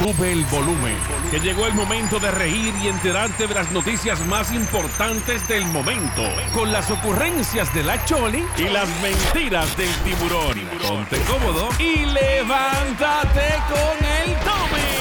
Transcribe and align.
Sube 0.00 0.32
el 0.32 0.46
volumen, 0.46 0.96
que 1.30 1.40
llegó 1.40 1.66
el 1.66 1.74
momento 1.74 2.18
de 2.18 2.30
reír 2.30 2.72
y 2.82 2.88
enterarte 2.88 3.46
de 3.46 3.52
las 3.52 3.70
noticias 3.70 4.26
más 4.28 4.50
importantes 4.50 5.46
del 5.46 5.66
momento, 5.66 6.22
con 6.54 6.72
las 6.72 6.90
ocurrencias 6.90 7.74
de 7.74 7.82
la 7.82 8.02
Choli 8.06 8.42
y 8.56 8.70
las 8.70 8.88
mentiras 9.02 9.76
del 9.76 9.90
tiburón. 9.96 10.58
Ponte 10.88 11.18
cómodo 11.24 11.68
y 11.78 12.06
levántate 12.06 13.56
con 13.68 13.98
el 14.06 14.34
Tommy. 14.36 15.00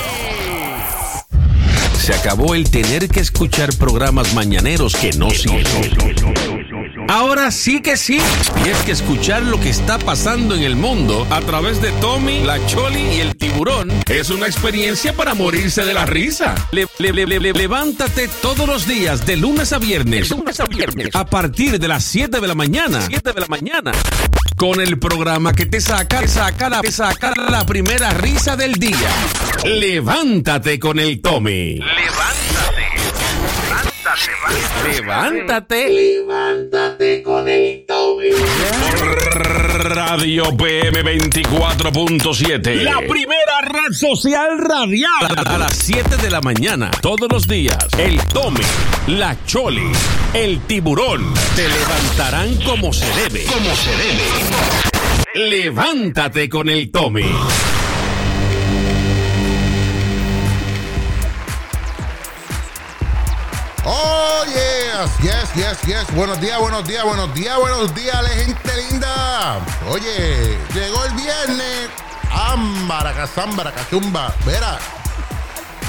Se 1.97 2.13
acabó 2.13 2.53
el 2.53 2.69
tener 2.69 3.07
que 3.07 3.21
escuchar 3.21 3.73
programas 3.77 4.33
mañaneros 4.33 4.97
que 4.97 5.13
no 5.13 5.29
sirven. 5.29 5.63
Ahora 7.09 7.49
sí 7.49 7.81
que 7.81 7.97
sí. 7.97 8.19
Y 8.63 8.69
es 8.69 8.77
que 8.83 8.91
escuchar 8.91 9.41
lo 9.41 9.59
que 9.59 9.69
está 9.69 9.97
pasando 9.97 10.53
en 10.53 10.61
el 10.61 10.75
mundo 10.75 11.25
a 11.31 11.41
través 11.41 11.81
de 11.81 11.91
Tommy, 11.93 12.43
la 12.43 12.63
Choli 12.67 13.01
y 13.01 13.19
el 13.21 13.35
tiburón 13.35 13.89
es 14.07 14.29
una 14.29 14.45
experiencia 14.45 15.13
para 15.13 15.33
morirse 15.33 15.83
de 15.83 15.95
la 15.95 16.05
risa. 16.05 16.53
Le- 16.71 16.85
le- 16.99 17.11
le- 17.25 17.39
le- 17.39 17.53
levántate 17.53 18.27
todos 18.43 18.67
los 18.67 18.87
días 18.87 19.25
de 19.25 19.37
lunes 19.37 19.73
a 19.73 19.79
viernes. 19.79 20.29
Lunes 20.29 20.59
a 20.59 20.65
viernes. 20.67 21.09
A 21.15 21.25
partir 21.25 21.79
de 21.79 21.87
las 21.87 22.03
7 22.03 22.39
de 22.39 22.47
la 22.47 22.53
mañana. 22.53 23.01
7 23.07 23.33
de 23.33 23.41
la 23.41 23.47
mañana. 23.47 23.91
Con 24.55 24.79
el 24.79 24.99
programa 24.99 25.53
que 25.53 25.65
te 25.65 25.81
saca, 25.81 26.27
saca, 26.27 26.69
la, 26.69 26.81
saca 26.91 27.33
la 27.49 27.65
primera 27.65 28.11
risa 28.11 28.55
del 28.55 28.73
día. 28.73 29.09
Levántate 29.65 30.77
con 30.79 30.99
el 30.99 31.21
Tommy. 31.21 31.75
Levántate. 31.79 32.98
Levántate 35.89 37.21
con 37.21 37.47
el 37.47 37.85
Tommy. 37.85 38.29
Radio 39.79 40.57
PM 40.57 41.03
24.7. 41.03 42.81
La 42.81 42.97
primera 42.97 43.61
red 43.61 43.93
social 43.93 44.57
radial. 44.57 45.37
A 45.45 45.57
las 45.57 45.75
7 45.75 46.17
de 46.17 46.29
la 46.31 46.41
mañana, 46.41 46.89
todos 47.01 47.31
los 47.31 47.47
días, 47.47 47.77
el 47.97 48.19
Tommy, 48.33 48.61
la 49.07 49.37
Choli, 49.45 49.91
el 50.33 50.59
tiburón 50.61 51.33
te 51.55 51.67
levantarán 51.67 52.55
como 52.63 52.91
se 52.91 53.05
debe. 53.21 53.43
Como 53.45 53.75
se 53.75 53.91
debe. 53.91 55.49
Levántate 55.49 56.49
con 56.49 56.69
el 56.69 56.91
Tommy. 56.91 57.25
Yes, 64.99 65.11
yes, 65.23 65.53
yes, 65.55 65.81
yes. 65.85 66.15
Buenos 66.15 66.39
días, 66.41 66.59
buenos 66.59 66.85
días, 66.87 67.03
buenos 67.03 67.33
días, 67.33 67.57
buenos 67.57 67.95
días, 67.95 68.21
la 68.21 68.29
gente 68.29 68.69
linda. 68.89 69.59
Oye, 69.89 70.57
llegó 70.73 71.05
el 71.05 71.13
viernes. 71.13 71.89
Ambaracazamba, 72.31 73.71
cachumba. 73.71 74.33
Verá. 74.45 74.77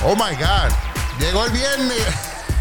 Oh 0.04 0.14
my 0.14 0.34
God. 0.36 0.70
Llegó 1.18 1.44
el 1.44 1.52
viernes. 1.52 2.06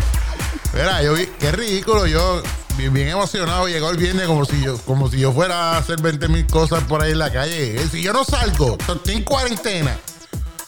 Verá, 0.73 1.01
yo 1.03 1.13
vi, 1.13 1.27
qué 1.39 1.51
ridículo. 1.51 2.05
Yo, 2.07 2.41
bien, 2.77 2.93
bien 2.93 3.09
emocionado, 3.09 3.67
llegó 3.67 3.89
el 3.89 3.97
viernes 3.97 4.27
como 4.27 4.45
si 4.45 4.61
yo, 4.61 4.77
como 4.79 5.09
si 5.09 5.19
yo 5.19 5.31
fuera 5.31 5.73
a 5.73 5.77
hacer 5.77 6.01
20 6.01 6.27
mil 6.29 6.47
cosas 6.47 6.83
por 6.85 7.01
ahí 7.01 7.11
en 7.11 7.19
la 7.19 7.31
calle. 7.31 7.75
Eh, 7.81 7.87
Si 7.91 8.01
yo 8.01 8.11
no 8.13 8.23
salgo, 8.23 8.77
estoy 8.79 9.15
en 9.15 9.23
cuarentena. 9.23 9.97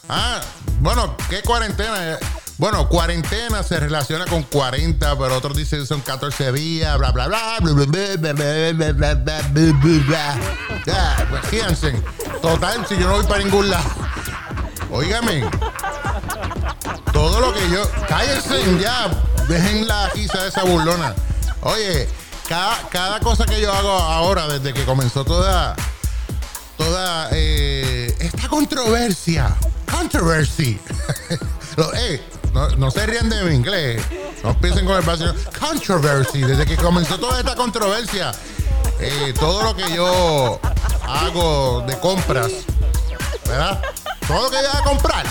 Ah, 0.10 0.42
bueno, 0.80 1.16
¿qué 1.30 1.42
cuarentena? 1.42 2.18
Bueno, 2.62 2.88
cuarentena 2.88 3.64
se 3.64 3.80
relaciona 3.80 4.26
con 4.26 4.44
40, 4.44 5.18
pero 5.18 5.36
otros 5.36 5.58
dicen 5.58 5.84
son 5.88 6.00
14 6.02 6.52
días, 6.52 6.96
bla, 7.00 7.10
bla, 7.12 7.26
bla, 7.26 7.58
bla, 7.60 7.74
bla, 7.74 7.86
bla, 8.18 8.34
bla, 8.34 8.94
bla, 9.16 9.42
bla, 9.50 10.00
bla. 10.06 10.36
Ya, 10.86 11.28
pues 11.32 11.44
fíjense. 11.48 11.92
Total, 12.40 12.86
si 12.88 13.00
yo 13.00 13.08
no 13.10 13.16
voy 13.16 13.26
para 13.26 13.44
ningún 13.44 13.68
lado. 13.68 13.90
Óigame. 14.92 15.50
Todo 17.12 17.40
lo 17.40 17.52
que 17.52 17.68
yo. 17.72 17.82
Cállense 18.08 18.80
ya. 18.80 19.10
Dejen 19.48 19.88
la 19.88 20.12
quizá 20.14 20.44
de 20.44 20.50
esa 20.50 20.62
burlona. 20.62 21.16
Oye, 21.62 22.08
cada, 22.48 22.78
cada 22.90 23.20
cosa 23.22 23.44
que 23.48 23.60
yo 23.60 23.74
hago 23.74 23.90
ahora, 23.90 24.48
desde 24.48 24.72
que 24.72 24.86
comenzó 24.86 25.26
toda 25.26 25.76
toda 26.78 27.28
eh, 27.32 28.16
esta 28.20 28.48
controversia. 28.48 29.56
Controversy. 29.92 30.80
Lo- 31.76 31.92
eh, 31.96 32.22
no, 32.54 32.92
se 32.92 33.06
rían 33.06 33.30
de 33.30 33.44
mi 33.44 33.56
inglés. 33.56 34.02
No 34.44 34.60
piensen 34.60 34.86
con 34.86 34.98
el 34.98 35.04
vacío. 35.04 35.34
Controversy. 35.60 36.42
Desde 36.42 36.66
que 36.66 36.76
comenzó 36.76 37.20
toda 37.20 37.40
esta 37.40 37.56
controversia, 37.56 38.32
eh, 39.00 39.34
todo 39.40 39.64
lo 39.64 39.76
que 39.76 39.96
yo 39.96 40.60
hago 41.08 41.84
de 41.88 41.98
compras, 42.00 42.52
¿verdad? 43.46 43.82
Todo 44.28 44.44
lo 44.44 44.50
que 44.50 44.58
haga 44.58 44.78
a 44.78 44.84
comprar, 44.84 45.26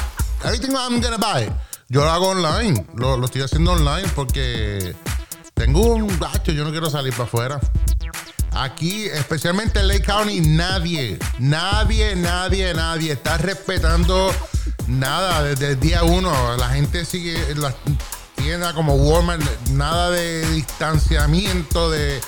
everything 0.44 0.72
I'm 0.72 1.00
gonna 1.00 1.16
buy, 1.16 1.50
yo 1.88 2.04
lo 2.04 2.10
hago 2.10 2.28
online. 2.28 2.86
Lo, 2.94 3.16
lo 3.16 3.26
estoy 3.26 3.42
haciendo 3.42 3.72
online 3.72 4.08
porque 4.14 4.94
tengo 5.54 5.94
un 5.94 6.18
gacho, 6.18 6.52
yo 6.52 6.64
no 6.64 6.70
quiero 6.70 6.90
salir 6.90 7.12
para 7.12 7.24
afuera. 7.24 7.60
Aquí, 8.52 9.04
especialmente 9.04 9.78
en 9.78 9.88
Lake 9.88 10.02
County, 10.02 10.40
nadie, 10.40 11.18
nadie, 11.38 12.16
nadie, 12.16 12.74
nadie 12.74 13.12
está 13.12 13.38
respetando 13.38 14.32
nada 14.90 15.42
desde 15.42 15.70
el 15.70 15.80
día 15.80 16.02
uno. 16.04 16.56
La 16.56 16.68
gente 16.70 17.04
sigue 17.04 17.54
las 17.56 17.74
tiendas 18.34 18.72
como 18.74 18.94
Walmart, 18.94 19.42
nada 19.70 20.10
de 20.10 20.46
distanciamiento, 20.52 21.90
de 21.90 22.20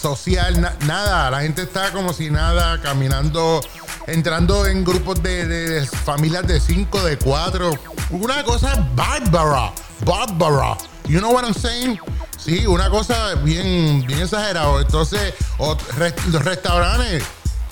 social, 0.00 0.60
na- 0.60 0.76
nada. 0.86 1.30
La 1.30 1.40
gente 1.42 1.62
está 1.62 1.92
como 1.92 2.12
si 2.12 2.30
nada, 2.30 2.80
caminando, 2.80 3.60
entrando 4.06 4.66
en 4.66 4.84
grupos 4.84 5.22
de, 5.22 5.86
familias 6.04 6.46
de 6.46 6.60
cinco, 6.60 7.02
de 7.02 7.18
cuatro. 7.18 7.70
Una 8.10 8.42
cosa 8.44 8.86
bárbara, 8.94 9.72
bárbara. 10.04 10.76
You 11.06 11.18
know 11.18 11.32
what 11.32 11.44
I'm 11.44 11.54
saying? 11.54 11.98
Sí, 12.38 12.66
una 12.66 12.88
cosa 12.88 13.34
bien, 13.36 14.04
bien 14.06 14.20
exagerado. 14.22 14.80
Entonces, 14.80 15.34
los 15.58 16.44
restaurantes. 16.44 17.22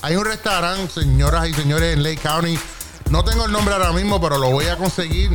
Hay 0.00 0.14
un 0.14 0.25
restaurante, 0.25 0.92
señoras 1.00 1.48
y 1.48 1.54
señores, 1.54 1.94
en 1.94 2.04
Lake 2.04 2.19
County. 2.19 2.56
No 3.10 3.24
tengo 3.24 3.46
el 3.46 3.52
nombre 3.52 3.74
ahora 3.74 3.92
mismo, 3.92 4.20
pero 4.20 4.38
lo 4.38 4.50
voy 4.50 4.66
a 4.66 4.76
conseguir. 4.76 5.30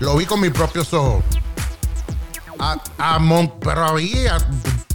Lo 0.00 0.16
vi 0.16 0.26
con 0.26 0.40
mis 0.40 0.50
propios 0.50 0.92
ojos. 0.92 1.22
A, 2.58 2.76
pero 3.60 3.84
había, 3.84 4.36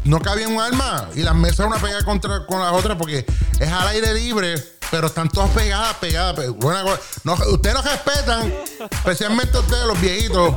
no 0.04 0.20
cabía 0.20 0.48
un 0.48 0.60
alma. 0.60 1.08
Y 1.16 1.22
las 1.22 1.36
mesas 1.36 1.66
una 1.68 1.78
pegada 1.78 2.04
contra 2.04 2.46
con 2.46 2.60
la 2.62 2.72
otra 2.74 2.98
porque 2.98 3.26
es 3.60 3.72
al 3.72 3.88
aire 3.88 4.14
libre, 4.14 4.56
pero 4.92 5.08
están 5.08 5.30
todas 5.30 5.50
pegadas, 5.52 5.96
pegadas. 5.96 6.36
pe- 6.36 6.50
buena 6.50 6.84
cosa. 6.84 7.00
No, 7.24 7.34
ustedes 7.52 7.76
nos 7.76 7.86
respetan, 7.86 8.54
especialmente 8.92 9.58
ustedes, 9.58 9.86
los 9.86 10.00
viejitos. 10.02 10.56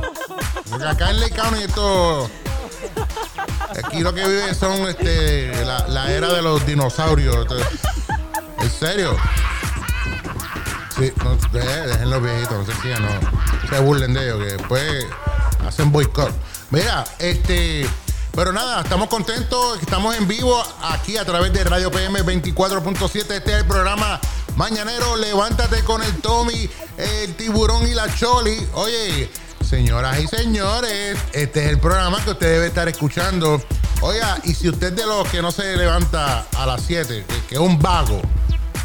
Porque 0.69 0.85
acá 0.85 1.11
en 1.11 1.19
Lake 1.21 1.35
County 1.35 1.63
esto. 1.63 2.29
Aquí 3.83 4.01
lo 4.01 4.13
que 4.13 4.25
vive 4.27 4.53
son 4.53 4.73
este, 4.87 5.65
la, 5.65 5.87
la 5.87 6.11
era 6.11 6.27
de 6.33 6.41
los 6.41 6.65
dinosaurios. 6.65 7.47
¿En 8.59 8.71
serio? 8.71 9.15
Sí, 10.97 11.13
no, 11.23 11.35
de- 11.51 11.87
dejen 11.87 12.09
los 12.09 12.21
viejitos, 12.23 12.57
no 12.57 12.65
se 12.65 12.81
sigan, 12.81 13.03
no 13.03 13.69
se 13.69 13.79
burlen 13.79 14.13
de 14.13 14.23
ellos, 14.23 14.39
que 14.39 14.53
después 14.53 15.05
hacen 15.65 15.91
boicot. 15.91 16.31
Mira, 16.71 17.03
este, 17.19 17.87
pero 18.35 18.51
nada, 18.51 18.81
estamos 18.81 19.07
contentos, 19.07 19.79
estamos 19.81 20.15
en 20.15 20.27
vivo 20.27 20.61
aquí 20.83 21.17
a 21.17 21.25
través 21.25 21.53
de 21.53 21.63
Radio 21.63 21.91
PM 21.91 22.23
24.7. 22.23 23.15
Este 23.35 23.51
es 23.51 23.57
el 23.59 23.65
programa 23.65 24.19
Mañanero. 24.55 25.15
Levántate 25.17 25.83
con 25.83 26.01
el 26.03 26.13
Tommy, 26.17 26.69
el 26.97 27.35
tiburón 27.35 27.87
y 27.87 27.93
la 27.93 28.13
Choli. 28.15 28.67
Oye, 28.73 29.29
señoras 29.67 30.19
y 30.19 30.27
señores, 30.27 31.17
este 31.33 31.63
es 31.65 31.69
el 31.69 31.79
programa 31.79 32.23
que 32.23 32.31
usted 32.31 32.47
debe 32.53 32.67
estar 32.67 32.87
escuchando. 32.87 33.61
Oiga, 34.01 34.39
y 34.43 34.53
si 34.55 34.67
usted 34.69 34.87
es 34.89 34.95
de 34.95 35.05
los 35.05 35.27
que 35.29 35.41
no 35.41 35.51
se 35.51 35.75
levanta 35.77 36.45
a 36.57 36.65
las 36.65 36.81
7, 36.83 37.23
que, 37.27 37.41
que 37.47 37.55
es 37.55 37.61
un 37.61 37.79
vago, 37.79 38.21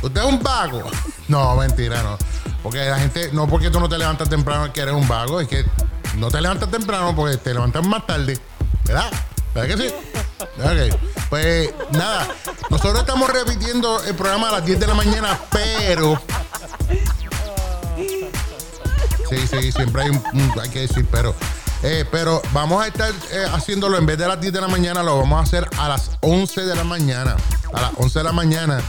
¿Usted 0.02 0.20
es 0.20 0.26
un 0.26 0.42
vago? 0.42 0.82
No, 1.28 1.56
mentira, 1.56 2.02
no. 2.02 2.18
Porque 2.62 2.78
la 2.78 2.98
gente, 2.98 3.30
no 3.32 3.46
porque 3.46 3.70
tú 3.70 3.78
no 3.80 3.88
te 3.88 3.96
levantas 3.96 4.28
temprano 4.28 4.66
es 4.66 4.72
que 4.72 4.80
eres 4.80 4.94
un 4.94 5.06
vago, 5.06 5.40
es 5.40 5.48
que 5.48 5.64
no 6.16 6.28
te 6.28 6.40
levantas 6.40 6.70
temprano 6.70 7.14
porque 7.14 7.36
te 7.36 7.54
levantas 7.54 7.86
más 7.86 8.06
tarde. 8.06 8.38
¿Verdad? 8.84 9.10
¿Verdad 9.54 9.76
que 9.76 9.82
sí? 9.82 9.94
Ok. 10.40 10.98
Pues 11.30 11.70
nada, 11.92 12.28
nosotros 12.68 13.00
estamos 13.00 13.30
repitiendo 13.30 14.02
el 14.04 14.14
programa 14.14 14.48
a 14.48 14.52
las 14.52 14.66
10 14.66 14.80
de 14.80 14.86
la 14.86 14.94
mañana, 14.94 15.38
pero. 15.50 16.20
Sí, 19.30 19.46
sí, 19.46 19.72
siempre 19.72 20.02
hay 20.02 20.10
un, 20.10 20.22
hay 20.60 20.68
que 20.68 20.80
decir, 20.80 21.06
pero. 21.10 21.34
Eh, 21.84 22.04
pero 22.12 22.40
vamos 22.52 22.84
a 22.84 22.86
estar 22.86 23.10
eh, 23.32 23.44
haciéndolo 23.52 23.98
en 23.98 24.06
vez 24.06 24.16
de 24.16 24.28
las 24.28 24.40
10 24.40 24.52
de 24.52 24.60
la 24.60 24.68
mañana, 24.68 25.02
lo 25.02 25.18
vamos 25.18 25.40
a 25.40 25.42
hacer 25.42 25.68
a 25.78 25.88
las 25.88 26.12
11 26.20 26.60
de 26.62 26.76
la 26.76 26.84
mañana. 26.84 27.36
A 27.72 27.80
las 27.80 27.92
11 27.96 28.18
de 28.20 28.24
la 28.24 28.32
mañana. 28.32 28.80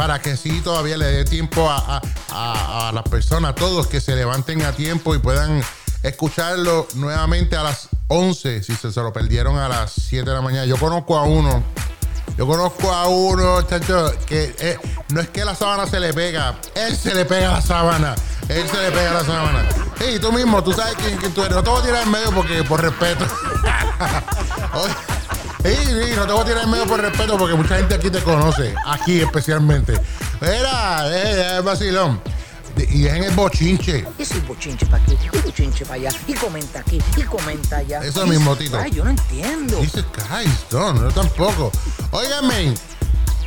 Para 0.00 0.18
que 0.18 0.34
sí 0.38 0.62
todavía 0.62 0.96
le 0.96 1.04
dé 1.04 1.24
tiempo 1.26 1.68
a, 1.70 2.00
a- 2.30 2.88
a, 2.88 2.92
las 2.92 3.02
personas, 3.04 3.50
a 3.50 3.54
todos 3.54 3.86
que 3.86 4.00
se 4.00 4.16
levanten 4.16 4.62
a 4.62 4.72
tiempo 4.72 5.14
y 5.14 5.18
puedan 5.18 5.62
escucharlo 6.02 6.88
nuevamente 6.94 7.54
a 7.54 7.62
las 7.64 7.90
11 8.08 8.62
si 8.62 8.74
se, 8.76 8.92
se 8.92 9.00
lo 9.02 9.12
perdieron 9.12 9.58
a 9.58 9.68
las 9.68 9.92
7 9.92 10.24
de 10.30 10.34
la 10.34 10.40
mañana. 10.40 10.64
Yo 10.64 10.78
conozco 10.78 11.18
a 11.18 11.24
uno. 11.24 11.62
Yo 12.38 12.46
conozco 12.46 12.90
a 12.90 13.08
uno, 13.08 13.60
chacho, 13.60 14.10
que 14.24 14.56
eh, 14.60 14.78
no 15.10 15.20
es 15.20 15.28
que 15.28 15.44
la 15.44 15.54
sábana 15.54 15.86
se 15.86 16.00
le 16.00 16.14
pega, 16.14 16.54
él 16.74 16.96
se 16.96 17.14
le 17.14 17.26
pega 17.26 17.50
a 17.50 17.52
la 17.56 17.60
sábana. 17.60 18.14
Él 18.48 18.66
se 18.70 18.78
le 18.80 18.90
pega 18.92 19.10
a 19.10 19.14
la 19.14 19.24
sábana. 19.24 19.68
Sí, 19.98 20.18
tú 20.18 20.32
mismo, 20.32 20.64
tú 20.64 20.72
sabes 20.72 20.94
quién, 20.94 21.18
quién 21.18 21.34
tú 21.34 21.42
eres. 21.42 21.54
No 21.56 21.62
te 21.62 21.68
voy 21.68 21.80
a 21.80 21.84
tirar 21.84 22.02
en 22.04 22.10
medio 22.10 22.30
porque 22.32 22.64
por 22.64 22.80
respeto. 22.80 23.26
Oye, 24.72 24.94
Sí, 25.64 25.74
sí, 25.84 26.12
no 26.16 26.26
te 26.26 26.32
voy 26.32 26.42
a 26.42 26.44
tirar 26.44 26.64
en 26.64 26.70
medio 26.70 26.86
por 26.86 27.00
respeto 27.00 27.36
porque 27.36 27.54
mucha 27.54 27.76
gente 27.76 27.94
aquí 27.94 28.08
te 28.08 28.20
conoce, 28.20 28.74
aquí 28.86 29.20
especialmente. 29.20 29.92
Mira, 30.40 31.06
eh, 31.08 31.58
eh, 31.58 31.60
vacilón. 31.62 32.20
Y 32.76 33.02
dejen 33.02 33.24
el 33.24 33.34
bochinche. 33.34 34.06
Y 34.18 34.24
si 34.24 34.40
bochinche 34.40 34.86
para 34.86 35.02
aquí, 35.02 35.18
y 35.22 35.38
bochinche 35.38 35.84
para 35.84 35.96
allá, 35.96 36.10
y 36.26 36.32
comenta 36.32 36.80
aquí, 36.80 36.98
y 37.14 37.22
comenta 37.22 37.76
allá. 37.76 38.00
Eso 38.00 38.26
mismo, 38.26 38.56
Tito. 38.56 38.78
Ay, 38.78 38.90
yo 38.90 39.04
no 39.04 39.10
entiendo. 39.10 39.80
Dice 39.80 40.02
Christ, 40.12 40.72
no, 40.72 40.94
no 40.94 41.10
tampoco. 41.10 41.70
Óigame, 42.10 42.72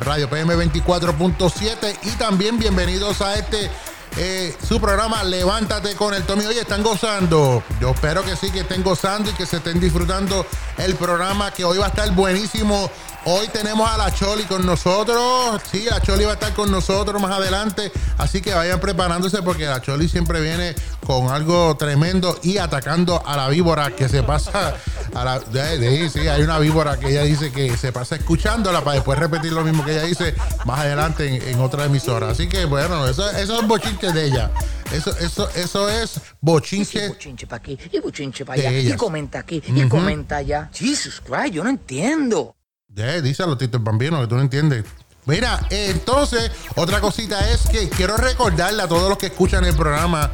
Radio 0.00 0.28
PM 0.28 0.56
24.7. 0.56 1.96
Y 2.02 2.10
también 2.16 2.58
bienvenidos 2.58 3.20
a 3.20 3.36
este 3.36 3.70
eh, 4.16 4.56
su 4.66 4.80
programa 4.80 5.24
Levántate 5.24 5.94
con 5.94 6.14
el 6.14 6.22
Tommy. 6.24 6.46
Oye, 6.46 6.60
¿están 6.60 6.82
gozando? 6.82 7.62
Yo 7.80 7.90
espero 7.90 8.24
que 8.24 8.36
sí, 8.36 8.50
que 8.50 8.60
estén 8.60 8.82
gozando 8.82 9.30
y 9.30 9.34
que 9.34 9.44
se 9.46 9.56
estén 9.56 9.80
disfrutando 9.80 10.46
el 10.78 10.94
programa 10.94 11.50
que 11.50 11.64
hoy 11.64 11.78
va 11.78 11.86
a 11.86 11.88
estar 11.88 12.10
buenísimo. 12.12 12.90
Hoy 13.26 13.48
tenemos 13.48 13.88
a 13.88 13.96
la 13.96 14.12
Choli 14.12 14.44
con 14.44 14.66
nosotros. 14.66 15.62
Sí, 15.72 15.86
la 15.90 15.98
Choli 16.02 16.24
va 16.24 16.32
a 16.32 16.34
estar 16.34 16.52
con 16.52 16.70
nosotros 16.70 17.22
más 17.22 17.30
adelante. 17.32 17.90
Así 18.18 18.42
que 18.42 18.52
vayan 18.52 18.78
preparándose 18.80 19.42
porque 19.42 19.64
la 19.64 19.80
Choli 19.80 20.10
siempre 20.10 20.42
viene 20.42 20.74
con 21.06 21.28
algo 21.28 21.74
tremendo 21.78 22.38
y 22.42 22.58
atacando 22.58 23.26
a 23.26 23.34
la 23.38 23.48
víbora 23.48 23.96
que 23.96 24.10
se 24.10 24.22
pasa. 24.22 24.76
A 25.14 25.24
la, 25.24 25.40
sí, 25.40 26.28
hay 26.28 26.42
una 26.42 26.58
víbora 26.58 26.98
que 26.98 27.08
ella 27.08 27.22
dice 27.22 27.50
que 27.50 27.78
se 27.78 27.92
pasa 27.92 28.16
escuchándola 28.16 28.82
para 28.84 28.96
después 28.96 29.18
repetir 29.18 29.52
lo 29.52 29.64
mismo 29.64 29.84
que 29.86 29.92
ella 29.92 30.02
dice 30.02 30.34
más 30.66 30.80
adelante 30.80 31.26
en, 31.26 31.48
en 31.54 31.60
otra 31.60 31.86
emisora. 31.86 32.28
Así 32.28 32.46
que 32.46 32.66
bueno, 32.66 33.08
eso, 33.08 33.30
eso 33.30 33.58
es 33.58 33.66
bochinche 33.66 34.12
de 34.12 34.26
ella. 34.26 34.50
Eso, 34.92 35.16
eso, 35.18 35.48
eso 35.54 35.88
es 35.88 36.16
Y 36.16 36.18
si 36.20 36.20
bochinche. 36.42 37.08
bochinche 37.08 37.46
para 37.46 37.56
aquí, 37.62 37.78
y 37.90 37.98
bochinche 38.00 38.44
para 38.44 38.60
allá, 38.60 38.70
y 38.70 38.92
comenta 38.96 39.38
aquí, 39.38 39.62
y 39.66 39.88
comenta 39.88 40.36
allá. 40.36 40.68
Jesus 40.74 41.22
Christ, 41.24 41.54
yo 41.54 41.64
no 41.64 41.70
entiendo. 41.70 42.53
Eh, 42.96 43.20
díselo, 43.22 43.56
Tito 43.58 43.78
el 43.78 43.82
Bambino, 43.82 44.20
que 44.20 44.26
tú 44.28 44.36
no 44.36 44.42
entiendes. 44.42 44.84
Mira, 45.26 45.58
entonces, 45.70 46.50
otra 46.76 47.00
cosita 47.00 47.50
es 47.50 47.62
que 47.62 47.88
quiero 47.88 48.16
recordarle 48.16 48.82
a 48.82 48.88
todos 48.88 49.08
los 49.08 49.18
que 49.18 49.26
escuchan 49.26 49.64
el 49.64 49.74
programa, 49.74 50.30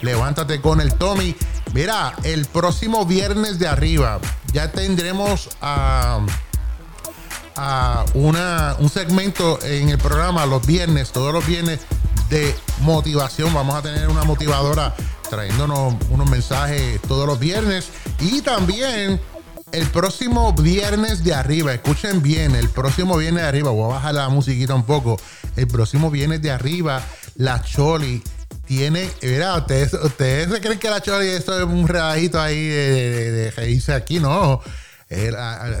levántate 0.00 0.60
con 0.60 0.80
el 0.80 0.94
Tommy. 0.94 1.36
Mira, 1.74 2.14
el 2.22 2.46
próximo 2.46 3.04
viernes 3.04 3.58
de 3.58 3.68
arriba 3.68 4.20
ya 4.52 4.72
tendremos 4.72 5.50
a, 5.60 6.20
a 7.56 8.04
una, 8.14 8.76
un 8.78 8.88
segmento 8.88 9.58
en 9.62 9.90
el 9.90 9.98
programa 9.98 10.46
los 10.46 10.64
viernes, 10.66 11.10
todos 11.10 11.34
los 11.34 11.44
viernes 11.46 11.80
de 12.30 12.54
motivación. 12.80 13.52
Vamos 13.52 13.74
a 13.74 13.82
tener 13.82 14.08
una 14.08 14.24
motivadora 14.24 14.94
trayéndonos 15.28 15.94
unos 16.08 16.30
mensajes 16.30 17.02
todos 17.02 17.26
los 17.26 17.38
viernes. 17.38 17.88
Y 18.20 18.40
también 18.40 19.20
el 19.72 19.86
próximo 19.88 20.52
viernes 20.52 21.24
de 21.24 21.34
arriba, 21.34 21.72
escuchen 21.72 22.22
bien, 22.22 22.54
el 22.54 22.68
próximo 22.68 23.16
viernes 23.16 23.42
de 23.42 23.48
arriba, 23.48 23.70
voy 23.70 23.90
a 23.90 23.94
bajar 23.94 24.14
la 24.14 24.28
musiquita 24.28 24.74
un 24.74 24.84
poco. 24.84 25.18
El 25.56 25.66
próximo 25.66 26.10
viernes 26.10 26.42
de 26.42 26.50
arriba, 26.50 27.02
la 27.36 27.62
Choli 27.62 28.22
tiene, 28.66 29.10
mira, 29.22 29.56
ustedes, 29.56 29.94
ustedes 29.94 30.50
se 30.50 30.60
creen 30.60 30.78
que 30.78 30.90
la 30.90 31.00
Choli 31.00 31.28
es 31.28 31.48
un 31.48 31.88
relajito 31.88 32.40
ahí 32.40 32.66
de, 32.66 33.52
dice 33.66 33.92
aquí, 33.94 34.20
no. 34.20 34.60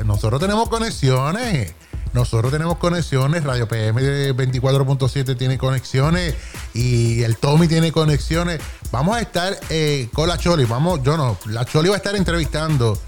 Nosotros 0.04 0.40
tenemos 0.40 0.68
conexiones. 0.68 1.74
Nosotros 2.14 2.50
tenemos 2.50 2.78
conexiones, 2.78 3.44
Radio 3.44 3.68
PM 3.68 4.00
de 4.00 4.34
24.7 4.34 5.36
tiene 5.36 5.58
conexiones 5.58 6.34
y 6.72 7.22
el 7.22 7.36
Tommy 7.36 7.68
tiene 7.68 7.92
conexiones. 7.92 8.60
Vamos 8.90 9.16
a 9.16 9.20
estar 9.20 9.54
eh, 9.68 10.08
con 10.14 10.26
la 10.26 10.38
Choli, 10.38 10.64
vamos, 10.64 11.02
yo 11.02 11.18
no, 11.18 11.38
la 11.46 11.66
Choli 11.66 11.90
va 11.90 11.96
a 11.96 11.98
estar 11.98 12.16
entrevistando. 12.16 12.98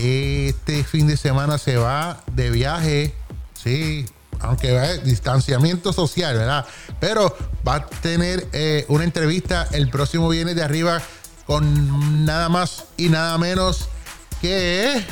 Este 0.00 0.84
fin 0.84 1.08
de 1.08 1.16
semana 1.16 1.58
se 1.58 1.76
va 1.76 2.22
de 2.32 2.50
viaje, 2.50 3.14
sí, 3.60 4.06
aunque 4.38 4.72
va 4.72 4.86
distanciamiento 4.98 5.92
social, 5.92 6.36
¿verdad? 6.36 6.66
Pero 7.00 7.36
va 7.66 7.74
a 7.74 7.86
tener 7.86 8.46
eh, 8.52 8.84
una 8.86 9.02
entrevista 9.02 9.66
el 9.72 9.90
próximo 9.90 10.28
viernes 10.28 10.54
de 10.54 10.62
arriba 10.62 11.02
con 11.46 12.24
nada 12.24 12.48
más 12.48 12.84
y 12.96 13.08
nada 13.08 13.36
menos 13.38 13.88
que. 14.40 15.04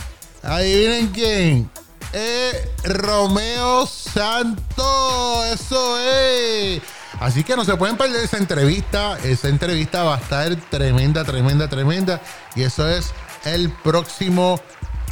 Adivinen 0.44 1.08
quién. 1.08 1.70
Eh, 2.12 2.70
Romeo 2.84 3.86
Santos. 3.86 5.46
Eso 5.52 5.98
es. 5.98 6.80
Así 7.18 7.42
que 7.42 7.56
no 7.56 7.64
se 7.64 7.74
pueden 7.76 7.96
perder 7.96 8.24
esa 8.24 8.36
entrevista. 8.36 9.18
Esa 9.24 9.48
entrevista 9.48 10.04
va 10.04 10.16
a 10.16 10.18
estar 10.18 10.54
tremenda, 10.70 11.24
tremenda, 11.24 11.68
tremenda. 11.68 12.20
Y 12.54 12.62
eso 12.62 12.88
es 12.88 13.12
el 13.44 13.70
próximo 13.70 14.60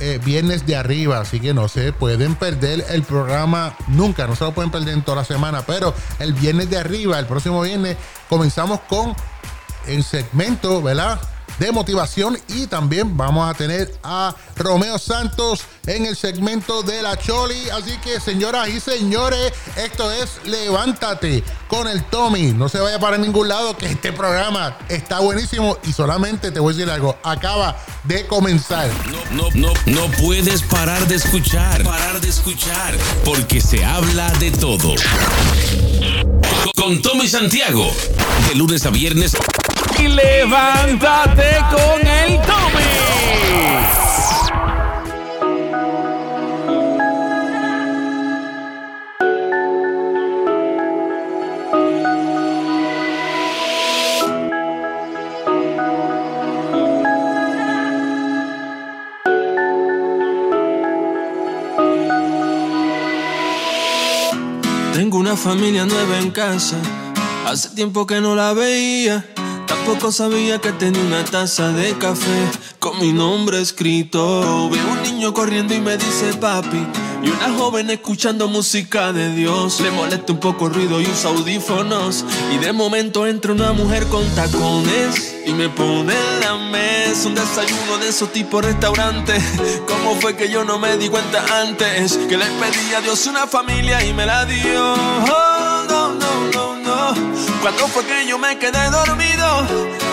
eh, 0.01 0.21
viernes 0.25 0.67
de 0.67 0.77
arriba. 0.77 1.21
Así 1.21 1.41
que 1.41 1.55
no 1.55 1.69
se 1.69 1.93
pueden 1.93 2.35
perder 2.35 2.85
el 2.89 3.03
programa 3.03 3.77
nunca. 3.89 4.27
No 4.27 4.37
se 4.37 4.45
lo 4.45 4.53
pueden 4.53 4.71
perder 4.71 4.95
en 4.95 5.03
toda 5.03 5.19
la 5.19 5.25
semana. 5.25 5.63
Pero 5.67 5.95
el 6.19 6.33
viernes 6.33 6.71
de 6.71 6.79
arriba, 6.79 7.19
el 7.19 7.27
próximo 7.27 7.63
viernes, 7.63 7.97
comenzamos 8.29 8.81
con 8.89 9.15
el 9.87 10.03
segmento, 10.03 10.83
¿verdad? 10.83 11.21
De 11.59 11.71
motivación 11.71 12.39
y 12.49 12.67
también 12.67 13.17
vamos 13.17 13.49
a 13.49 13.55
tener 13.55 13.93
a 14.03 14.35
Romeo 14.57 14.99
Santos 14.99 15.63
en 15.87 16.07
el 16.07 16.17
segmento 16.17 16.83
de 16.83 17.03
la 17.03 17.17
Choli. 17.17 17.69
Así 17.71 17.97
que, 17.99 18.21
señoras 18.21 18.69
y 18.69 18.81
señores, 18.81 19.53
esto 19.77 20.11
es 20.11 20.41
Levántate 20.45 21.45
con 21.69 21.89
el 21.89 22.05
Tommy. 22.05 22.53
No 22.53 22.69
se 22.69 22.81
vaya 22.81 22.99
para 22.99 23.19
ningún 23.19 23.49
lado, 23.49 23.77
que 23.77 23.87
este 23.87 24.13
programa 24.13 24.79
está 24.89 25.21
buenísimo 25.21 25.79
y 25.85 25.93
solamente 25.93 26.51
te 26.51 26.61
voy 26.61 26.75
a 26.75 26.77
decir 26.77 26.91
algo. 26.91 27.17
Acaba 27.23 27.77
de 28.05 28.27
comenzar. 28.27 28.89
No, 29.33 29.49
no, 29.55 29.73
no 29.87 30.07
puedes 30.23 30.63
parar 30.63 31.07
de 31.07 31.17
escuchar. 31.17 31.83
Parar 31.83 32.21
de 32.21 32.29
escuchar. 32.29 32.95
Porque 33.25 33.61
se 33.61 33.85
habla 33.85 34.31
de 34.35 34.51
todo. 34.51 34.95
Con 36.77 37.01
Tommy 37.03 37.29
Santiago. 37.29 37.91
De 38.49 38.55
lunes 38.55 38.85
a 38.87 38.91
viernes. 38.91 39.37
Levántate 40.09 41.57
con 41.71 42.07
el. 42.07 42.45
Tengo 64.95 65.19
una 65.19 65.37
familia 65.37 65.85
nueva 65.87 66.19
en 66.19 66.31
casa. 66.31 66.77
Hace 67.47 67.71
tiempo 67.71 68.07
que 68.07 68.21
no 68.21 68.37
la 68.37 68.53
veía. 68.53 69.34
Tampoco 69.75 70.12
sabía 70.12 70.61
que 70.61 70.71
tenía 70.71 71.02
una 71.02 71.25
taza 71.25 71.73
de 71.73 71.99
café 71.99 72.49
con 72.78 72.97
mi 73.00 73.12
nombre 73.12 73.61
escrito. 73.61 74.71
Veo 74.71 74.87
un 74.93 75.02
niño 75.02 75.35
corriendo 75.35 75.75
y 75.75 75.81
me 75.81 75.97
dice 75.97 76.33
papi. 76.35 76.87
Y 77.25 77.28
una 77.28 77.52
joven 77.59 77.90
escuchando 77.90 78.47
música 78.47 79.12
de 79.12 79.35
Dios. 79.35 79.81
Le 79.81 79.90
molesta 79.90 80.33
un 80.33 80.38
poco 80.38 80.69
el 80.69 80.75
ruido 80.75 81.00
y 81.00 81.07
usa 81.07 81.31
audífonos. 81.31 82.25
Y 82.54 82.59
de 82.59 82.73
momento 82.73 83.26
entra 83.26 83.52
una 83.52 83.73
mujer 83.73 84.07
con 84.07 84.25
tacones. 84.37 85.35
Y 85.45 85.52
me 85.52 85.69
pone 85.69 86.14
en 86.14 86.40
la 86.40 86.57
mesa 86.57 87.26
un 87.26 87.35
desayuno 87.35 87.99
de 87.99 88.11
esos 88.11 88.33
tipos 88.33 88.64
restaurantes. 88.64 89.43
¿Cómo 89.88 90.14
fue 90.21 90.37
que 90.37 90.49
yo 90.49 90.64
no 90.64 90.78
me 90.78 90.97
di 90.97 91.09
cuenta 91.09 91.45
antes? 91.61 92.16
Que 92.28 92.37
le 92.38 92.47
pedí 92.47 92.95
a 92.97 93.00
Dios 93.00 93.26
una 93.26 93.49
familia 93.49 94.04
y 94.04 94.14
me 94.14 94.25
la 94.25 94.45
dio. 94.45 94.95
Cuando 97.64 97.88
fue 97.88 98.04
que 98.04 98.26
yo 98.28 98.38
me 98.38 98.59
quedé 98.59 98.90
dormido, 98.90 99.66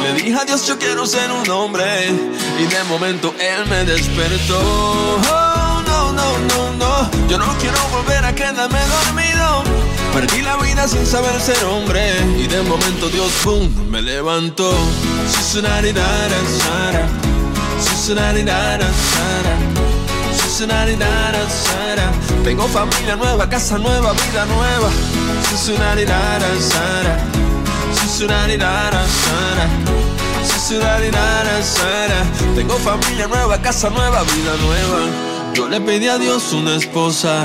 le 0.03 0.13
dije 0.13 0.39
a 0.39 0.45
Dios 0.45 0.65
yo 0.65 0.79
quiero 0.79 1.05
ser 1.05 1.29
un 1.29 1.49
hombre. 1.49 1.83
Y 2.57 2.63
de 2.63 2.83
momento 2.85 3.35
él 3.41 3.65
me 3.67 3.83
despertó. 3.83 4.57
Oh, 4.57 5.83
no, 5.85 6.13
no, 6.13 6.37
no, 6.47 6.71
no. 6.77 7.27
Yo 7.27 7.37
no 7.37 7.53
quiero 7.57 7.77
volver 7.89 8.23
a 8.23 8.33
quedarme 8.33 8.79
dormido. 8.87 9.63
Perdí 10.13 10.41
la 10.43 10.55
vida 10.55 10.87
sin 10.87 11.05
saber 11.05 11.37
ser 11.41 11.61
hombre. 11.65 12.15
Y 12.37 12.47
de 12.47 12.61
momento 12.61 13.09
Dios, 13.09 13.29
boom, 13.43 13.69
me 13.89 14.01
levantó. 14.01 14.73
Tengo 22.45 22.65
familia 22.69 23.17
nueva, 23.17 23.49
casa 23.49 23.77
nueva, 23.77 24.13
vida 24.13 24.45
nueva. 24.45 24.89
Susunari-dara, 25.51 26.47
sara. 26.61 27.17
Susunari-dara, 27.93 29.03
sara. 29.05 29.67
Susunari-dara, 30.47 31.61
sara. 31.61 32.23
Tengo 32.55 32.77
familia 32.77 33.27
nueva, 33.27 33.61
casa 33.61 33.89
nueva, 33.89 34.23
vida 34.23 34.55
nueva. 34.61 35.53
Yo 35.53 35.67
le 35.67 35.81
pedí 35.81 36.07
a 36.07 36.17
Dios 36.17 36.53
una 36.53 36.77
esposa 36.77 37.43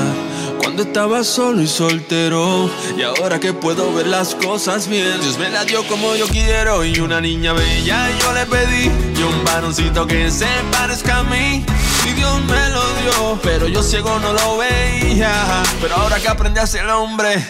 cuando 0.63 0.85
estaba 0.85 1.25
solo 1.25 1.61
y 1.61 1.67
soltero. 1.67 2.71
Y 2.97 3.03
ahora 3.03 3.41
que 3.41 3.53
puedo 3.53 3.93
ver 3.93 4.07
las 4.07 4.37
cosas 4.37 4.87
bien, 4.87 5.21
Dios 5.21 5.37
me 5.37 5.51
la 5.51 5.65
dio 5.65 5.83
como 5.89 6.15
yo 6.15 6.29
quiero. 6.29 6.85
Y 6.85 7.01
una 7.01 7.21
niña 7.21 7.55
bella 7.55 8.09
yo 8.21 8.33
le 8.33 8.47
pedí. 8.47 8.85
Y 9.19 9.23
un 9.25 9.45
varoncito 9.45 10.07
que 10.07 10.31
se 10.31 10.47
parezca 10.71 11.19
a 11.19 11.25
mí. 11.25 11.65
Y 12.07 12.13
Dios 12.13 12.41
me 12.45 12.69
lo 12.71 12.83
dio, 12.95 13.41
pero 13.43 13.69
yo 13.69 13.83
ciego 13.83 14.19
no 14.21 14.33
lo 14.33 14.59
veía. 14.59 15.63
Pero 15.81 15.97
ahora 15.97 16.19
que 16.21 16.29
aprendí 16.29 16.61
a 16.61 16.67
ser 16.67 16.89
hombre, 16.89 17.45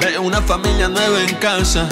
veo 0.00 0.22
una 0.22 0.40
familia 0.40 0.88
nueva 0.88 1.20
en 1.20 1.34
casa. 1.36 1.88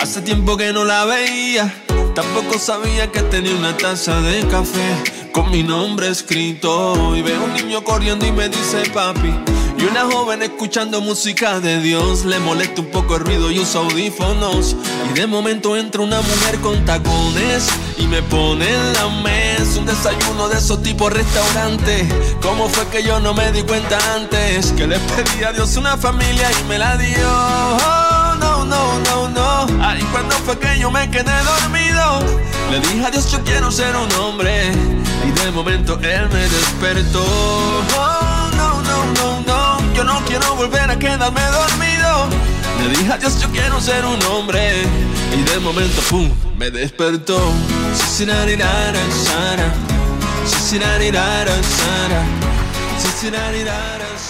Hace 0.00 0.22
tiempo 0.22 0.56
que 0.56 0.72
no 0.72 0.84
la 0.84 1.04
veía. 1.04 1.72
Tampoco 2.14 2.58
sabía 2.58 3.12
que 3.12 3.20
tenía 3.22 3.54
una 3.54 3.76
taza 3.76 4.20
de 4.22 4.46
café 4.48 5.30
con 5.32 5.50
mi 5.50 5.62
nombre 5.62 6.08
escrito. 6.08 7.14
Y 7.14 7.22
veo 7.22 7.44
un 7.44 7.52
niño 7.52 7.84
corriendo 7.84 8.26
y 8.26 8.32
me 8.32 8.48
dice 8.48 8.88
papi. 8.92 9.55
Y 9.78 9.84
una 9.84 10.04
joven 10.04 10.42
escuchando 10.42 11.00
música 11.00 11.60
de 11.60 11.80
Dios. 11.80 12.24
Le 12.24 12.38
molesta 12.38 12.80
un 12.80 12.90
poco 12.90 13.16
el 13.16 13.22
ruido 13.22 13.50
y 13.50 13.60
usa 13.60 13.80
audífonos. 13.82 14.74
Y 15.10 15.18
de 15.18 15.26
momento 15.26 15.76
entra 15.76 16.00
una 16.00 16.20
mujer 16.20 16.60
con 16.60 16.84
tacones. 16.84 17.68
Y 17.98 18.06
me 18.06 18.22
pone 18.22 18.66
en 18.68 18.92
la 18.94 19.08
mesa 19.22 19.78
un 19.78 19.86
desayuno 19.86 20.48
de 20.48 20.58
esos 20.58 20.82
tipos 20.82 21.12
restaurantes. 21.12 22.06
¿Cómo 22.40 22.68
fue 22.68 22.86
que 22.88 23.02
yo 23.02 23.20
no 23.20 23.34
me 23.34 23.52
di 23.52 23.62
cuenta 23.62 23.98
antes? 24.14 24.72
Que 24.72 24.86
le 24.86 24.98
pedí 24.98 25.44
a 25.44 25.52
Dios 25.52 25.76
una 25.76 25.96
familia 25.96 26.48
y 26.60 26.64
me 26.68 26.78
la 26.78 26.96
dio. 26.96 27.28
Oh, 27.28 28.34
no, 28.40 28.64
no, 28.64 28.98
no, 29.00 29.28
no. 29.28 29.84
Ahí 29.84 30.02
cuando 30.10 30.36
fue 30.36 30.58
que 30.58 30.78
yo 30.78 30.90
me 30.90 31.10
quedé 31.10 31.32
dormido. 31.44 32.20
Le 32.70 32.80
dije 32.80 33.04
a 33.04 33.10
Dios 33.10 33.30
yo 33.30 33.42
quiero 33.44 33.70
ser 33.70 33.94
un 33.94 34.10
hombre. 34.20 34.72
Y 35.26 35.44
de 35.44 35.50
momento 35.50 35.98
él 36.02 36.28
me 36.32 36.48
despertó. 36.48 37.24
Oh, 37.98 38.35
no. 40.06 40.24
Quiero 40.24 40.54
volver 40.54 40.90
a 40.90 40.98
quedarme 40.98 41.42
dormido. 41.42 42.28
Le 42.80 42.88
dije 42.96 43.12
a 43.12 43.18
Dios 43.18 43.40
yo 43.40 43.48
quiero 43.50 43.80
ser 43.80 44.04
un 44.04 44.22
hombre. 44.24 44.84
Y 45.36 45.42
de 45.42 45.58
momento, 45.58 46.00
pum, 46.08 46.30
me 46.56 46.70
despertó. 46.70 47.38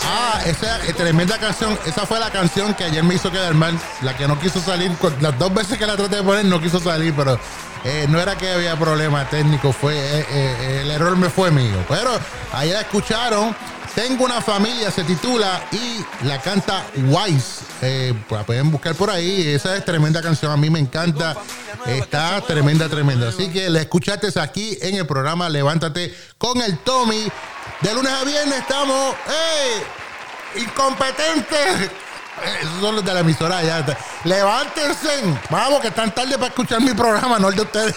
Ah, 0.04 0.40
esa 0.46 0.84
es 0.84 0.96
tremenda 0.96 1.38
canción. 1.38 1.78
Esa 1.84 2.06
fue 2.06 2.18
la 2.18 2.30
canción 2.30 2.74
que 2.74 2.84
ayer 2.84 3.04
me 3.04 3.14
hizo 3.14 3.30
quedar 3.30 3.54
mal. 3.54 3.78
La 4.02 4.16
que 4.16 4.26
no 4.26 4.38
quiso 4.38 4.60
salir. 4.60 4.90
Las 5.20 5.38
dos 5.38 5.52
veces 5.52 5.78
que 5.78 5.86
la 5.86 5.96
traté 5.96 6.16
de 6.16 6.22
poner 6.22 6.44
no 6.46 6.60
quiso 6.60 6.80
salir, 6.80 7.14
pero 7.14 7.38
eh, 7.84 8.06
no 8.08 8.20
era 8.20 8.36
que 8.36 8.50
había 8.50 8.76
problema 8.76 9.28
técnico. 9.28 9.72
Fue 9.72 9.94
eh, 9.94 10.26
eh, 10.30 10.78
el 10.82 10.90
error 10.90 11.16
me 11.16 11.28
fue 11.28 11.50
mío. 11.50 11.84
Pero 11.88 12.10
ahí 12.52 12.70
la 12.70 12.80
escucharon. 12.80 13.54
Tengo 13.96 14.26
una 14.26 14.42
familia, 14.42 14.90
se 14.90 15.04
titula 15.04 15.62
y 15.72 16.04
la 16.26 16.38
canta 16.38 16.84
Wise. 16.96 17.64
Eh, 17.80 18.14
la 18.28 18.44
pueden 18.44 18.70
buscar 18.70 18.94
por 18.94 19.08
ahí. 19.08 19.48
Esa 19.48 19.74
es 19.74 19.86
tremenda 19.86 20.20
canción, 20.20 20.52
a 20.52 20.56
mí 20.58 20.68
me 20.68 20.78
encanta. 20.78 21.34
Está 21.86 22.42
tremenda, 22.42 22.90
tremenda. 22.90 23.30
Así 23.30 23.50
que 23.50 23.70
la 23.70 23.80
escuchaste 23.80 24.28
aquí 24.38 24.76
en 24.82 24.96
el 24.96 25.06
programa 25.06 25.48
Levántate 25.48 26.14
con 26.36 26.60
el 26.60 26.76
Tommy. 26.80 27.26
De 27.80 27.94
lunes 27.94 28.12
a 28.12 28.22
viernes 28.24 28.58
estamos. 28.58 29.14
¡Ey! 29.28 30.62
¡Incompetentes! 30.62 31.90
Esos 32.60 32.80
son 32.82 32.96
los 32.96 33.04
de 33.04 33.14
la 33.14 33.20
emisora 33.20 33.62
ya. 33.62 33.82
Levántense. 34.24 35.24
Vamos, 35.48 35.80
que 35.80 35.88
están 35.88 36.14
tarde 36.14 36.34
para 36.34 36.48
escuchar 36.48 36.82
mi 36.82 36.92
programa, 36.92 37.38
no 37.38 37.48
el 37.48 37.56
de 37.56 37.62
ustedes. 37.62 37.94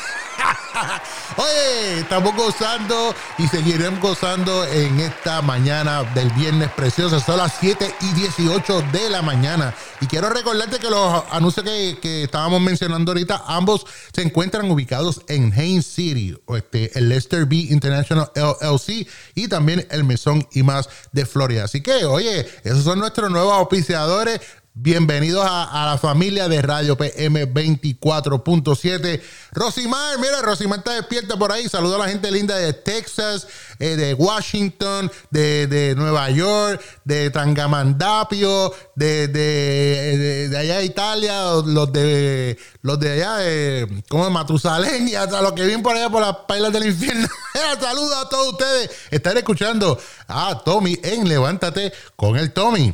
Oye, 1.38 2.00
estamos 2.00 2.36
gozando 2.36 3.14
y 3.38 3.48
seguiremos 3.48 4.00
gozando 4.00 4.66
en 4.66 5.00
esta 5.00 5.42
mañana 5.42 6.04
del 6.14 6.30
viernes 6.32 6.70
precioso. 6.72 7.20
Son 7.20 7.38
las 7.38 7.54
7 7.60 7.96
y 8.02 8.14
18 8.14 8.84
de 8.92 9.10
la 9.10 9.22
mañana. 9.22 9.74
Y 10.02 10.08
quiero 10.08 10.30
recordarte 10.30 10.80
que 10.80 10.90
los 10.90 11.24
anuncios 11.32 11.66
que, 11.66 12.24
estábamos 12.24 12.62
mencionando 12.62 13.12
ahorita, 13.12 13.44
ambos 13.48 13.86
se 14.14 14.22
encuentran 14.22 14.70
ubicados 14.70 15.22
en 15.28 15.54
Haines 15.54 15.86
City, 15.86 16.38
este, 16.56 16.98
el 16.98 17.10
Lester 17.10 17.46
B 17.46 17.56
International 17.70 18.32
LLC 18.36 19.08
y 19.36 19.48
también 19.48 19.88
el 19.92 20.04
Mesón 20.04 20.48
y 20.52 20.64
más 20.64 20.90
de 21.12 21.26
Florida. 21.26 21.66
Así 21.66 21.82
que, 21.82 22.06
oye, 22.06 22.48
esos 22.64 22.84
son 22.84 23.00
nuestros 23.00 23.30
nuevos 23.30 23.54
auspiciadores. 23.54 24.42
Bienvenidos 24.82 25.46
a, 25.46 25.88
la 25.92 25.98
familia 25.98 26.48
de 26.48 26.62
Radio 26.62 26.96
PM 26.96 27.54
24.7. 27.54 29.22
Rosimar, 29.52 30.18
mira, 30.20 30.42
Rosimar 30.42 30.80
está 30.80 30.94
despierta 30.94 31.36
por 31.36 31.52
ahí. 31.52 31.68
Saludo 31.68 31.96
a 31.96 32.06
la 32.06 32.08
gente 32.08 32.32
linda 32.32 32.56
de 32.56 32.72
Texas, 32.72 33.46
eh, 33.80 33.98
de 33.98 34.14
Washington, 34.14 35.12
de, 35.32 35.96
Nueva 35.98 36.30
York, 36.30 36.82
de 37.04 37.30
Tangamandapio, 37.30 38.74
de, 38.96 39.28
de, 39.28 40.58
allá 40.58 40.78
de 40.78 40.86
Italia, 40.86 41.42
los 41.66 41.92
de 41.92 42.58
los 42.82 42.98
de 43.02 43.12
allá 43.12 43.36
de 43.36 44.04
como 44.08 44.30
Matusalén 44.30 45.10
y 45.10 45.16
hasta 45.16 45.42
los 45.42 45.52
que 45.52 45.64
vienen 45.64 45.84
por 45.84 45.98
allá 45.98 46.10
por 46.10 46.22
las 46.22 46.38
pailas 46.48 46.72
del 46.72 46.86
infierno. 46.86 47.28
Saludos 47.82 48.16
a 48.16 48.30
todos 48.30 48.54
ustedes. 48.54 48.92
Están 49.12 49.36
escuchando 49.36 50.00
a 50.30 50.64
Tommy 50.64 50.98
en 51.04 51.28
Levántate 51.28 51.92
con 52.16 52.38
el 52.38 52.54
Tommy. 52.54 52.94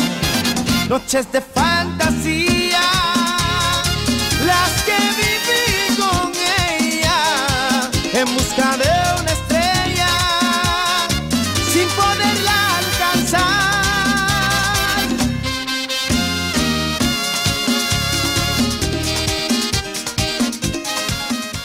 Noches 0.91 1.31
de 1.31 1.39
fantasía, 1.39 2.81
las 4.45 4.83
que 4.83 4.97
viví 5.21 5.95
con 5.95 6.33
ella 6.67 7.89
en 8.11 8.35
busca 8.35 8.75
de 8.75 9.21
una 9.21 9.31
estrella 9.31 10.09
sin 11.71 11.87
poderla 11.91 12.77
alcanzar. 12.79 13.41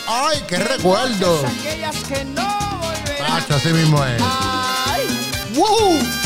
¡Ay, 0.06 0.38
qué 0.46 0.56
recuerdo! 0.56 1.44
Aquellas 1.44 1.96
que 2.04 2.24
no 2.26 2.46
volverán. 2.78 3.42
así 3.52 3.72
mismo 3.72 4.04
es. 4.04 4.22
Ay. 4.22 5.02
¡Woo! 5.56 6.25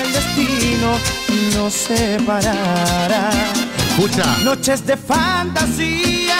destino 0.81 0.97
nos 1.55 1.73
separara. 1.73 3.29
Escucha. 3.89 4.25
Noches 4.43 4.85
de 4.85 4.97
fantasía, 4.97 6.37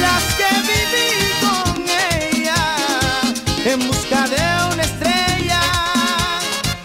las 0.00 0.24
que 0.38 0.50
viví 0.70 1.10
con 1.44 1.84
ella 1.88 2.60
en 3.64 3.78
busca 3.88 4.28
de 4.28 4.42
una 4.72 4.82
estrella 4.82 5.60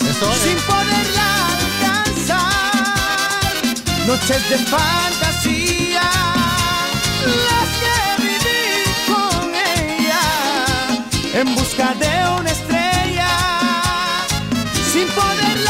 Eso 0.10 0.34
sin 0.44 0.58
poderla 0.72 1.30
alcanzar. 1.62 3.54
Noches 4.08 4.50
de 4.50 4.58
fantasía, 4.58 6.10
las 7.50 7.70
que 7.82 7.98
viví 8.24 8.64
con 9.12 9.54
ella 9.54 10.26
en 11.34 11.56
busca 11.56 11.94
de 11.96 12.14
una 12.40 12.52
estrella 12.52 12.94
sin 14.92 15.08
poderla 15.10 15.63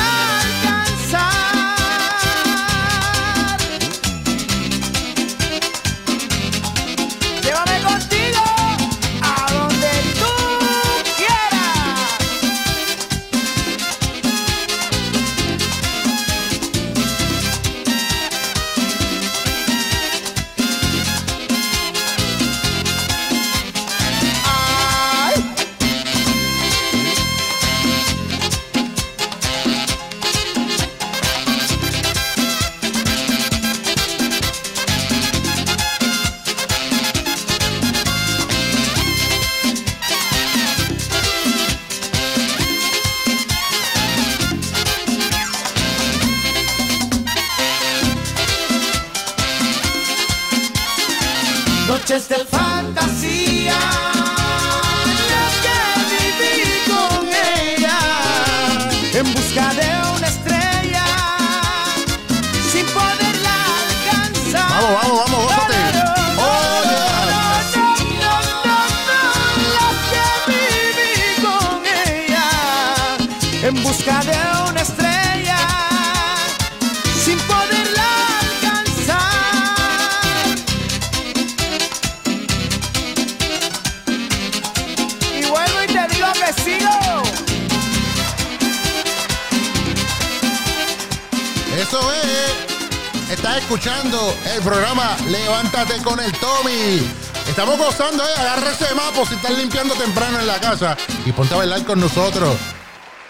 escuchando 93.74 94.38
el 94.56 94.62
programa 94.62 95.18
Levántate 95.30 95.98
con 96.04 96.20
el 96.20 96.32
Tommy. 96.34 97.02
Estamos 97.50 97.76
gozando, 97.76 98.24
eh. 98.24 98.28
Agarra 98.38 98.72
ese 98.72 98.94
mapo 98.94 99.26
si 99.26 99.34
estás 99.34 99.58
limpiando 99.58 99.96
temprano 99.96 100.40
en 100.40 100.46
la 100.46 100.60
casa 100.60 100.96
y 101.26 101.32
ponte 101.32 101.56
a 101.56 101.58
bailar 101.58 101.84
con 101.84 102.00
nosotros 102.00 102.56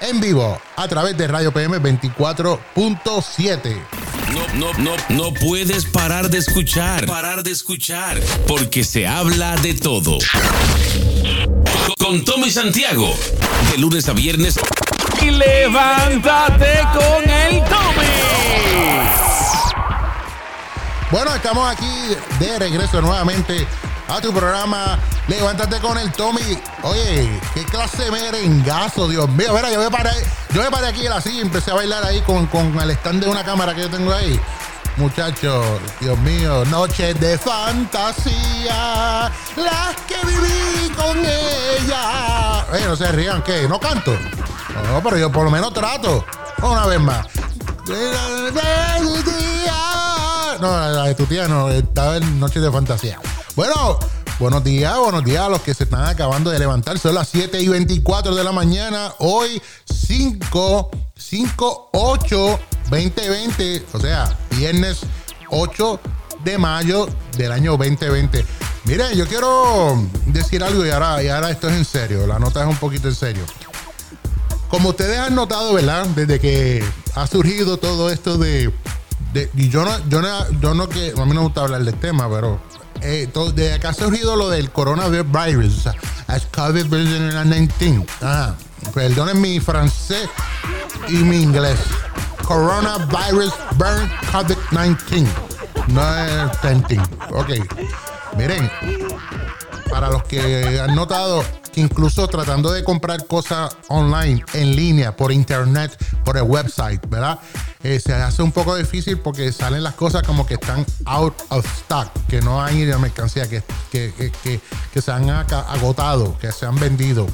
en 0.01 0.19
vivo 0.19 0.59
a 0.75 0.85
través 0.89 1.15
de 1.15 1.29
Radio 1.29 1.53
PM 1.53 1.79
24.7. 1.79 3.81
No, 4.33 4.45
no, 4.55 4.73
no, 4.79 4.91
no 5.07 5.33
puedes 5.33 5.85
parar 5.85 6.29
de 6.29 6.39
escuchar. 6.39 7.05
Parar 7.05 7.43
de 7.43 7.51
escuchar. 7.51 8.19
Porque 8.45 8.83
se 8.83 9.07
habla 9.07 9.55
de 9.55 9.75
todo. 9.75 10.17
Con 11.97 12.25
Tommy 12.25 12.51
Santiago. 12.51 13.15
De 13.71 13.77
lunes 13.77 14.09
a 14.09 14.13
viernes. 14.13 14.59
Y 15.21 15.31
levántate 15.31 16.81
con 16.93 17.29
el 17.29 17.63
Tommy. 17.63 18.72
Bueno, 21.13 21.35
estamos 21.35 21.71
aquí 21.71 22.17
de 22.39 22.57
regreso 22.57 22.99
nuevamente 22.99 23.67
a 24.09 24.19
tu 24.19 24.33
programa 24.33 24.97
Levántate 25.27 25.79
con 25.79 25.95
el 25.99 26.11
Tommy. 26.11 26.59
Oye, 26.81 27.39
qué 27.53 27.63
clase 27.65 28.05
de 28.05 28.11
merengazo, 28.11 29.07
Dios 29.07 29.29
mío. 29.29 29.53
Mira, 29.53 29.71
yo 29.71 29.79
me 29.79 29.91
paré, 29.91 30.09
yo 30.55 30.63
me 30.63 30.71
paré 30.71 30.87
aquí 30.87 31.03
la 31.03 31.21
y 31.23 31.39
empecé 31.39 31.69
a 31.69 31.75
bailar 31.75 32.03
ahí 32.03 32.19
con, 32.21 32.47
con 32.47 32.79
el 32.79 32.89
stand 32.89 33.25
de 33.25 33.29
una 33.29 33.43
cámara 33.43 33.75
que 33.75 33.81
yo 33.81 33.91
tengo 33.91 34.11
ahí. 34.11 34.39
Muchachos, 34.97 35.63
Dios 35.99 36.17
mío, 36.17 36.65
noches 36.65 37.19
de 37.19 37.37
fantasía, 37.37 39.31
las 39.55 39.95
que 40.07 40.15
viví 40.25 40.89
con 40.95 41.19
ella. 41.19 42.65
Oye, 42.71 42.87
no 42.87 42.95
se 42.95 43.11
rían, 43.11 43.43
¿qué? 43.43 43.67
¿No 43.67 43.79
canto? 43.79 44.17
No, 44.89 45.03
pero 45.03 45.19
yo 45.19 45.31
por 45.31 45.45
lo 45.45 45.51
menos 45.51 45.71
trato. 45.73 46.25
Una 46.63 46.87
vez 46.87 46.99
más. 46.99 47.27
No, 50.63 50.69
la 50.69 51.03
de 51.07 51.15
tu 51.15 51.25
tía 51.25 51.45
no, 51.49 51.69
estaba 51.69 52.15
en 52.15 52.39
Noches 52.39 52.63
de 52.63 52.71
Fantasía. 52.71 53.19
Bueno, 53.53 53.99
buenos 54.39 54.63
días, 54.63 54.97
buenos 54.97 55.21
días 55.25 55.41
a 55.41 55.49
los 55.49 55.61
que 55.61 55.73
se 55.73 55.83
están 55.83 56.05
acabando 56.05 56.51
de 56.51 56.57
levantar. 56.57 56.97
Son 56.97 57.13
las 57.13 57.27
7 57.27 57.59
y 57.59 57.67
24 57.67 58.33
de 58.33 58.43
la 58.45 58.53
mañana. 58.53 59.11
Hoy 59.19 59.61
5, 59.83 60.89
5, 61.17 61.89
8, 61.91 62.59
2020. 62.89 63.85
O 63.91 63.99
sea, 63.99 64.37
viernes 64.51 65.01
8 65.49 65.99
de 66.45 66.57
mayo 66.57 67.09
del 67.35 67.51
año 67.51 67.71
2020. 67.71 68.45
Miren, 68.85 69.17
yo 69.17 69.27
quiero 69.27 70.01
decir 70.27 70.63
algo 70.63 70.85
y 70.85 70.91
ahora, 70.91 71.21
y 71.21 71.27
ahora 71.27 71.51
esto 71.51 71.67
es 71.67 71.75
en 71.75 71.83
serio. 71.83 72.25
La 72.25 72.39
nota 72.39 72.61
es 72.61 72.69
un 72.69 72.77
poquito 72.77 73.09
en 73.09 73.15
serio. 73.15 73.43
Como 74.69 74.89
ustedes 74.91 75.19
han 75.19 75.35
notado, 75.35 75.73
¿verdad? 75.73 76.05
Desde 76.15 76.39
que 76.39 76.81
ha 77.15 77.27
surgido 77.27 77.75
todo 77.75 78.09
esto 78.09 78.37
de. 78.37 78.73
De- 79.33 79.49
yo 79.53 79.83
no, 79.83 79.91
yo 80.09 80.21
no, 80.21 80.51
yo 80.61 80.73
no 80.73 80.87
que. 80.89 81.11
A 81.17 81.25
mí 81.25 81.33
no 81.33 81.35
me 81.35 81.41
gusta 81.41 81.61
hablar 81.61 81.83
del 81.83 81.95
tema, 81.95 82.29
pero. 82.29 82.59
eh, 83.01 83.27
todo- 83.33 83.51
desde 83.51 83.79
que 83.79 83.87
ha 83.87 83.93
surgido 83.93 84.35
lo 84.37 84.49
del 84.49 84.69
coronavirus, 84.71 85.87
o 85.87 85.93
as 86.27 86.47
COVID-19. 86.51 88.05
Ajá. 88.21 88.55
Perdonen 88.93 89.39
mi 89.41 89.59
francés 89.59 90.29
y 91.09 91.13
mi 91.15 91.41
inglés. 91.41 91.77
Coronavirus 92.45 93.53
burn 93.75 94.09
COVID-19. 94.31 95.27
No 95.87 96.17
es 96.17 96.61
tenting. 96.61 97.01
Ok. 97.31 97.49
Miren, 98.37 98.69
para 99.93 100.09
los 100.09 100.23
que 100.23 100.79
han 100.81 100.95
notado 100.95 101.45
que 101.71 101.79
incluso 101.79 102.27
tratando 102.27 102.71
de 102.71 102.83
comprar 102.83 103.27
cosas 103.27 103.77
online, 103.89 104.43
en 104.53 104.75
línea, 104.75 105.15
por 105.15 105.31
internet, 105.31 105.95
por 106.25 106.35
el 106.35 106.41
website, 106.43 106.99
¿verdad? 107.07 107.37
Eh, 107.83 107.99
se 107.99 108.11
hace 108.11 108.41
un 108.41 108.51
poco 108.51 108.75
difícil 108.75 109.19
porque 109.19 109.51
salen 109.51 109.83
las 109.83 109.93
cosas 109.93 110.23
como 110.23 110.47
que 110.47 110.55
están 110.55 110.83
out 111.05 111.35
of 111.49 111.63
stock, 111.77 112.07
que 112.27 112.41
no 112.41 112.59
hay 112.63 112.85
mercancía, 112.99 113.47
que, 113.47 113.61
que, 113.91 114.11
que, 114.41 114.59
que- 114.91 115.01
se 115.01 115.11
han 115.11 115.29
agotado, 115.29 116.39
que 116.39 116.51
se 116.51 116.65
han 116.65 116.79
vendido, 116.79 117.27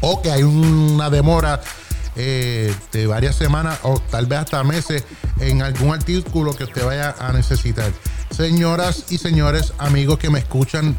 o 0.00 0.22
que 0.22 0.30
hay 0.30 0.44
una 0.44 1.10
demora 1.10 1.60
eh, 2.14 2.72
de 2.92 3.06
varias 3.08 3.34
semanas 3.34 3.80
o 3.82 3.98
tal 3.98 4.26
vez 4.26 4.38
hasta 4.40 4.62
meses 4.62 5.02
en 5.40 5.60
algún 5.60 5.92
artículo 5.92 6.54
que 6.54 6.62
usted 6.64 6.86
vaya 6.86 7.16
a 7.18 7.32
necesitar. 7.32 7.90
Señoras 8.30 9.06
y 9.10 9.18
señores, 9.18 9.72
amigos 9.78 10.18
que 10.18 10.30
me 10.30 10.38
escuchan 10.38 10.96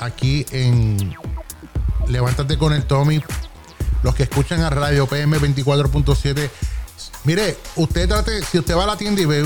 aquí 0.00 0.46
en 0.50 1.14
Levántate 2.08 2.56
con 2.56 2.72
el 2.72 2.84
Tommy, 2.84 3.20
los 4.02 4.14
que 4.14 4.22
escuchan 4.24 4.62
a 4.62 4.70
Radio 4.70 5.06
PM 5.06 5.38
24.7, 5.38 6.48
mire, 7.24 7.56
usted 7.76 8.08
trate, 8.08 8.42
si 8.44 8.58
usted 8.58 8.76
va 8.76 8.84
a 8.84 8.86
la 8.86 8.96
tienda 8.96 9.20
y 9.22 9.24
ve 9.24 9.44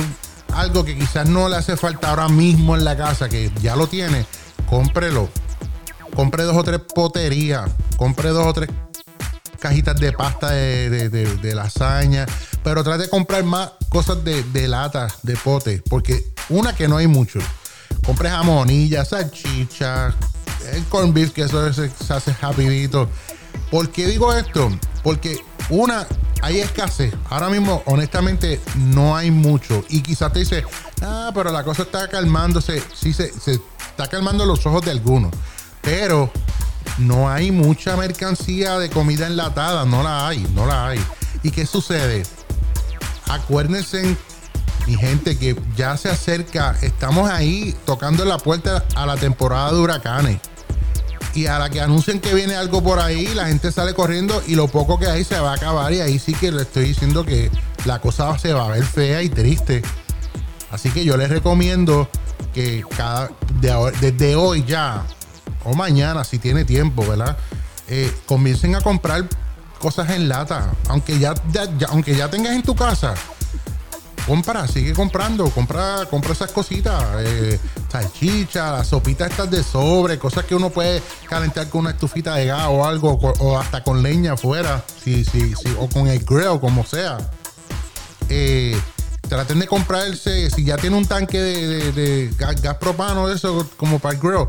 algo 0.53 0.85
que 0.85 0.97
quizás 0.99 1.27
no 1.29 1.49
le 1.49 1.57
hace 1.57 1.77
falta 1.77 2.11
ahora 2.11 2.29
mismo 2.29 2.77
en 2.77 2.85
la 2.85 2.97
casa, 2.97 3.29
que 3.29 3.51
ya 3.63 3.77
lo 3.77 3.87
tiene, 3.87 4.27
cómprelo. 4.69 5.29
Compre 6.15 6.43
dos 6.45 6.57
o 6.57 6.65
tres 6.65 6.81
poterías, 6.95 7.71
compre 7.97 8.31
dos 8.31 8.47
o 8.47 8.53
tres 8.53 8.69
cajitas 9.61 9.97
de 9.97 10.13
pasta 10.13 10.51
de, 10.51 11.09
de- 11.09 11.55
lasaña, 11.55 12.27
pero 12.65 12.83
trate 12.83 13.05
de 13.05 13.09
comprar 13.09 13.45
más 13.45 13.71
cosas 13.89 14.23
de, 14.25 14.43
de 14.43 14.69
lata, 14.69 15.09
de 15.23 15.37
pote, 15.37 15.83
porque 15.89 16.27
una 16.49 16.75
que 16.75 16.89
no 16.89 16.97
hay 16.97 17.07
mucho. 17.07 17.39
Compre 18.05 18.29
jamonilla, 18.29 19.05
salchicha, 19.05 20.15
el 20.73 20.85
corn 20.87 21.13
beef, 21.13 21.33
que 21.33 21.43
eso 21.43 21.73
se, 21.73 21.91
se 21.91 22.13
hace 22.13 22.33
rapidito. 22.41 23.09
¿Por 23.71 23.91
qué 23.91 24.07
digo 24.07 24.33
esto? 24.35 24.71
Porque 25.03 25.41
una, 25.69 26.07
hay 26.43 26.61
escasez. 26.61 27.15
Ahora 27.29 27.49
mismo, 27.49 27.83
honestamente, 27.87 28.61
no 28.77 29.17
hay 29.17 29.31
mucho. 29.31 29.85
Y 29.89 30.01
quizás 30.03 30.33
te 30.33 30.41
dice, 30.41 30.65
ah, 31.03 31.31
pero 31.35 31.53
la 31.53 31.65
cosa 31.65 31.83
está 31.83 32.09
calmándose. 32.09 32.83
Sí, 32.95 33.13
se, 33.13 33.33
se 33.33 33.61
está 33.91 34.09
calmando 34.09 34.45
los 34.45 34.65
ojos 34.67 34.85
de 34.85 34.91
algunos. 34.91 35.33
Pero 35.83 36.31
no 36.99 37.31
hay 37.31 37.51
mucha 37.51 37.97
mercancía 37.97 38.79
de 38.79 38.91
comida 38.91 39.27
enlatada, 39.27 39.85
no 39.85 40.03
la 40.03 40.29
hay, 40.29 40.47
no 40.55 40.67
la 40.67 40.89
hay. 40.89 41.01
¿Y 41.43 41.51
qué 41.51 41.67
sucede? 41.67 42.25
Acuérdense, 43.29 44.17
mi 44.87 44.97
gente, 44.97 45.39
que 45.39 45.57
ya 45.77 45.97
se 45.97 46.11
acerca, 46.11 46.77
estamos 46.83 47.31
ahí 47.31 47.75
tocando 47.87 48.25
la 48.25 48.39
puerta 48.39 48.85
a 48.97 49.07
la 49.07 49.17
temporada 49.17 49.73
de 49.73 49.79
huracanes. 49.79 50.41
Y 51.35 51.47
a 51.47 51.59
la 51.59 51.71
que 51.71 51.81
anuncien 51.81 52.21
que 52.21 52.35
viene 52.35 52.57
algo 52.57 52.83
por 52.83 52.99
ahí, 52.99 53.27
la 53.35 53.47
gente 53.47 53.71
sale 53.71 53.95
corriendo 53.95 54.43
y 54.49 54.57
lo 54.57 54.67
poco 54.69 54.99
que 54.99 55.07
hay 55.07 55.23
se 55.25 55.39
va 55.39 55.53
a 55.53 55.55
acabar. 55.55 55.93
Y 55.93 56.01
ahí 56.01 56.19
sí 56.19 56.35
que 56.35 56.51
le 56.51 56.63
estoy 56.63 56.85
diciendo 56.87 57.25
que 57.25 57.51
la 57.85 58.01
cosa 58.01 58.37
se 58.39 58.53
va 58.53 58.65
a 58.65 58.69
ver 58.69 58.85
fea 58.85 59.23
y 59.23 59.29
triste. 59.29 59.83
Así 60.71 60.91
que 60.91 61.05
yo 61.05 61.17
les 61.17 61.29
recomiendo 61.29 62.09
que 62.53 62.85
cada, 62.97 63.31
de 63.61 63.93
desde 64.01 64.35
hoy 64.37 64.65
ya, 64.67 65.05
o 65.65 65.75
mañana, 65.75 66.25
si 66.25 66.39
tiene 66.39 66.65
tiempo, 66.65 67.07
¿verdad? 67.07 67.37
Eh, 67.89 68.13
comiencen 68.27 68.75
a 68.75 68.81
comprar 68.81 69.29
cosas 69.79 70.11
en 70.11 70.29
lata. 70.29 70.73
Aunque 70.89 71.19
ya- 71.19 71.35
aunque 71.89 72.17
ya 72.17 72.29
tengas 72.29 72.55
en 72.55 72.63
tu 72.63 72.75
casa, 72.75 73.15
compra, 74.27 74.67
sigue 74.67 74.93
comprando, 74.93 75.49
compra, 75.51 76.07
compra 76.09 76.33
esas 76.33 76.53
cositas, 76.53 77.03
eh, 77.19 77.59
salchicha, 77.91 78.73
las 78.73 78.89
sopitas 78.89 79.31
estas 79.31 79.51
de 79.51 79.63
sobre, 79.63 80.19
cosas 80.19 80.45
que 80.45 80.55
uno 80.55 80.71
puede 80.71 81.03
calentar 81.29 81.69
con 81.69 81.83
una 81.83 81.91
estufita 81.91 82.35
de 82.35 82.47
gas 82.47 82.67
o 82.69 82.87
algo, 82.87 83.13
o 83.13 83.59
hasta 83.59 83.83
con 83.83 84.03
leña 84.03 84.35
afuera, 84.35 84.85
si, 85.03 85.25
si, 85.25 85.55
si, 85.55 85.75
o 85.79 85.89
con 85.89 86.07
el 86.09 86.19
grill, 86.25 86.61
como 86.61 86.85
sea. 86.85 87.19
Eh, 88.29 88.81
traten 89.29 89.61
de 89.61 89.67
comprarse, 89.67 90.51
si 90.51 90.65
ya 90.65 90.77
tiene 90.77 90.97
un 90.97 91.07
tanque 91.07 91.41
de, 91.41 92.33
gas, 92.39 92.61
gas 92.61 92.77
propano, 92.77 93.31
eso, 93.31 93.69
como 93.77 93.99
para 93.99 94.15
el 94.15 94.21
grill, 94.21 94.47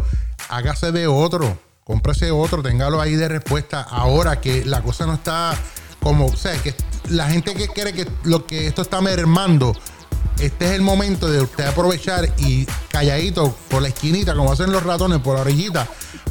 hágase 0.49 0.91
de 0.91 1.07
otro, 1.07 1.57
cómprese 1.83 2.31
otro, 2.31 2.61
téngalo 2.61 3.01
ahí 3.01 3.15
de 3.15 3.27
respuesta. 3.27 3.81
Ahora 3.81 4.39
que 4.41 4.65
la 4.65 4.81
cosa 4.81 5.05
no 5.05 5.13
está 5.13 5.57
como, 6.01 6.25
o 6.25 6.33
que 6.63 6.75
la 7.09 7.29
gente 7.29 7.53
que 7.53 7.67
cree 7.67 7.93
que 7.93 8.07
lo 8.23 8.45
que 8.45 8.67
esto 8.67 8.81
está 8.81 9.01
mermando, 9.01 9.75
este 10.39 10.65
es 10.65 10.71
el 10.71 10.81
momento 10.81 11.29
de 11.29 11.41
usted 11.41 11.65
aprovechar 11.65 12.27
y 12.37 12.65
calladito 12.89 13.55
por 13.69 13.81
la 13.81 13.89
esquinita, 13.89 14.33
como 14.35 14.51
hacen 14.51 14.71
los 14.71 14.83
ratones, 14.83 15.19
por 15.19 15.35
la 15.35 15.41
orillita, 15.41 15.87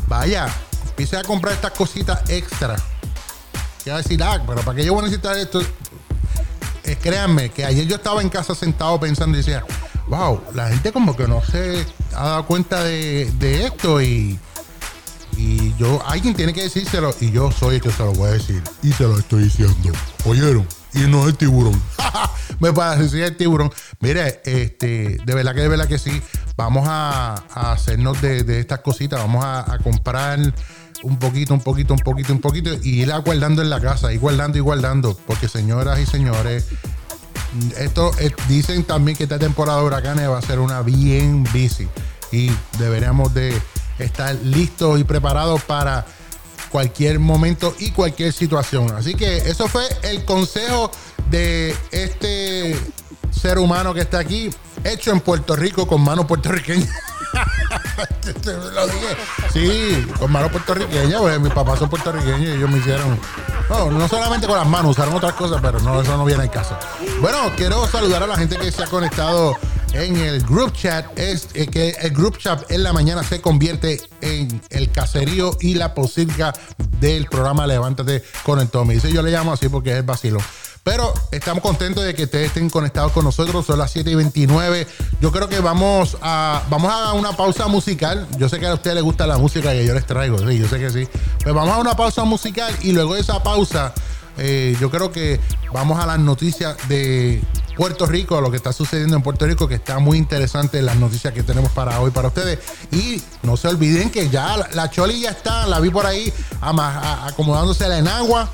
vaya, 0.08 0.48
empiece 0.88 1.16
a 1.16 1.22
comprar 1.22 1.54
estas 1.54 1.72
cositas 1.72 2.28
extra. 2.28 2.76
Que 3.84 3.90
va 3.90 3.98
a 3.98 4.02
decir, 4.02 4.22
ah, 4.22 4.42
pero 4.46 4.60
¿para 4.62 4.76
qué 4.76 4.84
yo 4.84 4.92
voy 4.92 5.02
a 5.02 5.04
necesitar 5.06 5.38
esto? 5.38 5.62
Eh, 6.84 6.96
créanme 7.00 7.50
que 7.50 7.64
ayer 7.64 7.86
yo 7.86 7.96
estaba 7.96 8.20
en 8.20 8.28
casa 8.28 8.54
sentado 8.54 8.98
pensando 8.98 9.36
y 9.36 9.40
decía, 9.40 9.64
wow, 10.08 10.42
la 10.54 10.68
gente 10.68 10.92
como 10.92 11.16
que 11.16 11.28
no 11.28 11.42
se 11.42 11.86
ha 12.14 12.24
dado 12.24 12.46
cuenta 12.46 12.82
de, 12.82 13.30
de 13.38 13.66
esto 13.66 14.02
y, 14.02 14.38
y 15.36 15.74
yo, 15.76 16.02
alguien 16.06 16.34
tiene 16.34 16.52
que 16.52 16.62
decírselo 16.62 17.14
y 17.20 17.30
yo 17.30 17.50
soy 17.50 17.76
el 17.76 17.80
que 17.80 17.90
se 17.90 18.02
lo 18.02 18.12
voy 18.12 18.28
a 18.28 18.32
decir 18.32 18.62
y 18.82 18.92
se 18.92 19.04
lo 19.04 19.18
estoy 19.18 19.44
diciendo. 19.44 19.92
¿Oyeron? 20.24 20.66
Y 20.92 21.00
no 21.00 21.22
es 21.22 21.28
el 21.28 21.36
tiburón. 21.36 21.80
Me 22.60 22.72
parecía 22.72 23.26
el 23.26 23.36
tiburón. 23.36 23.72
Mire, 24.00 24.40
este, 24.44 25.18
de 25.24 25.34
verdad 25.34 25.54
que 25.54 25.60
de 25.60 25.68
verdad 25.68 25.88
que 25.88 25.98
sí. 25.98 26.20
Vamos 26.56 26.86
a, 26.86 27.34
hacernos 27.54 28.20
de, 28.20 28.42
de 28.42 28.60
estas 28.60 28.80
cositas. 28.80 29.20
Vamos 29.20 29.44
a, 29.44 29.78
comprar 29.82 30.38
un 31.02 31.18
poquito, 31.18 31.54
un 31.54 31.60
poquito, 31.60 31.94
un 31.94 32.00
poquito, 32.00 32.32
un 32.32 32.40
poquito 32.40 32.70
y 32.82 33.00
ir 33.00 33.12
guardando 33.24 33.62
en 33.62 33.70
la 33.70 33.80
casa, 33.80 34.12
ir 34.12 34.20
guardando 34.20 34.58
y 34.58 34.60
guardando. 34.60 35.16
Porque 35.26 35.48
señoras 35.48 36.00
y 36.00 36.06
señores, 36.06 36.66
esto 37.78 38.10
eh, 38.18 38.34
dicen 38.48 38.84
también 38.84 39.16
que 39.16 39.24
esta 39.24 39.38
temporada 39.38 39.78
de 39.80 39.86
huracanes 39.86 40.28
va 40.28 40.38
a 40.38 40.42
ser 40.42 40.58
una 40.58 40.82
bien 40.82 41.44
busy 41.44 41.88
y 42.32 42.50
deberíamos 42.78 43.32
de 43.34 43.60
estar 44.04 44.34
listos 44.36 45.00
y 45.00 45.04
preparados 45.04 45.62
para 45.62 46.06
cualquier 46.70 47.18
momento 47.18 47.74
y 47.78 47.90
cualquier 47.90 48.32
situación. 48.32 48.94
Así 48.94 49.14
que 49.14 49.38
eso 49.38 49.68
fue 49.68 49.84
el 50.02 50.24
consejo 50.24 50.90
de 51.30 51.76
este 51.90 52.78
ser 53.30 53.58
humano 53.58 53.94
que 53.94 54.00
está 54.00 54.18
aquí, 54.18 54.50
hecho 54.84 55.10
en 55.10 55.20
Puerto 55.20 55.56
Rico 55.56 55.86
con 55.86 56.00
mano 56.00 56.26
puertorriqueña. 56.26 56.88
Lo 58.74 58.86
dije. 58.86 59.16
Sí, 59.52 60.06
con 60.18 60.32
manos 60.32 60.50
puertorriqueñas, 60.50 61.20
pues 61.20 61.40
mis 61.40 61.52
papás 61.52 61.78
son 61.78 61.88
puertorriqueños 61.88 62.40
y 62.40 62.50
ellos 62.50 62.70
me 62.70 62.78
hicieron. 62.78 63.18
No, 63.68 63.90
no 63.90 64.08
solamente 64.08 64.46
con 64.46 64.56
las 64.56 64.66
manos, 64.66 64.92
usaron 64.92 65.14
otras 65.14 65.34
cosas, 65.34 65.60
pero 65.62 65.78
no, 65.80 66.00
eso 66.00 66.16
no 66.16 66.24
viene 66.24 66.42
al 66.42 66.50
caso. 66.50 66.76
Bueno, 67.20 67.38
quiero 67.56 67.86
saludar 67.86 68.22
a 68.22 68.26
la 68.26 68.36
gente 68.36 68.56
que 68.56 68.72
se 68.72 68.82
ha 68.82 68.86
conectado 68.86 69.56
en 69.92 70.16
el 70.16 70.42
group 70.42 70.72
chat. 70.72 71.18
Es 71.18 71.48
eh, 71.54 71.66
que 71.66 71.90
el 72.00 72.10
group 72.12 72.38
chat 72.38 72.70
en 72.70 72.82
la 72.82 72.92
mañana 72.92 73.22
se 73.22 73.40
convierte 73.40 74.00
en 74.20 74.60
el 74.70 74.90
caserío 74.90 75.56
y 75.60 75.74
la 75.74 75.94
posilga 75.94 76.52
del 77.00 77.26
programa 77.26 77.66
Levántate 77.66 78.22
con 78.44 78.60
el 78.60 78.68
Tommy. 78.68 78.94
Dice 78.94 79.12
yo 79.12 79.22
le 79.22 79.30
llamo 79.30 79.52
así 79.52 79.68
porque 79.68 79.90
es 79.90 79.96
el 79.96 80.02
vacilo. 80.02 80.38
Pero 80.82 81.12
estamos 81.30 81.62
contentos 81.62 82.04
de 82.04 82.14
que 82.14 82.24
ustedes 82.24 82.48
estén 82.48 82.70
conectados 82.70 83.12
con 83.12 83.24
nosotros. 83.24 83.66
Son 83.66 83.78
las 83.78 83.90
7 83.90 84.10
y 84.10 84.14
29. 84.14 84.86
Yo 85.20 85.30
creo 85.30 85.48
que 85.48 85.60
vamos 85.60 86.16
a, 86.22 86.62
vamos 86.70 86.90
a 86.90 87.12
una 87.12 87.36
pausa 87.36 87.68
musical. 87.68 88.26
Yo 88.38 88.48
sé 88.48 88.58
que 88.58 88.66
a 88.66 88.74
ustedes 88.74 88.94
les 88.94 89.04
gusta 89.04 89.26
la 89.26 89.36
música 89.36 89.72
que 89.72 89.84
yo 89.84 89.92
les 89.92 90.06
traigo. 90.06 90.38
Sí, 90.38 90.58
yo 90.58 90.68
sé 90.68 90.78
que 90.78 90.90
sí. 90.90 91.06
Pues 91.42 91.54
vamos 91.54 91.74
a 91.74 91.78
una 91.78 91.94
pausa 91.96 92.24
musical 92.24 92.74
y 92.80 92.92
luego 92.92 93.14
de 93.14 93.20
esa 93.20 93.42
pausa, 93.42 93.92
eh, 94.38 94.74
yo 94.80 94.90
creo 94.90 95.12
que 95.12 95.38
vamos 95.72 96.02
a 96.02 96.06
las 96.06 96.18
noticias 96.18 96.76
de 96.88 97.42
Puerto 97.80 98.04
Rico, 98.04 98.42
lo 98.42 98.50
que 98.50 98.58
está 98.58 98.74
sucediendo 98.74 99.16
en 99.16 99.22
Puerto 99.22 99.46
Rico, 99.46 99.66
que 99.66 99.76
está 99.76 99.98
muy 100.00 100.18
interesante 100.18 100.82
las 100.82 100.96
noticias 100.96 101.32
que 101.32 101.42
tenemos 101.42 101.72
para 101.72 101.98
hoy 102.02 102.10
para 102.10 102.28
ustedes. 102.28 102.58
Y 102.92 103.22
no 103.42 103.56
se 103.56 103.68
olviden 103.68 104.10
que 104.10 104.28
ya 104.28 104.68
la, 104.74 104.90
Choli 104.90 105.22
ya 105.22 105.30
está, 105.30 105.66
la 105.66 105.80
vi 105.80 105.88
por 105.88 106.04
ahí 106.04 106.30
acomodándose 106.60 107.86
en 107.86 108.06
agua 108.06 108.50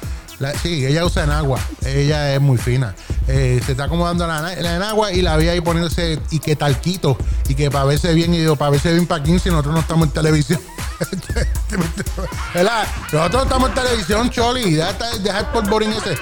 sí, 0.62 0.86
ella 0.86 1.04
usa 1.04 1.24
enagua. 1.24 1.58
Ella 1.84 2.34
es 2.34 2.40
muy 2.40 2.56
fina. 2.56 2.94
Eh, 3.26 3.60
se 3.66 3.72
está 3.72 3.84
acomodando 3.84 4.28
la, 4.28 4.40
la 4.40 4.76
enagua 4.76 5.12
y 5.12 5.22
la 5.22 5.36
vi 5.36 5.48
ahí 5.48 5.60
poniéndose 5.60 6.20
y 6.30 6.38
que 6.38 6.54
talquito. 6.54 7.16
Y 7.48 7.56
que 7.56 7.68
para 7.68 7.84
verse 7.84 8.14
bien, 8.14 8.32
y 8.32 8.46
para 8.54 8.70
verse 8.70 8.92
bien 8.92 9.06
para 9.06 9.24
15, 9.24 9.50
nosotros 9.50 9.74
no 9.74 9.80
estamos 9.80 10.06
en 10.06 10.12
televisión. 10.12 10.60
¿Verdad? 12.54 12.86
Nosotros 13.12 13.42
estamos 13.42 13.70
en 13.70 13.74
televisión, 13.74 14.30
Choli. 14.30 14.74
Deja, 14.74 14.94
deja 15.20 15.38
el 15.40 15.46
polvorín 15.46 15.92
ese. 15.92 16.16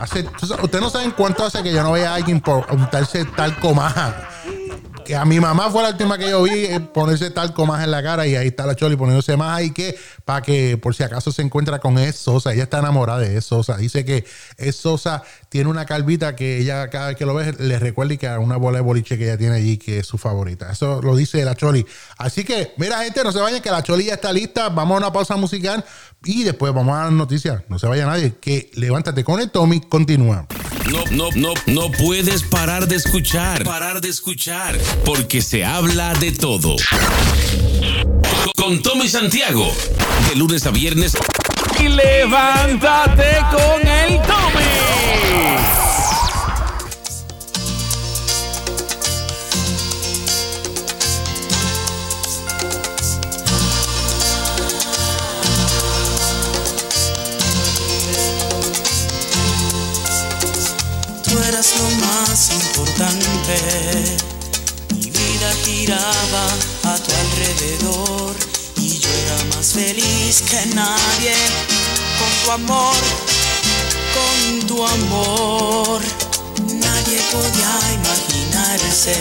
Hace, 0.00 0.26
ustedes 0.62 0.80
no 0.80 0.90
saben 0.90 1.10
cuánto 1.10 1.44
hace 1.44 1.62
que 1.62 1.72
yo 1.72 1.82
no 1.82 1.92
vea 1.92 2.12
a 2.12 2.14
alguien 2.14 2.40
por 2.40 2.66
untarse 2.72 3.24
talco 3.26 3.74
maja 3.74 4.28
a 5.14 5.24
mi 5.24 5.40
mamá 5.40 5.70
fue 5.70 5.82
la 5.82 5.90
última 5.90 6.18
que 6.18 6.30
yo 6.30 6.42
vi 6.42 6.66
eh, 6.66 6.80
ponerse 6.80 7.30
talco 7.30 7.66
más 7.66 7.82
en 7.82 7.90
la 7.90 8.02
cara 8.02 8.26
y 8.26 8.36
ahí 8.36 8.48
está 8.48 8.66
la 8.66 8.74
Choli 8.74 8.96
poniéndose 8.96 9.36
más 9.36 9.58
ahí 9.58 9.70
que 9.70 9.98
para 10.24 10.42
que 10.42 10.76
por 10.76 10.94
si 10.94 11.02
acaso 11.02 11.32
se 11.32 11.42
encuentra 11.42 11.78
con 11.78 11.98
Es 11.98 12.16
Sosa. 12.16 12.52
Ella 12.52 12.64
está 12.64 12.78
enamorada 12.78 13.20
de 13.20 13.36
Es 13.36 13.44
Sosa. 13.44 13.76
Dice 13.76 14.04
que 14.04 14.24
Es 14.56 14.76
Sosa 14.76 15.22
tiene 15.50 15.68
una 15.68 15.84
calvita 15.84 16.36
que 16.36 16.58
ella 16.58 16.88
cada 16.90 17.08
vez 17.08 17.16
que 17.16 17.26
lo 17.26 17.34
ve 17.34 17.52
le 17.58 17.78
recuerda 17.80 18.14
y 18.14 18.18
que 18.18 18.28
a 18.28 18.38
una 18.38 18.56
bola 18.56 18.78
de 18.78 18.84
boliche 18.84 19.18
que 19.18 19.24
ella 19.24 19.36
tiene 19.36 19.56
allí 19.56 19.78
que 19.78 19.98
es 19.98 20.06
su 20.06 20.16
favorita. 20.16 20.70
Eso 20.70 21.02
lo 21.02 21.16
dice 21.16 21.44
la 21.44 21.56
Choli. 21.56 21.84
Así 22.18 22.44
que, 22.44 22.72
mira 22.76 23.02
gente, 23.02 23.24
no 23.24 23.32
se 23.32 23.40
vayan 23.40 23.60
que 23.60 23.70
la 23.70 23.82
Choli 23.82 24.04
ya 24.04 24.14
está 24.14 24.32
lista. 24.32 24.68
Vamos 24.68 24.94
a 24.94 24.98
una 24.98 25.12
pausa 25.12 25.34
musical 25.34 25.84
y 26.24 26.44
después 26.44 26.72
vamos 26.72 26.96
a 26.96 27.04
las 27.04 27.12
noticias. 27.12 27.64
No 27.68 27.80
se 27.80 27.88
vaya 27.88 28.06
nadie. 28.06 28.36
Que 28.40 28.70
levántate 28.74 29.24
con 29.24 29.40
el 29.40 29.50
Tommy. 29.50 29.80
Continúa. 29.80 30.46
No, 30.88 31.04
no, 31.10 31.30
no, 31.34 31.54
no 31.66 31.90
puedes 31.90 32.44
parar 32.44 32.86
de 32.86 32.94
escuchar. 32.94 33.64
Parar 33.64 34.00
de 34.00 34.08
escuchar. 34.08 34.78
Porque 35.04 35.42
se 35.42 35.64
habla 35.64 36.14
de 36.14 36.30
todo. 36.30 36.76
Con 38.56 38.82
Tommy 38.82 39.08
Santiago. 39.08 39.68
De 40.28 40.36
lunes 40.36 40.64
a 40.66 40.70
viernes. 40.70 41.16
Y 41.80 41.88
levántate 41.88 43.38
con 43.50 43.88
el 43.88 44.20
Tommy. 44.22 44.70
lo 61.76 61.90
más 62.06 62.50
importante. 62.52 64.16
Mi 64.94 65.10
vida 65.10 65.52
giraba 65.64 66.46
a 66.84 66.96
tu 66.96 67.12
alrededor 67.12 68.49
más 69.54 69.72
feliz 69.72 70.42
que 70.48 70.66
nadie 70.74 71.34
con 72.18 72.44
tu 72.44 72.50
amor, 72.52 72.96
con 74.14 74.66
tu 74.66 74.84
amor. 74.84 76.00
Nadie 76.74 77.20
podía 77.32 77.72
imaginarse 77.94 79.14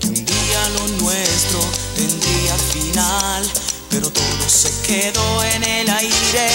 que 0.00 0.06
un 0.06 0.24
día 0.24 0.68
lo 0.74 0.88
nuestro 1.04 1.60
tendría 1.94 2.54
final, 2.72 3.50
pero 3.90 4.10
todo 4.10 4.48
se 4.48 4.70
quedó 4.86 5.42
en 5.44 5.62
el 5.64 5.90
aire. 5.90 6.48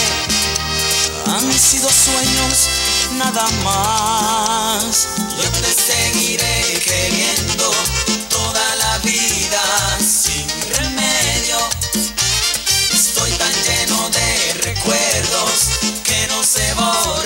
Han 1.27 1.51
sido 1.53 1.89
sueños 1.89 2.69
nada 3.17 3.47
más. 3.63 5.07
Yo 5.41 5.49
te 5.61 5.73
seguiré 5.73 6.79
queriendo 6.83 7.71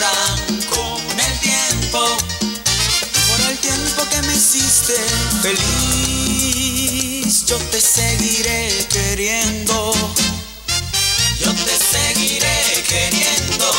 borran 0.06 0.62
con 0.70 1.02
el 1.20 1.39
tiempo. 1.39 2.00
Por 3.28 3.39
el 3.50 3.58
tiempo 3.60 4.08
que 4.10 4.22
me 4.24 4.34
hiciste 4.34 4.96
feliz, 5.41 6.65
yo 7.46 7.58
te 7.72 7.82
seguiré 7.82 8.88
queriendo. 8.89 9.94
Yo 11.39 11.52
te 11.54 11.78
seguiré 11.78 12.84
queriendo, 12.88 13.72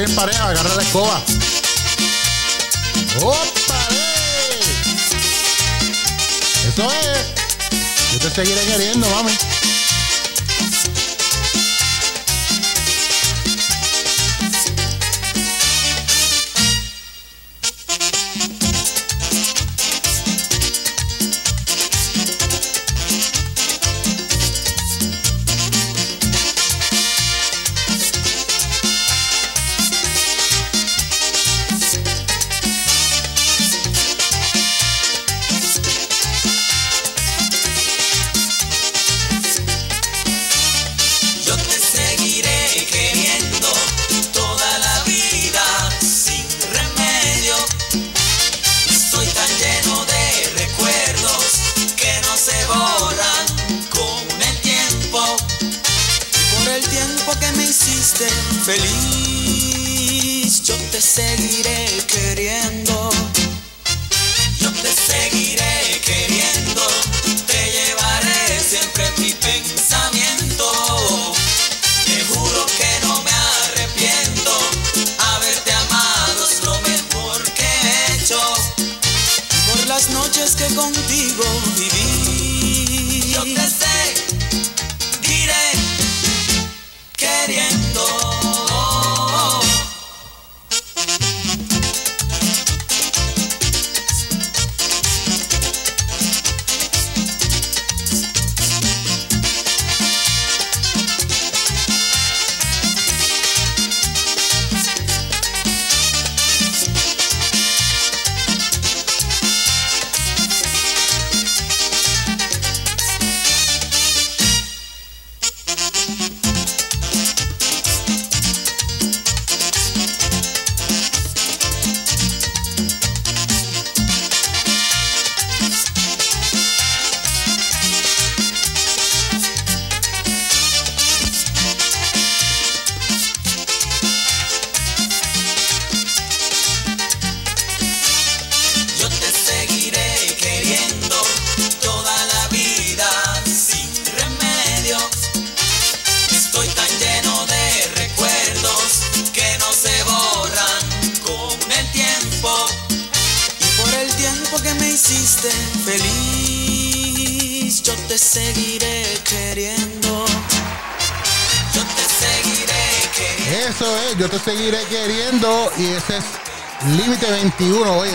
Tienen 0.00 0.16
pareja, 0.16 0.48
agarra 0.48 0.74
la 0.76 0.82
escoba. 0.82 1.22
¡Ópale! 3.20 4.00
Eso 6.66 6.90
es. 6.90 7.26
Yo 8.10 8.18
te 8.20 8.30
seguiré 8.30 8.64
queriendo, 8.64 9.06
mami. 9.10 9.32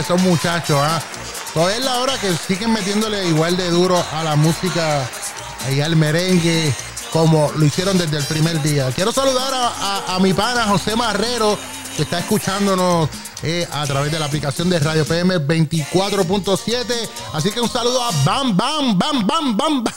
Esos 0.05 0.21
muchachos, 0.21 0.77
¿ah? 0.81 1.01
Todavía 1.53 1.77
es 1.77 1.85
la 1.85 1.95
hora 1.99 2.17
que 2.19 2.31
siguen 2.35 2.71
metiéndole 2.71 3.27
igual 3.27 3.57
de 3.57 3.69
duro 3.69 4.03
a 4.13 4.23
la 4.23 4.35
música 4.35 5.09
y 5.73 5.81
al 5.81 5.95
merengue 5.95 6.73
como 7.11 7.51
lo 7.55 7.65
hicieron 7.65 7.97
desde 7.97 8.17
el 8.17 8.25
primer 8.25 8.61
día. 8.61 8.91
Quiero 8.93 9.11
saludar 9.11 9.53
a, 9.53 9.67
a- 9.67 10.15
a 10.15 10.19
mi 10.19 10.33
pana 10.33 10.65
José 10.65 10.95
Marrero, 10.95 11.57
que 11.95 12.03
está 12.03 12.19
escuchándonos 12.19 13.09
eh, 13.41 13.67
a 13.71 13.85
través 13.87 14.11
de 14.11 14.19
la 14.19 14.25
aplicación 14.25 14.69
de 14.69 14.79
Radio 14.79 15.05
PM 15.05 15.37
24.7. 15.39 16.85
Así 17.33 17.51
que 17.51 17.61
un 17.61 17.69
saludo 17.69 18.03
a 18.03 18.11
Bam, 18.25 18.55
Bam, 18.55 18.97
Bam, 18.99 19.25
Bam, 19.25 19.57
Bam, 19.57 19.83
Bam. 19.83 19.83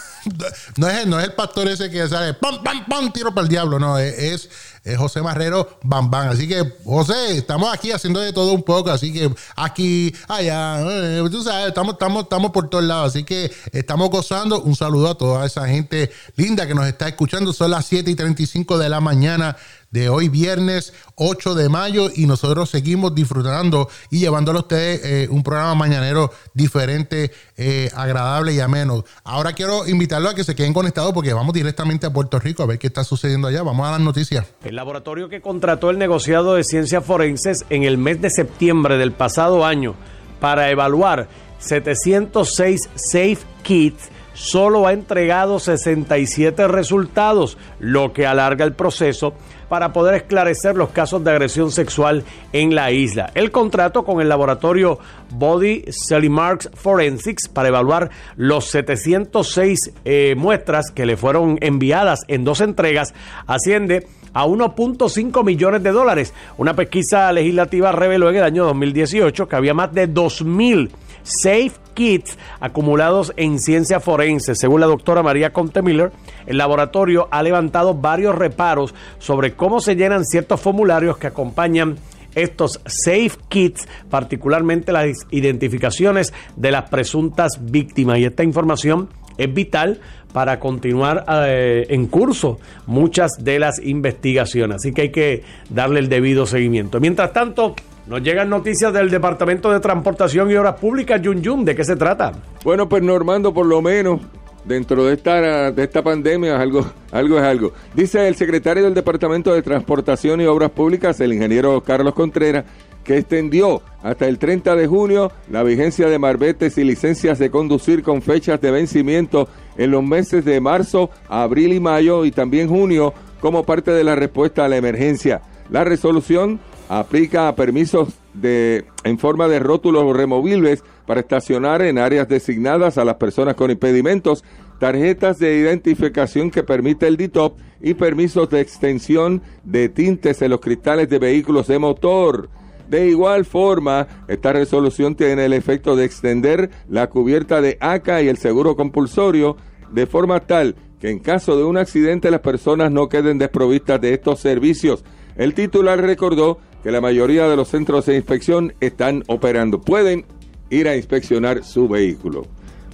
No 0.76 0.88
es, 0.88 1.06
no 1.06 1.18
es 1.18 1.24
el 1.26 1.32
pastor 1.32 1.68
ese 1.68 1.90
que 1.90 2.06
sale 2.06 2.34
pam, 2.34 2.62
pam, 2.62 2.84
pam, 2.86 3.10
tiro 3.12 3.32
para 3.32 3.44
el 3.44 3.48
diablo, 3.48 3.78
no, 3.78 3.96
es, 3.98 4.48
es, 4.84 4.96
José 4.96 5.22
Marrero 5.22 5.78
Bam 5.82 6.10
Bam. 6.10 6.28
Así 6.28 6.48
que, 6.48 6.74
José, 6.84 7.36
estamos 7.36 7.72
aquí 7.72 7.92
haciendo 7.92 8.20
de 8.20 8.32
todo 8.32 8.52
un 8.52 8.62
poco, 8.62 8.90
así 8.90 9.12
que 9.12 9.32
aquí, 9.56 10.14
allá, 10.28 10.80
eh, 10.80 11.22
tú 11.30 11.42
sabes, 11.42 11.68
estamos, 11.68 11.94
estamos, 11.94 12.24
estamos 12.24 12.50
por 12.50 12.68
todos 12.68 12.84
lados, 12.84 13.10
así 13.10 13.24
que 13.24 13.50
estamos 13.72 14.10
gozando. 14.10 14.62
Un 14.62 14.76
saludo 14.76 15.10
a 15.10 15.14
toda 15.16 15.46
esa 15.46 15.66
gente 15.68 16.10
linda 16.36 16.66
que 16.66 16.74
nos 16.74 16.86
está 16.86 17.08
escuchando. 17.08 17.52
Son 17.52 17.70
las 17.70 17.86
7 17.86 18.10
y 18.10 18.14
35 18.14 18.78
de 18.78 18.88
la 18.88 19.00
mañana 19.00 19.56
de 19.90 20.08
hoy 20.08 20.28
viernes 20.28 20.92
8 21.14 21.54
de 21.54 21.68
mayo 21.68 22.10
y 22.14 22.26
nosotros 22.26 22.70
seguimos 22.70 23.14
disfrutando 23.14 23.88
y 24.10 24.20
llevándole 24.20 24.58
a 24.58 24.62
ustedes 24.62 25.00
eh, 25.04 25.28
un 25.30 25.42
programa 25.42 25.74
mañanero 25.74 26.30
diferente, 26.54 27.32
eh, 27.56 27.90
agradable 27.94 28.52
y 28.52 28.60
ameno. 28.60 29.04
Ahora 29.24 29.52
quiero 29.52 29.86
invitarlos 29.86 30.32
a 30.32 30.34
que 30.34 30.44
se 30.44 30.54
queden 30.54 30.72
conectados 30.72 31.12
porque 31.12 31.32
vamos 31.32 31.54
directamente 31.54 32.06
a 32.06 32.12
Puerto 32.12 32.38
Rico 32.38 32.62
a 32.62 32.66
ver 32.66 32.78
qué 32.78 32.88
está 32.88 33.04
sucediendo 33.04 33.48
allá. 33.48 33.62
Vamos 33.62 33.86
a 33.88 33.92
las 33.92 34.00
noticias. 34.00 34.46
El 34.68 34.76
laboratorio 34.76 35.30
que 35.30 35.40
contrató 35.40 35.88
el 35.88 35.96
negociado 35.96 36.54
de 36.54 36.62
ciencias 36.62 37.02
forenses 37.02 37.64
en 37.70 37.84
el 37.84 37.96
mes 37.96 38.20
de 38.20 38.28
septiembre 38.28 38.98
del 38.98 39.12
pasado 39.12 39.64
año 39.64 39.94
para 40.40 40.68
evaluar 40.68 41.26
706 41.58 42.90
Safe 42.94 43.38
Kits 43.62 44.10
solo 44.34 44.86
ha 44.86 44.92
entregado 44.92 45.58
67 45.58 46.68
resultados, 46.68 47.56
lo 47.80 48.12
que 48.12 48.26
alarga 48.26 48.66
el 48.66 48.74
proceso 48.74 49.32
para 49.70 49.92
poder 49.92 50.14
esclarecer 50.14 50.76
los 50.76 50.90
casos 50.90 51.24
de 51.24 51.30
agresión 51.30 51.70
sexual 51.70 52.24
en 52.52 52.74
la 52.74 52.90
isla. 52.90 53.30
El 53.34 53.50
contrato 53.50 54.04
con 54.04 54.20
el 54.20 54.28
laboratorio 54.28 54.98
Body 55.30 55.84
Marks 56.28 56.70
Forensics 56.74 57.48
para 57.48 57.68
evaluar 57.68 58.10
los 58.36 58.66
706 58.66 59.92
eh, 60.04 60.34
muestras 60.36 60.90
que 60.90 61.06
le 61.06 61.16
fueron 61.16 61.58
enviadas 61.60 62.20
en 62.28 62.44
dos 62.44 62.60
entregas 62.60 63.14
asciende 63.46 64.06
a 64.32 64.46
1.5 64.46 65.44
millones 65.44 65.82
de 65.82 65.92
dólares. 65.92 66.34
Una 66.56 66.74
pesquisa 66.74 67.32
legislativa 67.32 67.92
reveló 67.92 68.30
en 68.30 68.36
el 68.36 68.44
año 68.44 68.64
2018 68.64 69.48
que 69.48 69.56
había 69.56 69.74
más 69.74 69.92
de 69.92 70.08
2.000 70.08 70.90
Safe 71.22 71.72
Kits 71.94 72.38
acumulados 72.60 73.32
en 73.36 73.58
ciencia 73.58 74.00
forense. 74.00 74.54
Según 74.54 74.80
la 74.80 74.86
doctora 74.86 75.22
María 75.22 75.52
Conte 75.52 75.82
Miller, 75.82 76.12
el 76.46 76.58
laboratorio 76.58 77.28
ha 77.30 77.42
levantado 77.42 77.94
varios 77.94 78.34
reparos 78.34 78.94
sobre 79.18 79.54
cómo 79.54 79.80
se 79.80 79.96
llenan 79.96 80.24
ciertos 80.24 80.60
formularios 80.60 81.18
que 81.18 81.26
acompañan 81.26 81.98
estos 82.34 82.80
safe 82.86 83.32
kits, 83.48 83.88
particularmente 84.10 84.92
las 84.92 85.08
identificaciones 85.30 86.32
de 86.56 86.70
las 86.70 86.88
presuntas 86.88 87.58
víctimas. 87.60 88.18
Y 88.18 88.24
esta 88.24 88.44
información 88.44 89.08
es 89.36 89.52
vital 89.52 90.00
para 90.32 90.60
continuar 90.60 91.24
eh, 91.28 91.86
en 91.88 92.06
curso 92.06 92.58
muchas 92.86 93.32
de 93.38 93.58
las 93.58 93.78
investigaciones. 93.82 94.76
Así 94.76 94.92
que 94.92 95.02
hay 95.02 95.10
que 95.10 95.42
darle 95.70 96.00
el 96.00 96.08
debido 96.08 96.46
seguimiento. 96.46 97.00
Mientras 97.00 97.32
tanto, 97.32 97.74
nos 98.06 98.22
llegan 98.22 98.48
noticias 98.48 98.92
del 98.92 99.10
Departamento 99.10 99.70
de 99.70 99.80
Transportación 99.80 100.50
y 100.50 100.54
Obras 100.54 100.76
Públicas, 100.76 101.20
Yun 101.20 101.42
Yun. 101.42 101.64
¿De 101.64 101.74
qué 101.74 101.84
se 101.84 101.96
trata? 101.96 102.32
Bueno, 102.64 102.88
pues 102.88 103.02
Normando, 103.02 103.52
por 103.52 103.66
lo 103.66 103.82
menos 103.82 104.20
dentro 104.68 105.06
de 105.06 105.14
esta, 105.14 105.72
de 105.72 105.82
esta 105.82 106.02
pandemia 106.02 106.60
algo, 106.60 106.86
algo 107.10 107.38
es 107.38 107.44
algo. 107.44 107.72
Dice 107.94 108.28
el 108.28 108.36
secretario 108.36 108.84
del 108.84 108.94
Departamento 108.94 109.52
de 109.52 109.62
Transportación 109.62 110.40
y 110.40 110.46
Obras 110.46 110.70
Públicas, 110.70 111.18
el 111.20 111.32
ingeniero 111.32 111.82
Carlos 111.82 112.14
Contreras, 112.14 112.64
que 113.02 113.16
extendió 113.16 113.80
hasta 114.02 114.28
el 114.28 114.38
30 114.38 114.76
de 114.76 114.86
junio 114.86 115.32
la 115.50 115.62
vigencia 115.62 116.08
de 116.08 116.18
marbetes 116.18 116.76
y 116.76 116.84
licencias 116.84 117.38
de 117.38 117.50
conducir 117.50 118.02
con 118.02 118.20
fechas 118.20 118.60
de 118.60 118.70
vencimiento 118.70 119.48
en 119.78 119.90
los 119.92 120.04
meses 120.04 120.44
de 120.44 120.60
marzo, 120.60 121.10
abril 121.28 121.72
y 121.72 121.80
mayo 121.80 122.26
y 122.26 122.30
también 122.30 122.68
junio 122.68 123.14
como 123.40 123.64
parte 123.64 123.92
de 123.92 124.04
la 124.04 124.14
respuesta 124.14 124.66
a 124.66 124.68
la 124.68 124.76
emergencia. 124.76 125.40
La 125.70 125.84
resolución 125.84 126.60
aplica 126.90 127.48
a 127.48 127.54
permisos 127.54 128.10
de, 128.34 128.84
en 129.04 129.18
forma 129.18 129.48
de 129.48 129.58
rótulos 129.58 130.14
removibles 130.14 130.84
para 131.08 131.20
estacionar 131.20 131.80
en 131.80 131.96
áreas 131.96 132.28
designadas 132.28 132.98
a 132.98 133.04
las 133.04 133.14
personas 133.14 133.54
con 133.54 133.70
impedimentos, 133.70 134.44
tarjetas 134.78 135.38
de 135.38 135.56
identificación 135.56 136.50
que 136.50 136.62
permite 136.62 137.08
el 137.08 137.16
DITOP 137.16 137.58
y 137.80 137.94
permisos 137.94 138.50
de 138.50 138.60
extensión 138.60 139.40
de 139.64 139.88
tintes 139.88 140.42
en 140.42 140.50
los 140.50 140.60
cristales 140.60 141.08
de 141.08 141.18
vehículos 141.18 141.66
de 141.66 141.78
motor. 141.78 142.50
De 142.90 143.08
igual 143.08 143.46
forma, 143.46 144.06
esta 144.28 144.52
resolución 144.52 145.14
tiene 145.14 145.46
el 145.46 145.54
efecto 145.54 145.96
de 145.96 146.04
extender 146.04 146.68
la 146.90 147.06
cubierta 147.06 147.62
de 147.62 147.78
ACA 147.80 148.20
y 148.20 148.28
el 148.28 148.36
seguro 148.36 148.76
compulsorio 148.76 149.56
de 149.90 150.06
forma 150.06 150.40
tal 150.40 150.76
que 151.00 151.08
en 151.08 151.20
caso 151.20 151.56
de 151.56 151.64
un 151.64 151.78
accidente 151.78 152.30
las 152.30 152.40
personas 152.40 152.92
no 152.92 153.08
queden 153.08 153.38
desprovistas 153.38 153.98
de 153.98 154.12
estos 154.12 154.40
servicios. 154.40 155.04
El 155.36 155.54
titular 155.54 156.02
recordó 156.02 156.58
que 156.82 156.90
la 156.90 157.00
mayoría 157.00 157.48
de 157.48 157.56
los 157.56 157.68
centros 157.68 158.04
de 158.04 158.16
inspección 158.16 158.74
están 158.80 159.24
operando. 159.28 159.80
Pueden 159.80 160.26
ir 160.70 160.88
a 160.88 160.96
inspeccionar 160.96 161.64
su 161.64 161.88
vehículo. 161.88 162.46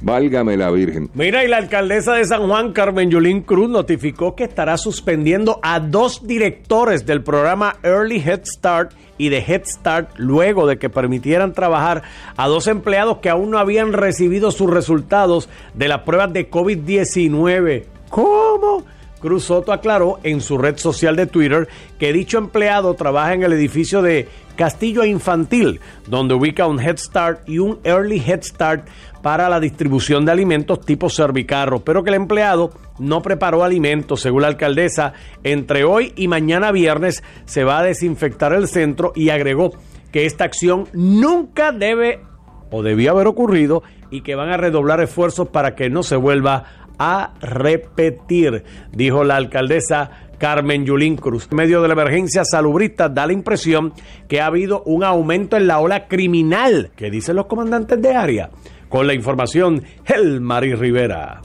Válgame 0.03 0.57
la 0.57 0.71
Virgen. 0.71 1.09
Mira, 1.15 1.45
y 1.45 1.49
la 1.49 1.57
alcaldesa 1.57 2.15
de 2.15 2.27
San 2.27 2.47
Juan, 2.47 2.73
Carmen 2.73 3.11
Yulín 3.11 3.41
Cruz, 3.41 3.71
notificó 3.71 4.35
que 4.35 4.45
estará 4.45 4.77
suspendiendo 4.77 5.61
a 5.63 5.81
dos 5.81 6.27
directores 6.27 7.07
del 7.07 7.23
programa 7.23 7.77
Early 7.83 8.21
Head 8.21 8.43
Start 8.45 8.93
y 9.17 9.31
de 9.31 9.39
Head 9.39 9.63
Start 9.65 10.11
luego 10.17 10.67
de 10.67 10.79
que 10.79 10.91
permitieran 10.91 11.55
trabajar 11.55 12.03
a 12.37 12.49
dos 12.49 12.67
empleados 12.67 13.19
que 13.19 13.31
aún 13.31 13.51
no 13.51 13.59
habían 13.59 13.95
recibido 13.95 14.51
sus 14.51 14.69
resultados 14.69 15.49
de 15.73 15.89
las 15.89 16.01
pruebas 16.01 16.33
de 16.33 16.51
COVID-19. 16.51 17.85
¿Cómo? 18.11 18.85
Cruz 19.25 19.45
Soto 19.45 19.73
aclaró 19.73 20.21
en 20.23 20.43
su 20.43 20.59
red 20.59 20.77
social 20.77 21.17
de 21.17 21.27
Twitter 21.27 21.67
que 21.99 22.13
dicho 22.13 22.37
empleado 22.37 22.93
trabaja 22.93 23.33
en 23.33 23.43
el 23.43 23.55
edificio 23.55 24.03
de 24.03 24.29
Castillo 24.55 25.03
Infantil, 25.03 25.81
donde 26.07 26.35
ubica 26.35 26.67
un 26.67 26.79
Head 26.79 26.99
Start 26.99 27.49
y 27.49 27.59
un 27.59 27.79
Early 27.85 28.23
Head 28.23 28.43
Start 28.43 28.87
para 29.23 29.49
la 29.49 29.61
distribución 29.61 30.27
de 30.27 30.33
alimentos 30.33 30.83
tipo 30.83 31.09
servicarro, 31.09 31.81
pero 31.81 32.05
que 32.05 32.11
el 32.11 32.17
empleado 32.17 32.73
no 32.99 33.23
preparó 33.23 33.65
alimentos, 33.65 34.21
según 34.21 34.43
la 34.43 34.49
alcaldesa. 34.49 35.15
Entre 35.43 35.85
hoy 35.85 36.13
y 36.17 36.29
mañana 36.29 36.71
viernes 36.71 37.25
se 37.47 37.65
va 37.65 37.79
a 37.79 37.83
desinfectar 37.83 38.53
el 38.53 38.69
centro 38.69 39.13
y 39.17 39.31
agregó 39.31 39.73
que 40.13 40.27
esta 40.27 40.45
acción 40.45 40.87
nunca 40.93 41.73
debe 41.73 42.21
o 42.71 42.83
debió 42.83 43.13
haber 43.13 43.27
ocurrido 43.27 43.85
y 44.11 44.21
que 44.21 44.35
van 44.35 44.51
a 44.51 44.59
redoblar 44.59 45.01
esfuerzos 45.01 45.49
para 45.49 45.75
que 45.75 45.89
no 45.89 46.03
se 46.03 46.17
vuelva 46.17 46.84
a 46.99 47.33
repetir, 47.41 48.65
dijo 48.93 49.25
la 49.25 49.37
alcaldesa 49.37 50.11
Carmen 50.39 50.85
Yulín 50.85 51.17
Cruz. 51.17 51.49
En 51.51 51.57
medio 51.57 51.81
de 51.83 51.89
la 51.89 51.95
emergencia 51.95 52.45
salubrista 52.45 53.09
da 53.09 53.27
la 53.27 53.33
impresión 53.33 53.93
que 54.29 54.41
ha 54.41 54.47
habido 54.47 54.83
un 54.85 55.05
aumento 55.05 55.57
en 55.57 55.67
la 55.67 55.79
ola 55.79 56.07
criminal, 56.07 56.91
que 56.97 57.11
dicen 57.11 57.37
los 57.37 57.47
comandantes 57.47 58.01
de 58.01 58.15
área. 58.15 58.51
Con 58.89 59.07
la 59.07 59.15
información, 59.15 59.83
El 60.05 60.41
Mari 60.41 60.75
Rivera. 60.75 61.41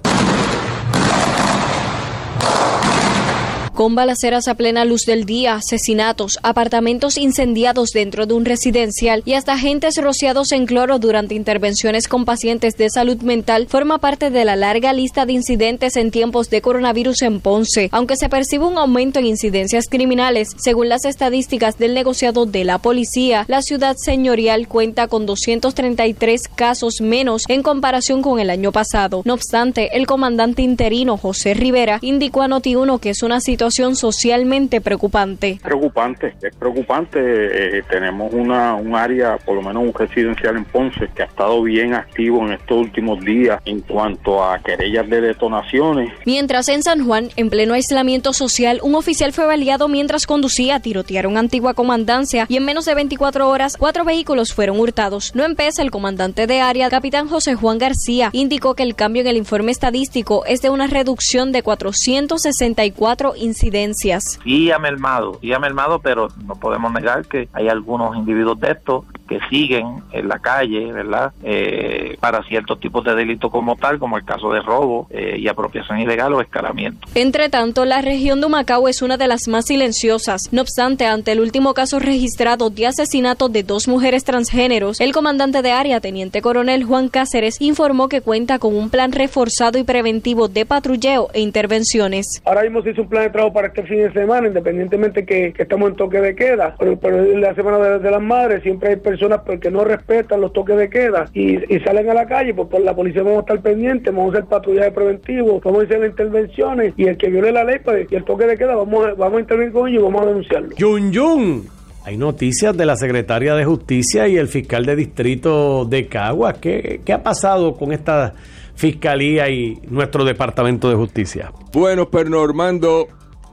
Con 3.79 3.95
balaceras 3.95 4.49
a 4.49 4.55
plena 4.55 4.83
luz 4.83 5.05
del 5.05 5.23
día, 5.23 5.53
asesinatos, 5.53 6.37
apartamentos 6.43 7.17
incendiados 7.17 7.91
dentro 7.91 8.25
de 8.25 8.33
un 8.33 8.43
residencial 8.43 9.23
y 9.23 9.35
hasta 9.35 9.53
agentes 9.53 9.95
rociados 9.95 10.51
en 10.51 10.65
cloro 10.65 10.99
durante 10.99 11.33
intervenciones 11.33 12.09
con 12.09 12.25
pacientes 12.25 12.75
de 12.75 12.89
salud 12.89 13.21
mental 13.21 13.67
forma 13.69 13.99
parte 13.99 14.31
de 14.31 14.43
la 14.43 14.57
larga 14.57 14.91
lista 14.91 15.25
de 15.25 15.31
incidentes 15.31 15.95
en 15.95 16.11
tiempos 16.11 16.49
de 16.49 16.59
coronavirus 16.59 17.21
en 17.21 17.39
Ponce, 17.39 17.87
aunque 17.93 18.17
se 18.17 18.27
percibe 18.27 18.65
un 18.65 18.77
aumento 18.77 19.19
en 19.19 19.27
incidencias 19.27 19.85
criminales. 19.87 20.49
Según 20.57 20.89
las 20.89 21.05
estadísticas 21.05 21.77
del 21.77 21.93
negociado 21.93 22.45
de 22.45 22.65
la 22.65 22.79
policía, 22.79 23.45
la 23.47 23.61
ciudad 23.61 23.95
señorial 23.95 24.67
cuenta 24.67 25.07
con 25.07 25.25
233 25.25 26.49
casos 26.53 26.95
menos 26.99 27.43
en 27.47 27.63
comparación 27.63 28.21
con 28.23 28.41
el 28.41 28.49
año 28.49 28.73
pasado. 28.73 29.21
No 29.23 29.35
obstante, 29.35 29.95
el 29.95 30.05
comandante 30.05 30.63
interino 30.63 31.15
José 31.15 31.53
Rivera 31.53 31.99
indicó 32.01 32.41
a 32.41 32.49
Noti1 32.49 32.99
que 32.99 33.11
es 33.11 33.23
una 33.23 33.39
situación 33.39 33.68
socialmente 33.95 34.81
preocupante. 34.81 35.59
Preocupante, 35.61 36.35
es 36.41 36.55
preocupante. 36.55 37.19
Eh, 37.19 37.83
tenemos 37.89 38.33
una, 38.33 38.75
un 38.75 38.95
área, 38.95 39.37
por 39.37 39.55
lo 39.55 39.61
menos 39.61 39.83
un 39.83 39.93
residencial 39.93 40.57
en 40.57 40.65
Ponce, 40.65 41.09
que 41.15 41.23
ha 41.23 41.25
estado 41.25 41.61
bien 41.63 41.93
activo 41.93 42.45
en 42.45 42.53
estos 42.53 42.77
últimos 42.77 43.19
días 43.23 43.61
en 43.65 43.81
cuanto 43.81 44.43
a 44.43 44.59
querellas 44.59 45.09
de 45.09 45.21
detonaciones. 45.21 46.13
Mientras 46.25 46.69
en 46.69 46.83
San 46.83 47.05
Juan, 47.05 47.29
en 47.35 47.49
pleno 47.49 47.73
aislamiento 47.73 48.33
social, 48.33 48.79
un 48.83 48.95
oficial 48.95 49.33
fue 49.33 49.45
baleado 49.45 49.87
mientras 49.87 50.25
conducía 50.25 50.75
a 50.75 50.79
tirotear 50.79 51.27
una 51.27 51.39
antigua 51.39 51.73
comandancia 51.73 52.45
y 52.47 52.57
en 52.57 52.65
menos 52.65 52.85
de 52.85 52.95
24 52.95 53.49
horas, 53.49 53.77
cuatro 53.77 54.03
vehículos 54.03 54.53
fueron 54.53 54.79
hurtados. 54.79 55.33
No 55.35 55.45
empieza 55.45 55.81
el 55.81 55.91
comandante 55.91 56.47
de 56.47 56.61
área, 56.61 56.89
capitán 56.89 57.27
José 57.27 57.55
Juan 57.55 57.77
García, 57.77 58.29
indicó 58.33 58.75
que 58.75 58.83
el 58.83 58.95
cambio 58.95 59.21
en 59.21 59.27
el 59.27 59.37
informe 59.37 59.71
estadístico 59.71 60.45
es 60.45 60.61
de 60.61 60.69
una 60.69 60.87
reducción 60.87 61.51
de 61.51 61.63
464 61.63 63.33
incidencias. 63.59 64.39
Y 64.45 64.71
ha 64.71 64.79
mermado, 64.79 65.39
y 65.41 65.53
ha 65.53 65.59
mermado, 65.59 65.99
pero 65.99 66.29
no 66.45 66.55
podemos 66.55 66.91
negar 66.93 67.25
que 67.25 67.49
hay 67.53 67.67
algunos 67.67 68.15
individuos 68.15 68.59
de 68.59 68.71
estos 68.71 69.05
que 69.27 69.39
siguen 69.49 70.01
en 70.11 70.27
la 70.27 70.39
calle, 70.39 70.91
¿verdad? 70.91 71.31
Eh, 71.43 72.17
para 72.19 72.43
ciertos 72.43 72.79
tipos 72.79 73.03
de 73.05 73.13
delitos 73.13 73.51
como 73.51 73.75
tal, 73.75 73.99
como 73.99 74.17
el 74.17 74.25
caso 74.25 74.51
de 74.51 74.59
robo 74.61 75.07
eh, 75.11 75.37
y 75.37 75.47
apropiación 75.47 75.99
ilegal 75.99 76.33
o 76.33 76.41
escalamiento. 76.41 77.07
Entre 77.13 77.49
tanto, 77.49 77.85
la 77.85 78.01
región 78.01 78.41
de 78.41 78.47
Humacao 78.47 78.87
es 78.87 79.03
una 79.03 79.17
de 79.17 79.27
las 79.27 79.47
más 79.47 79.67
silenciosas. 79.67 80.49
No 80.51 80.63
obstante, 80.63 81.05
ante 81.05 81.31
el 81.31 81.41
último 81.41 81.75
caso 81.75 81.99
registrado 81.99 82.71
de 82.71 82.87
asesinato 82.87 83.49
de 83.49 83.61
dos 83.61 83.87
mujeres 83.87 84.23
transgéneros, 84.23 84.99
el 84.99 85.13
comandante 85.13 85.61
de 85.61 85.71
área, 85.71 85.99
teniente 85.99 86.41
coronel 86.41 86.83
Juan 86.83 87.09
Cáceres, 87.09 87.61
informó 87.61 88.09
que 88.09 88.21
cuenta 88.21 88.57
con 88.57 88.75
un 88.75 88.89
plan 88.89 89.11
reforzado 89.11 89.77
y 89.77 89.83
preventivo 89.83 90.47
de 90.47 90.65
patrulleo 90.65 91.29
e 91.33 91.41
intervenciones. 91.41 92.41
Ahora 92.45 92.63
mismo 92.63 92.81
se 92.81 92.91
hizo 92.91 93.03
un 93.03 93.09
plan 93.09 93.23
de 93.23 93.29
trabajo 93.29 93.48
para 93.53 93.67
este 93.67 93.83
fin 93.83 93.97
de 93.97 94.11
semana, 94.13 94.47
independientemente 94.47 95.25
que, 95.25 95.53
que 95.53 95.63
estamos 95.63 95.89
en 95.89 95.95
toque 95.95 96.19
de 96.19 96.35
queda, 96.35 96.75
pero, 96.77 96.97
pero 96.97 97.23
en 97.23 97.41
la 97.41 97.53
semana 97.55 97.77
de, 97.77 97.99
de 97.99 98.11
las 98.11 98.21
madres 98.21 98.63
siempre 98.63 98.89
hay 98.89 98.95
personas 98.97 99.41
que 99.61 99.71
no 99.71 99.83
respetan 99.83 100.41
los 100.41 100.53
toques 100.53 100.77
de 100.77 100.89
queda 100.89 101.25
y, 101.33 101.73
y 101.73 101.79
salen 101.81 102.09
a 102.09 102.13
la 102.13 102.25
calle, 102.27 102.53
pues, 102.53 102.67
por 102.67 102.81
la 102.81 102.95
policía 102.95 103.23
vamos 103.23 103.39
a 103.39 103.41
estar 103.41 103.61
pendientes, 103.61 104.13
vamos 104.13 104.33
a 104.33 104.37
hacer 104.37 104.49
patrullaje 104.49 104.91
preventivo, 104.91 105.59
vamos 105.63 105.81
a 105.81 105.85
hacer 105.85 106.05
intervenciones 106.05 106.93
y 106.97 107.05
el 107.05 107.17
que 107.17 107.29
viole 107.29 107.51
la 107.51 107.63
ley 107.63 107.77
pues, 107.83 108.07
y 108.11 108.15
el 108.15 108.23
toque 108.23 108.45
de 108.45 108.57
queda 108.57 108.75
vamos 108.75 109.05
a, 109.05 109.13
vamos 109.13 109.37
a 109.37 109.41
intervenir 109.41 109.73
con 109.73 109.87
ellos 109.87 110.01
y 110.01 110.03
vamos 110.03 110.21
a 110.21 110.25
denunciarlo. 110.25 110.75
Yun 110.77 111.11
Yun. 111.11 111.79
Hay 112.05 112.17
noticias 112.17 112.75
de 112.75 112.85
la 112.85 112.95
secretaria 112.95 113.55
de 113.55 113.65
Justicia 113.65 114.27
y 114.27 114.37
el 114.37 114.47
fiscal 114.47 114.85
de 114.85 114.95
distrito 114.95 115.85
de 115.85 116.07
Caguas. 116.07 116.57
¿Qué, 116.57 117.01
qué 117.05 117.13
ha 117.13 117.21
pasado 117.21 117.75
con 117.75 117.91
esta 117.91 118.33
fiscalía 118.73 119.49
y 119.49 119.77
nuestro 119.89 120.23
departamento 120.23 120.89
de 120.89 120.95
justicia? 120.95 121.51
Bueno, 121.73 122.09
pues 122.09 122.29
Normando, 122.29 123.07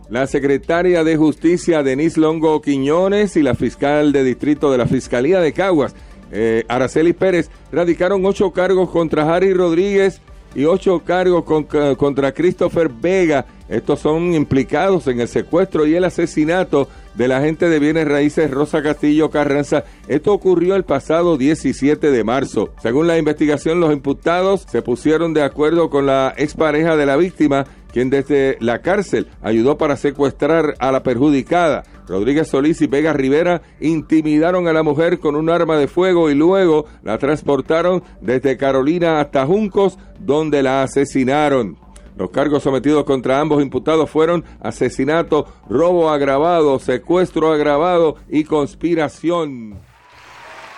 la 0.08 0.26
secretaria 0.26 1.04
de 1.04 1.16
Justicia 1.16 1.82
Denise 1.82 2.20
Longo 2.20 2.60
Quiñones 2.62 3.36
y 3.36 3.42
la 3.42 3.54
fiscal 3.54 4.12
de 4.12 4.24
distrito 4.24 4.70
de 4.70 4.78
la 4.78 4.86
Fiscalía 4.86 5.40
de 5.40 5.52
Caguas, 5.52 5.94
eh, 6.32 6.64
Araceli 6.68 7.12
Pérez, 7.12 7.50
radicaron 7.72 8.24
ocho 8.24 8.52
cargos 8.52 8.90
contra 8.90 9.34
Harry 9.34 9.52
Rodríguez 9.52 10.20
y 10.54 10.64
ocho 10.64 11.00
cargos 11.04 11.44
con- 11.44 11.64
contra 11.96 12.32
Christopher 12.32 12.88
Vega. 12.88 13.46
Estos 13.68 13.98
son 14.00 14.32
implicados 14.34 15.06
en 15.08 15.20
el 15.20 15.28
secuestro 15.28 15.86
y 15.86 15.94
el 15.96 16.04
asesinato 16.04 16.88
de 17.14 17.28
la 17.28 17.38
agente 17.38 17.68
de 17.68 17.78
bienes 17.80 18.06
raíces 18.06 18.50
Rosa 18.50 18.82
Castillo 18.82 19.30
Carranza. 19.30 19.84
Esto 20.06 20.32
ocurrió 20.32 20.76
el 20.76 20.84
pasado 20.84 21.36
17 21.36 22.10
de 22.10 22.24
marzo. 22.24 22.70
Según 22.80 23.06
la 23.08 23.18
investigación, 23.18 23.80
los 23.80 23.92
imputados 23.92 24.66
se 24.70 24.82
pusieron 24.82 25.34
de 25.34 25.42
acuerdo 25.42 25.90
con 25.90 26.06
la 26.06 26.32
expareja 26.36 26.96
de 26.96 27.06
la 27.06 27.16
víctima, 27.16 27.66
quien 27.92 28.08
desde 28.10 28.56
la 28.60 28.82
cárcel 28.82 29.26
ayudó 29.42 29.78
para 29.78 29.96
secuestrar 29.96 30.74
a 30.78 30.92
la 30.92 31.02
perjudicada. 31.02 31.82
Rodríguez 32.06 32.48
Solís 32.48 32.80
y 32.82 32.86
Vega 32.86 33.12
Rivera 33.12 33.62
intimidaron 33.80 34.68
a 34.68 34.72
la 34.72 34.82
mujer 34.82 35.18
con 35.18 35.34
un 35.34 35.50
arma 35.50 35.76
de 35.76 35.88
fuego 35.88 36.30
y 36.30 36.34
luego 36.34 36.86
la 37.02 37.18
transportaron 37.18 38.02
desde 38.20 38.56
Carolina 38.56 39.20
hasta 39.20 39.46
Juncos, 39.46 39.98
donde 40.18 40.62
la 40.62 40.82
asesinaron. 40.82 41.76
Los 42.16 42.30
cargos 42.30 42.62
sometidos 42.62 43.04
contra 43.04 43.40
ambos 43.40 43.62
imputados 43.62 44.08
fueron 44.08 44.44
asesinato, 44.62 45.46
robo 45.68 46.08
agravado, 46.10 46.78
secuestro 46.78 47.52
agravado 47.52 48.16
y 48.28 48.44
conspiración. 48.44 49.78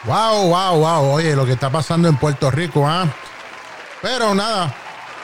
Wow, 0.05 0.49
wow, 0.49 0.79
wow. 0.79 1.12
Oye, 1.12 1.37
lo 1.37 1.45
que 1.45 1.53
está 1.53 1.70
pasando 1.70 2.09
en 2.09 2.16
Puerto 2.16 2.51
Rico, 2.51 2.85
¿ah? 2.87 3.07
Pero 4.03 4.35
nada, 4.35 4.74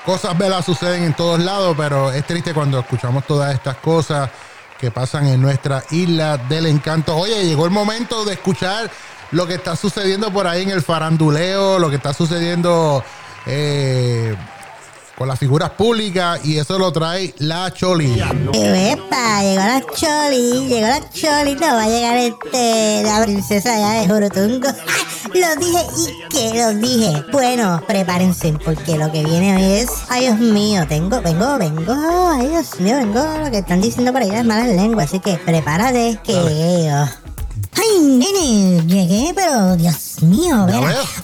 cosas 0.04 0.36
velas 0.38 0.64
suceden 0.64 1.02
en 1.02 1.14
todos 1.14 1.40
lados, 1.40 1.74
pero 1.76 2.12
es 2.12 2.24
triste 2.26 2.54
cuando 2.54 2.78
escuchamos 2.78 3.24
todas 3.24 3.54
estas 3.54 3.76
cosas 3.78 4.30
que 4.84 4.90
pasan 4.90 5.26
en 5.28 5.40
nuestra 5.40 5.82
isla 5.92 6.36
del 6.36 6.66
encanto. 6.66 7.16
Oye, 7.16 7.46
llegó 7.46 7.64
el 7.64 7.70
momento 7.70 8.26
de 8.26 8.34
escuchar 8.34 8.90
lo 9.30 9.46
que 9.46 9.54
está 9.54 9.76
sucediendo 9.76 10.30
por 10.30 10.46
ahí 10.46 10.62
en 10.62 10.68
el 10.68 10.82
faranduleo, 10.82 11.78
lo 11.78 11.88
que 11.88 11.96
está 11.96 12.12
sucediendo 12.12 13.02
eh, 13.46 14.36
con 15.16 15.28
las 15.28 15.38
figuras 15.38 15.70
públicas, 15.70 16.40
y 16.44 16.58
eso 16.58 16.78
lo 16.78 16.92
trae 16.92 17.34
la 17.38 17.72
Choli. 17.72 18.20
Epa, 18.52 19.42
llegó 19.42 19.62
la 19.62 19.82
Choli, 19.94 20.68
llegó 20.68 20.88
la 20.88 21.10
Choli, 21.10 21.54
no 21.54 21.74
va 21.74 21.82
a 21.84 21.88
llegar 21.88 22.16
este, 22.16 23.02
la 23.04 23.22
princesa 23.22 23.78
ya 23.78 24.00
de 24.00 24.08
Jurutungo. 24.08 24.68
Lo 25.34 25.56
dije 25.56 25.86
y 25.96 26.28
que 26.28 26.62
lo 26.62 26.74
dije. 26.74 27.24
Bueno, 27.32 27.82
prepárense 27.88 28.52
porque 28.64 28.96
lo 28.96 29.10
que 29.10 29.24
viene 29.24 29.56
hoy 29.56 29.80
es, 29.80 29.88
ay 30.08 30.26
Dios 30.26 30.38
mío, 30.38 30.86
tengo, 30.86 31.20
vengo, 31.22 31.58
vengo, 31.58 31.92
ay 32.30 32.48
Dios 32.48 32.78
mío, 32.78 32.96
vengo 32.96 33.20
lo 33.42 33.50
que 33.50 33.58
están 33.58 33.80
diciendo 33.80 34.12
por 34.12 34.22
ahí 34.22 34.30
las 34.30 34.44
malas 34.44 34.68
lenguas, 34.68 35.06
así 35.08 35.18
que 35.18 35.36
prepárate 35.38 36.20
que 36.22 36.34
llegué 36.34 36.84
yo. 36.84 37.24
Ay, 37.76 38.00
nene, 38.00 38.86
llegué, 38.86 39.32
pero 39.34 39.74
Dios 39.76 40.22
mío, 40.22 40.66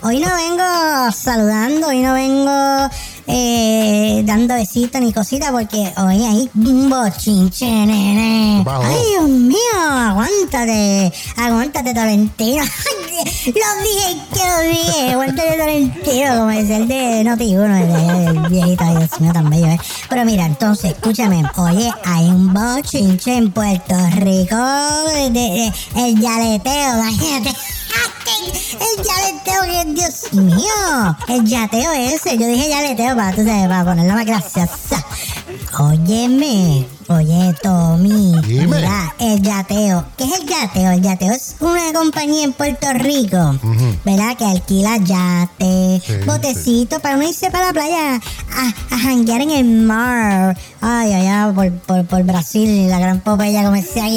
hoy 0.03 0.19
no 0.19 0.35
vengo 0.35 1.13
saludando, 1.13 1.87
hoy 1.87 2.01
no 2.01 2.15
vengo 2.15 2.91
eh, 3.33 4.23
dando 4.25 4.55
besitos 4.55 5.01
ni 5.01 5.13
cositas 5.13 5.51
porque 5.53 5.93
hoy 5.97 6.25
hay 6.25 6.51
un 6.55 6.91
bochinche, 6.91 7.65
nene. 7.67 8.63
Ay, 8.67 8.97
Dios 9.13 9.29
mío, 9.29 9.57
aguántate, 9.81 11.13
aguántate, 11.37 11.95
Tolentino. 11.95 12.63
lo 13.47 13.53
dije 13.53 14.17
que 14.33 14.41
lo 14.41 14.71
dije, 14.71 15.11
aguántate, 15.13 15.57
Tolentino, 15.59 16.37
como 16.39 16.51
es 16.51 16.71
el 16.71 16.89
de 16.89 17.25
Noti 17.25 17.57
Uno, 17.57 17.77
el, 17.77 17.89
de- 17.93 18.27
el 18.27 18.39
viejito, 18.49 18.85
Dios 18.99 19.21
mío, 19.21 19.33
tan 19.33 19.49
bello, 19.51 19.67
¿eh? 19.67 19.79
Pero 20.09 20.25
mira, 20.25 20.47
entonces, 20.47 20.93
escúchame, 20.93 21.43
oye, 21.57 21.91
hay 22.05 22.27
un 22.27 22.53
bochinche 22.53 23.37
en 23.37 23.51
Puerto 23.53 23.95
Rico, 24.17 24.57
de, 25.15 25.31
de- 25.31 25.73
el 25.97 26.21
yaleteo, 26.21 26.99
imagínate. 26.99 27.51
El 28.81 29.05
yaleteo, 29.05 29.85
que 29.85 29.93
Dios 29.95 30.33
mío. 30.33 31.17
El 31.29 31.45
yateo 31.45 31.93
ese. 31.93 32.39
Yo 32.39 32.47
dije 32.47 32.69
yaleteo 32.69 33.17
para, 33.17 33.35
tú 33.35 33.45
sabes, 33.45 33.69
para 33.69 33.85
ponerlo 33.85 34.15
más 34.15 34.27
graciosa. 34.27 35.05
Óyeme. 35.79 36.87
Oye, 37.09 37.55
Tommy. 37.63 38.41
Dime. 38.47 38.67
Mira, 38.67 39.15
el 39.19 39.43
yateo. 39.43 40.05
¿Qué 40.17 40.25
es 40.25 40.41
el 40.41 40.47
yateo? 40.47 40.93
El 40.93 41.03
yateo 41.03 41.33
es 41.33 41.57
una 41.61 41.93
compañía 41.93 42.45
en 42.45 42.53
Puerto 42.53 42.87
Rico, 42.95 43.59
¿verdad? 44.05 44.37
Que 44.37 44.45
alquila 44.45 44.97
yate, 44.99 46.01
Sí, 46.07 46.13
botecitos 46.27 47.01
para 47.01 47.17
uno 47.17 47.29
irse 47.29 47.51
para 47.51 47.67
la 47.67 47.73
playa 47.73 48.15
a, 48.17 48.95
a 48.95 48.99
janguear 48.99 49.41
en 49.43 49.51
el 49.51 49.65
mar. 49.65 50.57
Ay, 50.81 51.13
allá 51.15 51.53
por, 51.55 51.73
por, 51.81 52.07
por 52.07 52.23
Brasil, 52.23 52.89
la 52.89 53.01
gran 53.01 53.21
Popeye 53.21 53.63
comercial 53.63 54.11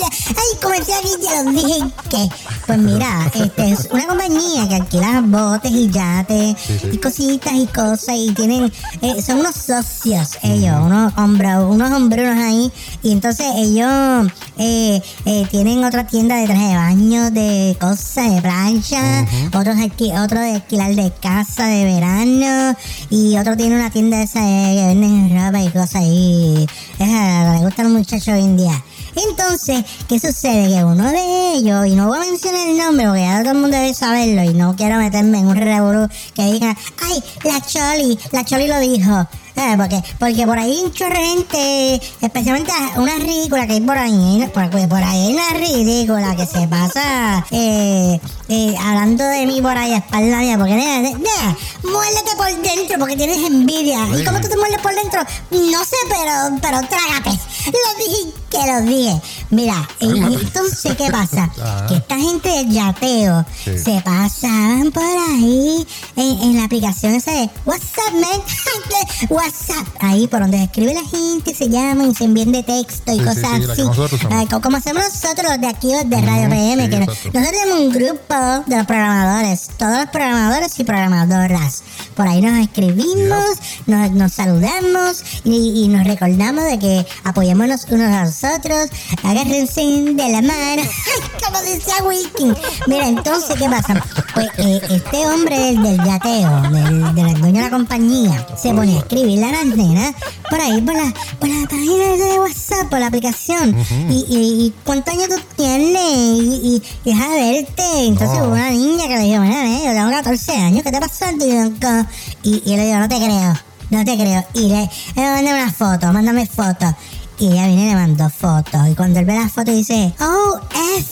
Ay, 0.00 0.58
comercial 0.62 1.00
Guille, 1.02 1.44
los 1.44 1.54
dije 1.54 1.78
que. 2.10 2.28
Pues 2.66 2.78
mira, 2.78 3.30
este 3.34 3.72
es 3.72 3.88
una 3.90 4.06
compañía 4.06 4.68
que 4.68 4.74
alquila 4.76 5.20
botes 5.26 5.72
y 5.72 5.90
yates 5.90 6.54
y 6.92 6.96
cositas 6.98 7.52
y 7.54 7.66
cosas 7.66 8.14
y 8.16 8.32
tienen, 8.32 8.72
eh, 9.02 9.20
son 9.20 9.40
unos 9.40 9.56
socios 9.56 10.38
ellos, 10.42 10.76
unos 10.80 11.12
hombros, 11.18 11.64
unos 11.68 11.90
hombrunos 11.90 12.36
ahí 12.38 12.70
y 13.02 13.10
entonces 13.12 13.46
ellos 13.56 14.30
eh, 14.58 15.02
eh, 15.24 15.46
tienen 15.50 15.82
otra 15.84 16.06
tienda 16.06 16.36
de 16.36 16.46
traje 16.46 16.68
de 16.68 16.76
baño, 16.76 17.30
de 17.32 17.76
cosas, 17.80 18.32
de 18.32 18.40
plancha, 18.42 19.26
otros 19.48 19.76
alqui- 19.76 20.16
otro 20.24 20.38
de 20.40 20.52
alquilar 20.52 20.94
de 20.94 21.12
casa 21.20 21.66
de 21.66 21.84
verano 21.84 22.76
y 23.10 23.36
otro 23.38 23.56
tiene 23.56 23.74
una 23.74 23.90
tienda 23.90 24.22
esa 24.22 24.40
que 24.40 24.84
venden 24.86 25.30
ropa 25.30 25.60
y 25.60 25.68
cosas 25.70 25.96
ahí, 25.96 26.66
esa, 26.98 27.54
le 27.58 27.64
gustan 27.64 27.86
los 27.86 27.94
muchachos 27.98 28.28
hoy 28.28 28.44
en 28.44 28.56
día. 28.56 28.84
Entonces, 29.14 29.84
¿qué 30.08 30.18
sucede? 30.18 30.68
Que 30.68 30.84
uno 30.84 31.10
de 31.10 31.52
ellos, 31.54 31.86
y 31.86 31.94
no 31.94 32.08
voy 32.08 32.18
a 32.18 32.30
mencionar 32.30 32.68
el 32.68 32.78
nombre 32.78 33.06
porque 33.06 33.20
ya 33.20 33.40
todo 33.40 33.52
el 33.52 33.58
mundo 33.58 33.76
debe 33.76 33.94
saberlo 33.94 34.42
y 34.42 34.54
no 34.54 34.74
quiero 34.76 34.96
meterme 34.96 35.38
en 35.38 35.46
un 35.46 35.56
revolú 35.56 36.08
que 36.34 36.44
diga, 36.44 36.76
ay, 37.02 37.22
la 37.44 37.60
Choli, 37.60 38.18
la 38.32 38.44
Choli 38.44 38.68
lo 38.68 38.80
dijo. 38.80 39.26
Eh, 39.54 39.74
porque, 39.76 40.02
porque 40.18 40.46
por 40.46 40.58
ahí 40.58 40.72
hay 40.72 40.84
un 40.84 40.92
chorro 40.92 41.14
de 41.14 41.26
gente, 41.26 42.00
especialmente 42.22 42.72
una 42.96 43.16
ridícula 43.16 43.66
que 43.66 43.74
hay 43.74 43.80
por 43.82 43.98
ahí, 43.98 44.50
por, 44.52 44.70
por 44.70 45.02
ahí 45.02 45.26
hay 45.26 45.34
una 45.34 45.50
ridícula 45.50 46.34
que 46.34 46.46
se 46.46 46.66
pasa 46.68 47.44
eh, 47.50 48.18
eh, 48.48 48.74
hablando 48.80 49.24
de 49.24 49.44
mí 49.44 49.60
por 49.60 49.76
ahí 49.76 49.92
a 49.92 49.98
espalda 49.98 50.38
mía, 50.38 50.56
porque 50.56 50.74
nena, 50.74 51.00
nena, 51.02 51.56
muérdete 51.84 52.34
por 52.34 52.62
dentro 52.62 52.98
porque 52.98 53.16
tienes 53.16 53.44
envidia. 53.46 54.06
¿Y 54.18 54.24
cómo 54.24 54.40
tú 54.40 54.48
te 54.48 54.56
muerdes 54.56 54.80
por 54.80 54.94
dentro? 54.94 55.20
No 55.50 55.84
sé, 55.84 55.96
pero, 56.08 56.56
pero 56.62 56.80
trágate. 56.88 57.38
Lo 57.66 58.04
dije 58.04 58.41
que 58.52 58.72
lo 58.72 58.80
dije. 58.82 59.20
Mira, 59.50 59.88
y 60.00 60.06
entonces, 60.18 60.94
¿qué 60.96 61.10
pasa? 61.10 61.44
Ajá. 61.60 61.86
Que 61.88 61.96
esta 61.96 62.16
gente 62.18 62.48
del 62.48 62.70
yateo 62.70 63.44
Sí. 63.64 63.78
se 63.78 64.00
pasaban 64.04 64.90
por 64.92 65.02
ahí 65.02 65.86
en, 66.16 66.42
en 66.42 66.56
la 66.56 66.64
aplicación 66.64 67.14
esa 67.14 67.32
de 67.32 67.50
WhatsApp, 67.64 68.12
man. 68.14 68.40
WhatsApp. 69.30 69.86
Ahí 70.00 70.26
por 70.26 70.40
donde 70.40 70.62
escribe 70.62 70.94
la 70.94 71.04
gente, 71.08 71.54
se 71.54 71.68
llama 71.68 72.04
y 72.04 72.14
se 72.14 72.24
envían 72.24 72.52
de 72.52 72.62
texto 72.62 73.12
y 73.12 73.18
Sí, 73.18 73.24
cosas 73.24 73.50
sí, 73.60 73.66
que 73.66 73.72
así. 73.72 73.82
nosotros. 73.82 74.20
Ah, 74.30 74.44
como 74.62 74.76
hacemos 74.76 75.02
nosotros 75.04 75.46
los 75.50 75.60
de 75.60 75.66
aquí, 75.68 75.92
los 75.92 76.08
de 76.08 76.20
Radio 76.20 76.48
PM, 76.48 76.84
sí, 76.84 76.90
que 76.90 76.96
exacto. 76.96 77.30
nosotros 77.38 77.60
tenemos 77.60 77.80
un 77.80 77.92
grupo 77.92 78.34
de 78.66 78.76
los 78.76 78.86
programadores, 78.86 79.70
todos 79.78 79.98
los 79.98 80.06
programadores 80.10 80.78
y 80.78 80.84
programadoras. 80.84 81.82
Por 82.14 82.26
ahí 82.28 82.40
nos 82.42 82.58
escribimos, 82.58 83.44
nos, 83.86 84.10
nos 84.12 84.32
saludamos 84.32 85.22
y, 85.44 85.84
y 85.84 85.88
nos 85.88 86.06
recordamos 86.06 86.64
de 86.64 86.78
que 86.78 87.06
apoyémonos 87.24 87.84
unos 87.90 88.08
a 88.12 88.24
los 88.24 88.41
otros, 88.44 88.88
agárrense 89.22 89.80
de 89.82 90.28
la 90.28 90.42
mano, 90.42 90.82
como 91.44 91.58
decía 91.60 91.94
Wilkin. 92.04 92.54
Mira, 92.86 93.08
entonces, 93.08 93.56
¿qué 93.58 93.68
pasa? 93.68 94.04
Pues 94.34 94.48
eh, 94.58 94.80
este 94.90 95.26
hombre 95.26 95.58
del, 95.58 95.82
del 95.82 96.04
yateo, 96.04 96.62
del, 96.70 97.14
del 97.14 97.40
dueño 97.40 97.56
de 97.56 97.62
la 97.62 97.70
compañía, 97.70 98.46
se 98.60 98.72
pone 98.74 98.96
a 98.96 98.98
escribirle 98.98 99.46
a 99.46 99.52
las 99.52 99.66
nenas 99.66 100.14
por 100.48 100.60
ahí, 100.60 100.80
por 100.82 100.94
la, 100.94 101.12
por 101.38 101.48
la 101.48 101.66
página 101.68 102.04
de 102.16 102.38
WhatsApp, 102.38 102.88
por 102.90 102.98
la 103.00 103.06
aplicación. 103.06 103.76
y, 104.10 104.24
y, 104.28 104.66
y 104.66 104.74
cuántos 104.84 105.14
años 105.14 105.28
tú 105.28 105.36
tienes? 105.56 106.02
Y, 106.02 106.60
y, 106.62 106.82
y 107.04 107.10
deja 107.10 107.28
de 107.30 107.52
verte. 107.52 108.06
Entonces 108.06 108.38
hubo 108.38 108.52
una 108.52 108.70
niña 108.70 109.08
que 109.08 109.16
le 109.16 109.22
dijo, 109.24 109.40
mira, 109.40 109.62
nene, 109.62 109.84
yo 109.84 109.92
tengo 109.92 110.10
14 110.10 110.52
años, 110.56 110.82
¿qué 110.82 110.90
te 110.90 111.00
pasó? 111.00 111.24
Y, 111.32 112.48
y, 112.48 112.62
y 112.66 112.76
le 112.76 112.86
digo, 112.86 112.98
no 112.98 113.08
te 113.08 113.16
creo, 113.16 113.54
no 113.90 114.04
te 114.04 114.16
creo. 114.16 114.44
Y 114.54 114.68
le, 114.68 114.90
le 115.16 115.22
mándame 115.22 115.62
una 115.62 115.72
foto, 115.72 116.12
mándame 116.12 116.46
foto. 116.46 116.94
Y 117.42 117.46
ella 117.48 117.66
viene 117.66 117.86
y 117.86 117.88
le 117.88 117.94
mandó 117.96 118.30
foto. 118.30 118.86
Y 118.88 118.94
cuando 118.94 119.18
él 119.18 119.24
ve 119.24 119.34
la 119.34 119.48
foto 119.48 119.72
dice, 119.72 120.14
oh, 120.20 120.60
F. 120.96 121.06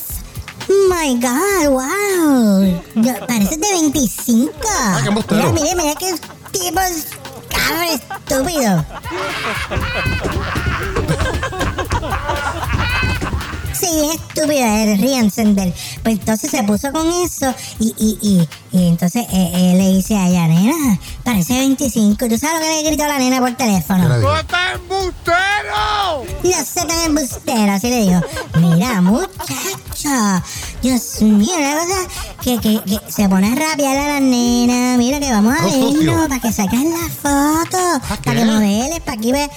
My 0.89 1.17
God, 1.17 1.71
wow. 1.71 2.63
Yo- 3.03 3.27
pareces 3.27 3.61
de 3.61 3.67
25. 3.73 4.53
Ay, 4.71 5.03
qué 5.03 5.09
embustero. 5.09 5.53
mira, 5.53 5.75
mira, 5.75 5.75
mira 5.75 5.95
qué 5.97 6.15
tipo 6.53 6.81
cabrón 7.49 7.89
estúpido. 7.93 8.87
Sí, 13.81 13.87
bien 13.95 14.11
estúpido, 14.11 14.65
eh, 14.67 14.97
ríanse 15.01 15.45
de 15.45 15.63
él. 15.63 15.75
Pues 16.03 16.19
entonces 16.19 16.51
se 16.51 16.63
puso 16.65 16.93
con 16.93 17.07
eso 17.25 17.55
y, 17.79 17.95
y, 17.97 18.19
y, 18.21 18.49
y 18.79 18.89
entonces 18.89 19.25
eh, 19.33 19.51
él 19.55 19.79
le 19.79 19.89
dice 19.95 20.17
a 20.17 20.29
ella, 20.29 20.47
nena, 20.49 20.99
parece 21.25 21.55
25. 21.55 22.25
¿Y 22.25 22.29
tú 22.29 22.39
sabes 22.39 22.61
lo 22.61 22.67
que 22.67 22.83
le 22.83 22.89
gritó 22.89 23.05
a 23.05 23.09
la 23.09 23.19
nena 23.19 23.41
por 23.41 23.57
teléfono? 23.57 24.03
¿Qué 24.03 24.09
le 24.09 24.19
dijo? 24.21 24.29
No 26.45 26.65
sé 26.65 26.87
tan 26.87 27.01
embustero, 27.07 27.73
así 27.73 27.89
le 27.89 28.01
dijo. 28.03 28.21
Mira, 28.59 29.01
muchacho, 29.01 30.43
Dios 30.83 31.23
mío, 31.23 31.55
una 31.59 31.75
cosa 31.75 32.09
que, 32.43 32.59
que, 32.61 32.81
que 32.83 33.01
se 33.11 33.29
pone 33.29 33.53
a 33.53 33.55
rabiar 33.55 33.97
a 33.97 34.09
la 34.09 34.21
nena. 34.21 34.97
Mira 34.99 35.21
que 35.21 35.31
vamos 35.31 35.55
a 35.59 35.65
vernos 35.65 36.29
para 36.29 36.41
que 36.41 36.53
saques 36.53 36.81
la 36.85 37.09
foto, 37.23 37.79
¿Para 38.25 38.41
que 38.41 38.45
modeles, 38.45 39.01
para 39.01 39.17
que 39.17 39.33
veas. 39.33 39.51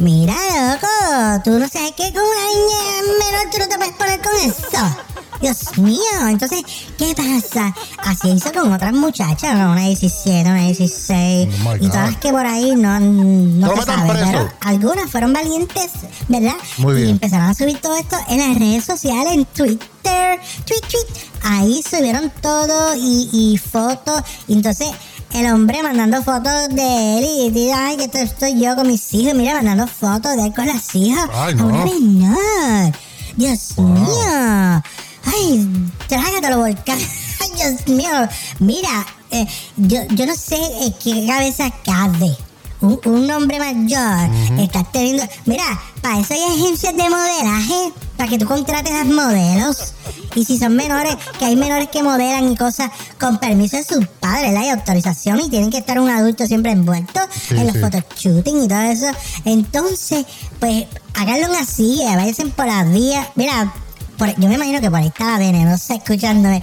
Mira, 0.00 0.34
loco, 0.72 1.42
tú 1.44 1.58
no 1.58 1.68
sabes 1.68 1.92
que 1.92 2.10
con 2.10 2.22
una 2.22 2.46
niña 2.48 3.18
menor 3.18 3.50
tú 3.52 3.58
no 3.58 3.68
te 3.68 3.76
puedes 3.76 3.92
poner 3.92 4.20
con 4.22 4.34
eso. 4.34 4.96
Dios 5.42 5.76
mío, 5.76 6.28
entonces, 6.28 6.62
¿qué 6.96 7.14
pasa? 7.14 7.74
Así 7.98 8.30
hizo 8.30 8.50
con 8.50 8.72
otras 8.72 8.94
muchachas, 8.94 9.54
¿no? 9.58 9.72
una 9.72 9.82
17, 9.82 10.48
una 10.48 10.62
16, 10.62 11.48
Oh 11.66 11.68
my 11.68 11.84
y 11.84 11.88
todas 11.88 12.12
las 12.12 12.16
que 12.16 12.30
por 12.30 12.46
ahí 12.46 12.74
no, 12.76 12.98
no 12.98 13.66
No 13.68 13.76
se 13.76 13.82
sabe, 13.82 14.10
pero 14.24 14.48
algunas 14.62 15.10
fueron 15.10 15.34
valientes, 15.34 15.90
¿verdad? 16.28 16.56
Muy 16.78 16.94
bien. 16.94 17.08
Y 17.08 17.10
empezaron 17.10 17.48
a 17.48 17.54
subir 17.54 17.78
todo 17.78 17.94
esto 17.96 18.16
en 18.28 18.38
las 18.38 18.58
redes 18.58 18.84
sociales, 18.84 19.34
en 19.34 19.44
Twitter, 19.44 20.40
tweet, 20.64 20.80
tweet. 20.80 21.28
Ahí 21.42 21.82
subieron 21.82 22.32
todo 22.40 22.94
y, 22.96 23.28
y 23.32 23.58
fotos. 23.58 24.22
Entonces 24.48 24.88
el 25.32 25.46
hombre 25.52 25.82
mandando 25.82 26.22
fotos 26.22 26.68
de 26.70 27.18
él 27.18 27.24
y 27.24 27.50
dice, 27.50 27.72
ay, 27.72 27.96
que 27.96 28.04
esto 28.04 28.18
estoy 28.18 28.60
yo 28.60 28.74
con 28.74 28.86
mis 28.86 29.12
hijos. 29.14 29.34
Mira, 29.34 29.54
mandando 29.54 29.86
fotos 29.86 30.36
de 30.36 30.46
él 30.46 30.52
con 30.54 30.66
las 30.66 30.94
hijas. 30.94 31.28
Ay, 31.32 31.52
A 31.52 31.56
no. 31.56 31.66
una 31.66 31.84
menor. 31.84 32.92
Dios 33.36 33.78
mío. 33.78 34.82
Ay, 35.24 35.68
trágatelo, 36.08 36.58
volcán. 36.58 36.98
Ay, 37.40 37.48
Dios 37.56 37.88
mío. 37.96 38.10
Mira, 38.58 39.06
eh, 39.30 39.46
yo, 39.76 40.00
yo 40.10 40.26
no 40.26 40.34
sé 40.34 40.56
eh, 40.56 40.92
qué 41.02 41.26
cabeza 41.26 41.70
cabe. 41.84 42.36
Un, 42.80 42.98
un 43.04 43.30
hombre 43.30 43.58
mayor 43.58 44.30
está 44.58 44.82
teniendo. 44.84 45.22
Mira, 45.44 45.64
para 46.00 46.18
eso 46.20 46.32
hay 46.34 46.42
agencias 46.42 46.96
de 46.96 47.10
modelaje, 47.10 47.92
para 48.20 48.28
que 48.28 48.38
tú 48.38 48.44
contrates 48.44 48.92
a 48.92 49.04
modelos. 49.04 49.94
Y 50.34 50.44
si 50.44 50.58
son 50.58 50.76
menores, 50.76 51.16
que 51.38 51.46
hay 51.46 51.56
menores 51.56 51.88
que 51.88 52.02
modelan 52.02 52.52
y 52.52 52.54
cosas 52.56 52.90
con 53.18 53.38
permiso 53.38 53.78
de 53.78 53.84
sus 53.84 54.06
padres, 54.06 54.52
¿verdad? 54.52 54.66
y 54.66 54.68
autorización, 54.68 55.40
y 55.40 55.48
tienen 55.48 55.70
que 55.70 55.78
estar 55.78 55.98
un 55.98 56.10
adulto 56.10 56.46
siempre 56.46 56.70
envuelto 56.70 57.18
Sí, 57.48 57.54
en 57.56 57.66
los 57.66 57.76
sí. 57.76 57.80
photoshooting 57.80 58.64
y 58.64 58.68
todo 58.68 58.80
eso. 58.82 59.06
Entonces, 59.46 60.26
pues, 60.58 60.84
háganlo 61.14 61.46
así, 61.58 62.02
váyanse 62.04 62.44
por 62.48 62.66
la 62.66 62.84
vía. 62.84 63.26
Mira, 63.36 63.72
por- 64.18 64.38
yo 64.38 64.48
me 64.50 64.56
imagino 64.56 64.82
que 64.82 64.90
por 64.90 65.00
ahí 65.00 65.06
estaba 65.06 65.38
venenosa 65.38 65.94
escuchándome. 65.94 66.62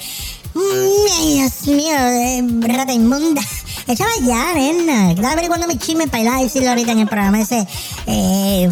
Ay, 0.56 1.34
Dios 1.40 1.68
mío, 1.76 1.96
eh, 1.98 2.44
rata 2.68 2.94
inmunda. 2.94 3.42
Échame 3.88 4.12
ya, 4.28 4.54
nena. 4.54 5.12
Estaba 5.12 5.32
averiguando 5.32 5.66
mi 5.68 5.78
chisme 5.80 6.08
para 6.08 6.22
ir 6.24 6.30
a 6.30 6.42
decirlo 6.44 6.70
ahorita 6.70 6.92
en 6.92 7.00
el 7.00 7.08
programa 7.08 7.42
ese. 7.42 7.68
Eh, 8.06 8.70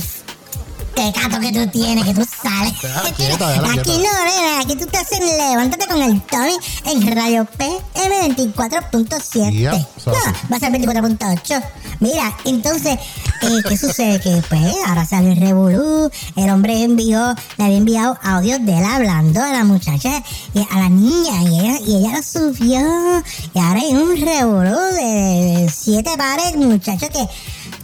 tecato 0.96 1.40
que 1.40 1.52
tú 1.52 1.68
tienes, 1.68 2.04
que 2.06 2.14
tú 2.14 2.26
sales. 2.26 2.74
Déjala 2.82 3.12
quieta, 3.12 3.50
déjala 3.50 3.68
Aquí 3.74 3.82
quieta. 3.84 4.10
no, 4.10 4.26
nena, 4.26 4.60
aquí 4.62 4.76
tú 4.76 4.86
estás 4.86 5.12
en 5.12 5.26
Levántate 5.26 5.88
con 5.88 6.02
el 6.02 6.22
Tommy 6.22 6.54
en 6.86 7.16
Radio 7.16 7.46
PM 7.58 8.36
24.7. 8.36 9.52
Yep, 9.52 9.72
no, 9.74 9.78
así. 9.78 10.10
va 10.52 10.58
a 10.58 10.60
ser 10.60 10.72
24.8. 10.72 11.64
Mira, 12.00 12.36
entonces, 12.46 12.98
eh, 13.42 13.62
¿qué 13.68 13.78
sucede? 13.78 14.20
Que 14.20 14.42
pues 14.50 14.62
ahora 14.88 15.06
sale 15.06 15.34
el 15.34 15.40
Revolú, 15.40 16.10
el 16.36 16.50
hombre 16.50 16.84
envió, 16.84 17.36
le 17.58 17.64
había 17.64 17.78
enviado 17.78 18.18
audios 18.24 18.66
de 18.66 18.78
él 18.78 18.84
hablando 18.86 19.42
a 19.42 19.52
la 19.52 19.64
muchacha, 19.64 20.22
y 20.54 20.60
a 20.60 20.80
la 20.80 20.90
niña, 20.90 21.42
y 21.44 21.60
ella, 21.60 21.80
y 21.86 21.96
ella 21.98 22.18
lo 22.18 22.24
subió, 22.24 23.24
y 23.54 23.60
ahora 23.60 23.80
hay 23.82 23.94
un 23.94 24.18
Revolú 24.20 24.78
de, 24.94 25.62
de 25.62 25.74
siete 25.74 26.12
pares, 26.18 26.56
muchachos, 26.56 27.10
que 27.10 27.28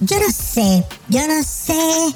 yo 0.01 0.19
no 0.19 0.31
sé, 0.31 0.85
yo 1.09 1.27
no 1.27 1.43
sé, 1.43 2.15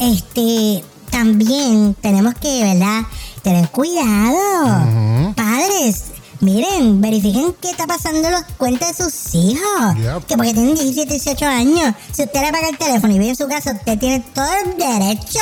este, 0.00 0.84
también 1.10 1.94
tenemos 2.00 2.34
que, 2.34 2.62
¿verdad? 2.64 3.02
Tener 3.42 3.68
cuidado. 3.68 5.34
Padres, 5.36 6.04
miren, 6.40 7.00
verifiquen 7.02 7.54
qué 7.60 7.70
está 7.70 7.86
pasando 7.86 8.26
en 8.26 8.32
las 8.32 8.44
cuentas 8.56 8.96
de 8.96 9.04
sus 9.04 9.34
hijos. 9.34 9.94
Yep. 9.96 10.26
Que 10.26 10.36
porque 10.36 10.54
tienen 10.54 10.74
17, 10.74 11.12
18 11.12 11.46
años. 11.46 11.94
Si 12.12 12.22
usted 12.22 12.40
le 12.40 12.50
paga 12.50 12.68
el 12.70 12.78
teléfono 12.78 13.12
y 13.14 13.18
vive 13.18 13.30
en 13.30 13.36
su 13.36 13.46
casa, 13.46 13.72
usted 13.72 13.98
tiene 13.98 14.20
todo 14.34 14.48
el 14.64 14.78
derecho 14.78 15.40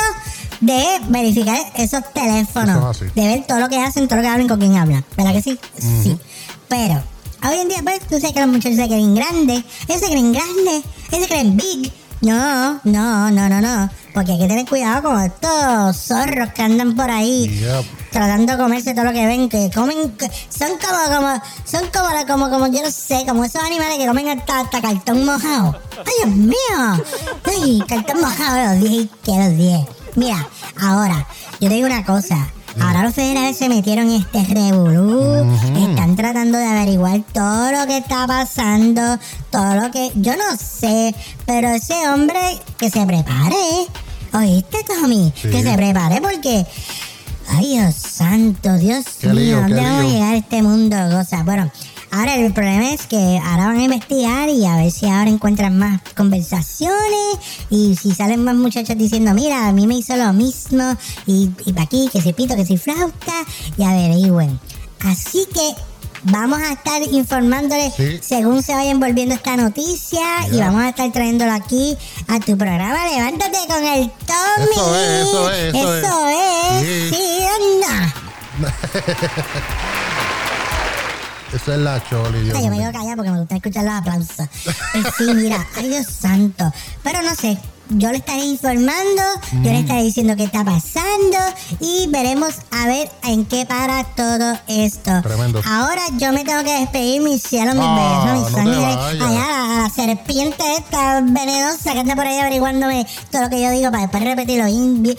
de 0.59 0.83
verificar 1.07 1.57
esos 1.75 2.01
teléfonos. 2.13 2.77
Eso 2.77 2.91
es 2.91 3.01
así. 3.01 3.05
De 3.15 3.27
ver 3.27 3.47
todo 3.47 3.59
lo 3.59 3.69
que 3.69 3.79
hacen, 3.79 4.07
todo 4.07 4.17
lo 4.17 4.23
que 4.23 4.29
hablan, 4.29 4.47
con 4.47 4.59
quién 4.59 4.75
hablan. 4.75 5.05
¿Verdad 5.15 5.33
que 5.33 5.41
sí? 5.41 5.59
Sí. 5.79 6.17
Pero, 6.67 7.01
hoy 7.43 7.59
en 7.59 7.69
día, 7.69 7.79
pues, 7.81 8.01
tú 8.01 8.15
sabes 8.15 8.33
que 8.33 8.41
los 8.41 8.49
muchachos 8.49 8.77
se 8.77 8.87
creen 8.87 9.15
grandes. 9.15 9.63
Ellos 9.87 10.01
se 10.01 10.07
creen 10.07 10.33
grandes. 10.33 10.83
Ellos 11.11 11.23
se 11.23 11.27
creen 11.27 11.57
big. 11.57 11.91
No, 12.21 12.79
no, 12.83 13.31
no, 13.31 13.49
no, 13.49 13.61
no. 13.61 13.89
Porque 14.13 14.33
hay 14.33 14.39
que 14.39 14.47
tener 14.47 14.67
cuidado 14.67 15.09
con 15.09 15.19
estos 15.21 15.97
zorros 15.97 16.49
que 16.53 16.61
andan 16.61 16.95
por 16.95 17.09
ahí 17.09 17.47
Yep. 17.47 17.85
tratando 18.11 18.51
de 18.51 18.57
comerse 18.59 18.93
todo 18.93 19.05
lo 19.05 19.11
que 19.11 19.25
ven, 19.25 19.49
que 19.49 19.71
comen, 19.73 20.15
son 20.49 20.69
como, 20.77 21.15
como, 21.15 21.41
son 21.65 21.81
como, 21.91 22.27
como, 22.27 22.49
como, 22.49 22.67
yo 22.67 22.83
no 22.83 22.91
sé, 22.91 23.23
como 23.27 23.43
esos 23.43 23.63
animales 23.63 23.97
que 23.97 24.05
comen 24.05 24.29
hasta, 24.29 24.59
hasta 24.59 24.81
cartón 24.81 25.25
mojado. 25.25 25.79
¡Ay, 25.97 26.13
Dios 26.23 26.35
mío! 26.35 27.03
¡Ay, 27.45 27.83
cartón 27.87 28.21
mojado! 28.21 28.75
Los 28.75 28.83
10 28.89 29.09
que 29.23 29.31
los 29.31 29.57
10. 29.57 29.79
Mira, 30.15 30.47
ahora, 30.79 31.25
yo 31.59 31.69
te 31.69 31.73
digo 31.75 31.87
una 31.87 32.05
cosa. 32.05 32.47
Ahora 32.79 33.03
los 33.03 33.13
federales 33.13 33.57
se 33.57 33.69
metieron 33.69 34.09
en 34.09 34.21
este 34.21 34.43
revolú, 34.45 35.45
están 35.77 36.15
tratando 36.15 36.57
de 36.57 36.65
averiguar 36.65 37.21
todo 37.33 37.71
lo 37.71 37.85
que 37.85 37.97
está 37.97 38.25
pasando, 38.27 39.17
todo 39.49 39.75
lo 39.75 39.91
que, 39.91 40.11
yo 40.15 40.33
no 40.37 40.57
sé, 40.57 41.13
pero 41.45 41.69
ese 41.69 41.93
hombre 42.09 42.39
que 42.77 42.89
se 42.89 43.05
prepare, 43.05 43.87
¿oíste 44.33 44.77
Tommy? 44.83 45.33
Sí. 45.35 45.49
Que 45.49 45.63
se 45.63 45.73
prepare 45.75 46.21
porque 46.21 46.65
Ay, 47.53 47.67
Dios 47.67 47.95
santo, 47.95 48.77
Dios 48.77 49.05
mío, 49.23 49.59
¿dónde 49.61 49.75
vamos 49.81 50.05
a 50.05 50.07
llegar 50.07 50.33
a 50.33 50.37
este 50.37 50.61
mundo 50.61 50.95
de 50.95 51.15
cosas? 51.15 51.43
Bueno, 51.43 51.69
ahora 52.11 52.35
el 52.35 52.53
problema 52.53 52.91
es 52.91 53.05
que 53.07 53.39
ahora 53.43 53.67
van 53.67 53.77
a 53.79 53.83
investigar 53.83 54.49
y 54.49 54.65
a 54.65 54.75
ver 54.75 54.91
si 54.91 55.05
ahora 55.07 55.29
encuentran 55.29 55.77
más 55.77 56.01
conversaciones 56.15 57.37
y 57.69 57.95
si 57.95 58.13
salen 58.13 58.43
más 58.43 58.55
muchachos 58.55 58.97
diciendo, 58.97 59.33
mira, 59.33 59.67
a 59.67 59.71
mí 59.71 59.87
me 59.87 59.95
hizo 59.95 60.15
lo 60.15 60.33
mismo 60.33 60.95
y, 61.25 61.49
y 61.65 61.73
pa' 61.73 61.83
aquí, 61.83 62.09
que 62.11 62.21
si 62.21 62.33
pito, 62.33 62.55
que 62.55 62.65
si 62.65 62.77
flauta 62.77 63.33
y 63.77 63.83
averigüen. 63.83 64.59
Así 65.05 65.45
que 65.53 65.73
vamos 66.23 66.59
a 66.61 66.73
estar 66.73 67.01
informándoles 67.11 67.93
Sí. 67.95 68.19
según 68.21 68.61
se 68.61 68.73
vaya 68.75 68.91
envolviendo 68.91 69.33
esta 69.33 69.57
noticia 69.57 70.21
y 70.51 70.57
Ya. 70.57 70.67
vamos 70.67 70.83
a 70.83 70.89
estar 70.89 71.11
trayéndolo 71.11 71.51
aquí 71.53 71.97
a 72.27 72.39
tu 72.39 72.57
programa. 72.57 72.99
Levántate 73.07 73.57
con 73.67 73.83
el 73.83 74.11
Tommy. 74.27 74.71
Eso 74.71 74.95
es, 74.95 75.09
eso 75.27 75.49
es, 75.51 75.73
eso 75.75 75.93
es. 75.95 76.03
Eso 76.03 76.27
es. 76.27 76.81
Sí. 76.81 77.15
Sí, 77.15 77.87
anda. 77.87 78.13
Esa 81.53 81.73
es 81.75 81.79
la 81.81 82.01
Choli, 82.09 82.41
Dios 82.43 82.57
yo 82.57 82.63
me 82.65 82.69
mío. 82.71 82.79
quedo 82.79 82.91
callada 82.93 83.15
porque 83.17 83.31
me 83.31 83.39
gusta 83.39 83.55
escuchar 83.57 83.83
los 83.83 83.93
aplausos. 83.93 84.47
Sí, 85.17 85.33
mira, 85.33 85.65
ay 85.75 85.89
Dios 85.89 86.07
santo. 86.07 86.71
Pero 87.03 87.21
no 87.21 87.35
sé, 87.35 87.57
yo 87.91 88.11
le 88.11 88.17
estaré 88.17 88.45
informando, 88.45 89.21
yo 89.51 89.71
le 89.71 89.79
estaré 89.79 90.03
diciendo 90.03 90.35
qué 90.35 90.43
está 90.43 90.63
pasando 90.63 91.37
y 91.79 92.07
veremos 92.07 92.55
a 92.71 92.87
ver 92.87 93.11
en 93.23 93.45
qué 93.45 93.65
para 93.65 94.03
todo 94.03 94.57
esto. 94.67 95.21
Tremendo. 95.21 95.61
Ahora 95.65 96.01
yo 96.17 96.31
me 96.31 96.43
tengo 96.43 96.63
que 96.63 96.79
despedir, 96.79 97.21
mi 97.21 97.37
cielo, 97.37 97.73
mis 97.73 97.83
Ah, 97.83 98.33
no 98.35 98.39
mis 98.39 98.51
vayas. 98.51 98.97
Allá 99.21 99.47
la, 99.47 99.81
la 99.83 99.89
serpiente 99.89 100.63
esta 100.77 101.21
venenosa 101.21 101.93
que 101.93 101.99
anda 101.99 102.15
por 102.15 102.25
ahí 102.25 102.39
averiguándome 102.39 103.05
todo 103.31 103.43
lo 103.43 103.49
que 103.49 103.61
yo 103.61 103.69
digo 103.71 103.91
para 103.91 104.03
después 104.03 104.23
repetirlo. 104.23 104.65
Ay, 104.65 105.15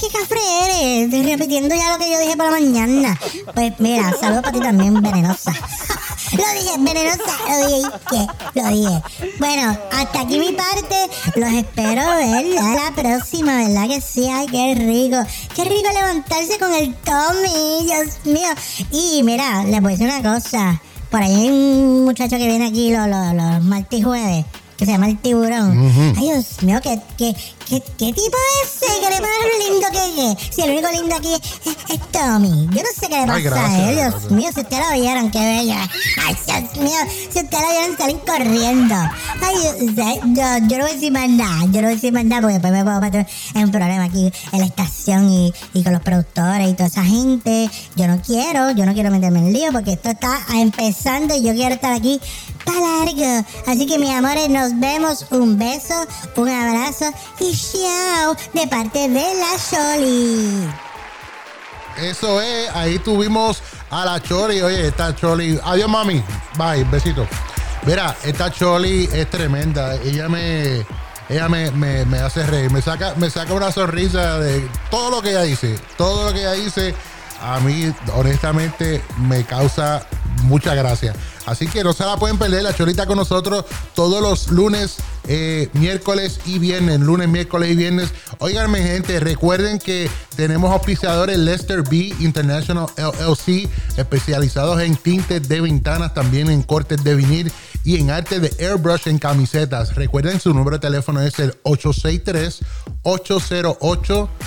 qué 0.00 0.08
cafre 0.08 0.40
eres, 0.64 1.26
repitiendo 1.26 1.74
ya 1.74 1.92
lo 1.92 1.98
que 1.98 2.10
yo 2.10 2.18
dije 2.20 2.36
por 2.36 2.46
la 2.46 2.52
mañana. 2.52 3.18
Pues 3.54 3.72
mira, 3.78 4.12
saludos 4.18 4.42
para 4.42 4.52
ti 4.52 4.60
también, 4.60 4.94
venenosa. 5.00 5.52
Lo 6.36 6.60
dije, 6.60 6.74
venenosa, 6.78 7.32
lo 7.48 7.66
dije. 7.66 8.26
Lo 8.54 8.68
dije. 8.68 9.02
Bueno, 9.38 9.78
hasta 9.92 10.20
aquí 10.20 10.38
mi 10.38 10.52
parte. 10.52 10.96
Los 11.36 11.52
espero 11.52 12.02
ver 12.16 12.58
a 12.58 12.74
la 12.74 12.92
próxima, 12.94 13.56
¿verdad 13.56 13.88
que 13.88 14.00
sí? 14.00 14.28
Ay, 14.28 14.46
qué 14.46 14.74
rico. 14.74 15.16
Qué 15.54 15.64
rico 15.64 15.88
levantarse 15.92 16.58
con 16.58 16.72
el 16.74 16.94
Tommy, 16.96 17.84
Dios 17.84 18.18
mío. 18.24 18.48
Y 18.90 19.22
mira, 19.22 19.64
les 19.64 19.80
voy 19.80 19.92
a 19.92 19.96
decir 19.96 20.12
una 20.12 20.34
cosa. 20.34 20.80
Por 21.10 21.22
ahí 21.22 21.32
hay 21.32 21.48
un 21.48 22.04
muchacho 22.04 22.36
que 22.36 22.46
viene 22.46 22.66
aquí 22.66 22.90
los, 22.90 23.06
los, 23.08 23.34
los 23.34 23.62
martes 23.64 24.00
y 24.00 24.02
jueves, 24.02 24.44
que 24.76 24.84
se 24.84 24.92
llama 24.92 25.06
el 25.06 25.18
tiburón. 25.18 26.14
Ay, 26.16 26.24
Dios 26.24 26.62
mío, 26.62 26.80
¿qué, 26.82 27.00
qué, 27.16 27.34
qué, 27.68 27.80
qué 27.98 28.12
tipo 28.12 28.36
es 28.62 28.82
ese? 28.82 28.86
¿Qué 29.00 29.10
le 29.10 29.20
pasa 29.20 29.32
a 29.40 29.46
lo 29.46 29.70
lindo 29.70 29.86
que 29.92 30.32
es? 30.32 30.54
Si 30.54 30.60
el 30.62 30.70
único 30.70 30.90
lindo 30.90 31.14
aquí 31.16 31.34
es, 31.34 31.76
es 31.90 32.00
Tommy. 32.12 32.66
Yo 32.70 32.82
no 32.82 32.88
sé 32.98 33.08
qué 33.08 33.20
le 33.20 33.26
pasa 33.26 33.34
Ay, 33.34 33.46
a 33.46 33.50
gracias, 33.50 33.88
él. 33.88 33.94
Dios 33.94 34.10
gracias. 34.12 34.30
mío, 34.32 34.50
si 34.54 34.60
ustedes 34.60 34.84
lo 34.90 35.00
vieron, 35.00 35.30
qué 35.30 35.38
bella. 35.38 35.90
Ay, 36.26 36.36
Dios 36.46 36.76
mío, 36.82 36.98
si 37.32 37.38
ustedes 37.40 37.62
lo 37.62 37.70
vieron, 37.70 37.98
salen 37.98 38.18
corriendo. 38.18 38.94
Ay, 38.94 39.54
yo, 39.62 40.04
yo, 40.34 40.66
yo 40.68 40.78
no 40.78 40.84
voy 40.84 40.90
a 40.90 40.94
decir 40.94 41.12
más 41.12 41.28
nada. 41.28 41.60
Yo 41.66 41.80
no 41.80 41.82
voy 41.82 41.92
a 41.92 41.94
decir 41.94 42.12
más 42.12 42.24
nada 42.24 42.42
porque 42.42 42.54
después 42.54 42.72
me 42.72 42.84
puedo 42.84 43.00
meter 43.00 43.26
en 43.54 43.64
un 43.64 43.70
problema 43.70 44.04
aquí 44.04 44.32
en 44.52 44.58
la 44.60 44.66
estación 44.66 45.30
y, 45.30 45.52
y 45.72 45.82
con 45.82 45.92
los 45.92 46.02
productores 46.02 46.68
y 46.68 46.74
toda 46.74 46.88
esa 46.88 47.04
gente. 47.04 47.70
Yo 47.96 48.06
no 48.06 48.20
quiero, 48.22 48.70
yo 48.72 48.86
no 48.86 48.94
quiero 48.94 49.10
meterme 49.10 49.40
en 49.40 49.52
lío 49.52 49.72
porque 49.72 49.92
esto 49.92 50.10
está 50.10 50.38
empezando 50.54 51.34
y 51.36 51.42
yo 51.42 51.52
quiero 51.54 51.74
estar 51.74 51.92
aquí 51.92 52.20
para 52.64 52.80
largo. 52.80 53.46
Así 53.66 53.86
que, 53.86 53.98
mis 53.98 54.10
amores, 54.10 54.48
nos 54.48 54.78
vemos. 54.78 55.26
Un 55.30 55.58
beso, 55.58 55.94
un 56.36 56.48
abrazo 56.48 57.06
y 57.40 57.53
chao 57.54 58.36
de 58.52 58.66
parte 58.66 59.08
de 59.08 59.34
la 59.34 59.56
Choli. 59.70 60.68
Eso 61.96 62.40
es, 62.40 62.68
ahí 62.74 62.98
tuvimos 62.98 63.62
a 63.90 64.04
la 64.04 64.20
Choli. 64.20 64.60
Oye, 64.62 64.88
esta 64.88 65.14
Choli. 65.14 65.58
Adiós, 65.64 65.88
mami. 65.88 66.22
Bye, 66.56 66.84
besito. 66.84 67.26
Mira, 67.86 68.16
esta 68.24 68.50
Choli 68.50 69.08
es 69.12 69.30
tremenda. 69.30 69.94
Ella 69.96 70.28
me. 70.28 70.84
Ella 71.28 71.48
me- 71.48 71.70
me 71.70 72.18
hace 72.18 72.44
reír, 72.44 72.70
me 72.70 72.82
saca, 72.82 73.14
me 73.16 73.30
saca 73.30 73.54
una 73.54 73.72
sonrisa 73.72 74.38
de 74.40 74.68
todo 74.90 75.10
lo 75.10 75.22
que 75.22 75.30
ella 75.30 75.42
dice. 75.42 75.78
Todo 75.96 76.26
lo 76.26 76.32
que 76.34 76.40
ella 76.40 76.52
dice, 76.52 76.94
a 77.44 77.60
mí, 77.60 77.92
honestamente, 78.14 79.02
me 79.18 79.44
causa 79.44 80.06
mucha 80.44 80.74
gracia. 80.74 81.14
Así 81.44 81.66
que 81.66 81.84
no 81.84 81.92
se 81.92 82.04
la 82.04 82.16
pueden 82.16 82.38
perder, 82.38 82.62
la 82.62 82.74
Cholita 82.74 83.04
con 83.04 83.18
nosotros 83.18 83.66
todos 83.94 84.22
los 84.22 84.48
lunes, 84.48 84.96
eh, 85.28 85.68
miércoles 85.74 86.40
y 86.46 86.58
viernes. 86.58 87.00
Lunes, 87.00 87.28
miércoles 87.28 87.70
y 87.70 87.74
viernes. 87.74 88.14
Óiganme, 88.38 88.82
gente, 88.82 89.20
recuerden 89.20 89.78
que 89.78 90.10
tenemos 90.36 90.72
auspiciadores 90.72 91.36
Lester 91.38 91.82
B 91.82 92.14
International 92.20 92.86
LLC, 92.96 93.68
especializados 93.98 94.80
en 94.80 94.96
tintes 94.96 95.46
de 95.46 95.60
ventanas, 95.60 96.14
también 96.14 96.48
en 96.48 96.62
cortes 96.62 97.04
de 97.04 97.14
vinil 97.14 97.52
y 97.84 97.96
en 98.00 98.10
arte 98.10 98.40
de 98.40 98.50
airbrush 98.66 99.06
en 99.08 99.18
camisetas. 99.18 99.94
Recuerden, 99.94 100.40
su 100.40 100.52
número 100.54 100.78
de 100.78 100.80
teléfono 100.80 101.20
es 101.20 101.38
el 101.38 101.54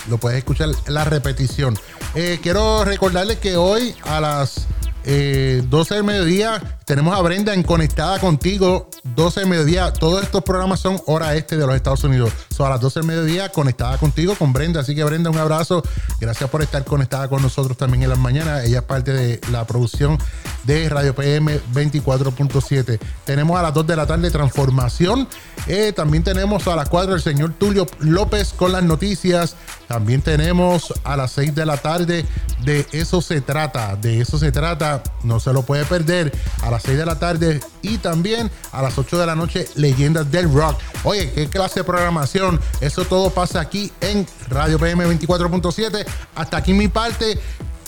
Lo 0.09 0.17
puedes 0.17 0.37
escuchar 0.37 0.69
la 0.87 1.03
repetición. 1.03 1.77
Eh, 2.13 2.39
quiero 2.41 2.85
recordarles 2.85 3.39
que 3.39 3.57
hoy 3.57 3.95
a 4.03 4.21
las 4.21 4.67
eh, 5.05 5.63
12 5.69 5.95
del 5.95 6.03
mediodía 6.03 6.79
tenemos 6.85 7.17
a 7.17 7.21
Brenda 7.21 7.53
en 7.53 7.63
Conectada 7.63 8.19
Contigo. 8.19 8.89
12 9.03 9.39
del 9.39 9.49
mediodía. 9.49 9.91
Todos 9.91 10.23
estos 10.23 10.43
programas 10.43 10.79
son 10.79 11.01
hora 11.07 11.35
este 11.35 11.57
de 11.57 11.65
los 11.65 11.75
Estados 11.75 12.03
Unidos. 12.03 12.31
Son 12.49 12.67
a 12.67 12.69
las 12.71 12.81
12 12.81 12.99
del 12.99 13.07
mediodía 13.07 13.49
Conectada 13.51 13.97
Contigo 13.97 14.35
con 14.35 14.53
Brenda. 14.53 14.81
Así 14.81 14.95
que 14.95 15.03
Brenda, 15.03 15.31
un 15.31 15.37
abrazo. 15.37 15.81
Gracias 16.19 16.47
por 16.47 16.61
estar 16.61 16.85
conectada 16.85 17.27
con 17.27 17.41
nosotros 17.41 17.75
también 17.75 18.03
en 18.03 18.09
las 18.09 18.19
mañanas. 18.19 18.65
Ella 18.65 18.79
es 18.79 18.83
parte 18.83 19.13
de 19.13 19.41
la 19.51 19.65
producción 19.65 20.19
de 20.63 20.87
Radio 20.89 21.15
PM 21.15 21.59
24.7. 21.73 22.99
Tenemos 23.25 23.59
a 23.59 23.63
las 23.63 23.73
2 23.73 23.87
de 23.87 23.95
la 23.95 24.05
tarde 24.05 24.29
Transformación. 24.29 25.27
Eh, 25.67 25.91
también 25.91 26.23
tenemos 26.23 26.67
a 26.67 26.75
las 26.75 26.87
4 26.89 27.15
el 27.15 27.21
señor 27.21 27.53
Tulio 27.57 27.87
López 27.99 28.53
con 28.53 28.71
las 28.71 28.83
noticias. 28.83 29.55
También 29.87 30.21
tenemos 30.21 30.93
a 31.03 31.17
las 31.17 31.31
6 31.31 31.55
de 31.55 31.65
la 31.65 31.77
tarde 31.77 32.25
de 32.65 32.85
eso 32.91 33.21
se 33.21 33.41
trata. 33.41 33.95
De 33.95 34.21
eso 34.21 34.37
se 34.37 34.51
trata. 34.51 34.94
No 35.23 35.39
se 35.39 35.53
lo 35.53 35.63
puede 35.63 35.85
perder. 35.85 36.31
A 36.61 36.71
las 36.71 36.83
6 36.83 36.97
de 36.97 37.05
la 37.05 37.19
tarde 37.19 37.59
y 37.81 37.97
también 37.97 38.51
a 38.71 38.81
las 38.81 38.97
8 38.97 39.17
de 39.17 39.25
la 39.25 39.35
noche 39.35 39.67
Leyendas 39.75 40.29
del 40.31 40.51
Rock. 40.53 40.79
Oye, 41.03 41.31
qué 41.33 41.47
clase 41.49 41.81
de 41.81 41.83
programación. 41.83 42.59
Eso 42.81 43.05
todo 43.05 43.29
pasa 43.29 43.59
aquí 43.59 43.91
en 44.01 44.27
Radio 44.49 44.79
PM 44.79 45.05
24.7. 45.07 46.05
Hasta 46.35 46.57
aquí 46.57 46.73
mi 46.73 46.87
parte. 46.87 47.39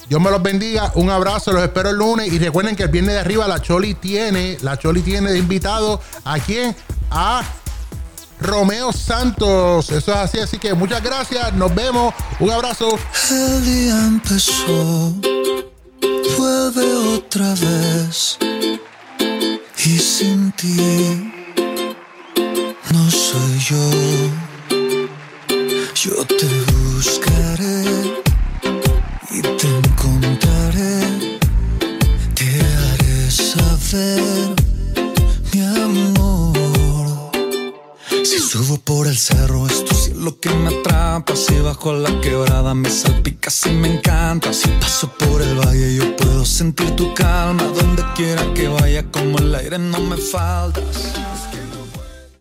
Dios 0.10 0.22
me 0.22 0.32
los 0.32 0.41
bendiga. 0.41 0.91
Un 0.95 1.10
abrazo. 1.10 1.51
Los 1.51 1.64
espero 1.64 1.89
el 1.89 1.97
lunes. 1.97 2.32
Y 2.32 2.39
recuerden 2.39 2.76
que 2.76 2.84
el 2.84 2.89
viernes 2.89 3.16
de 3.16 3.20
arriba 3.20 3.47
la 3.47 3.62
Choli 3.62 3.93
tiene, 3.93 4.58
la 4.62 4.78
Choli 4.78 5.01
tiene 5.01 5.32
de 5.32 5.39
invitado 5.39 6.01
a 6.24 6.39
quién? 6.39 6.76
A 7.12 7.43
Romeo 8.39 8.93
Santos. 8.93 9.89
Eso 9.89 10.12
es 10.12 10.18
así. 10.18 10.39
Así 10.39 10.58
que 10.58 10.74
muchas 10.74 11.03
gracias. 11.03 11.53
Nos 11.53 11.74
vemos. 11.74 12.14
Un 12.39 12.51
abrazo. 12.51 12.97
El 13.32 13.72
vuelve 16.38 16.93
otra 17.16 17.54
vez. 17.56 18.38
Y 19.86 19.98
sin 20.00 20.52
ti 20.52 21.32
no 22.91 23.10
soy 23.10 23.60
yo. 23.70 23.89
Yo 25.95 26.26
te 26.26 26.48
buscaré 26.74 27.84
y 29.32 29.41
te 29.41 29.68
encontraré. 29.68 31.00
Te 32.36 32.50
haré 32.62 33.32
saber, 33.32 34.54
Si 38.28 38.39
subo 38.39 38.78
por 38.78 39.07
el 39.07 39.17
cerro, 39.17 39.65
es 39.67 39.86
tu 39.86 39.95
cielo 39.95 40.38
que 40.38 40.49
me 40.49 40.78
atrapa. 40.78 41.34
Si 41.34 41.57
bajo 41.59 41.93
la 41.93 42.19
quebrada, 42.19 42.73
me 42.73 42.89
salpicas 42.89 43.65
y 43.67 43.69
me 43.69 43.88
encanta. 43.88 44.51
Si 44.51 44.67
paso 44.82 45.09
por 45.17 45.41
el 45.41 45.57
valle, 45.57 45.95
yo 45.95 46.13
puedo 46.17 46.43
sentir 46.43 46.93
tu 46.97 47.13
calma. 47.13 47.63
Donde 47.63 48.03
quiera 48.17 48.43
que 48.53 48.67
vaya, 48.67 49.09
como 49.11 49.38
el 49.39 49.55
aire, 49.55 49.80
no 49.80 50.01
me 50.01 50.17
faltas. 50.17 50.84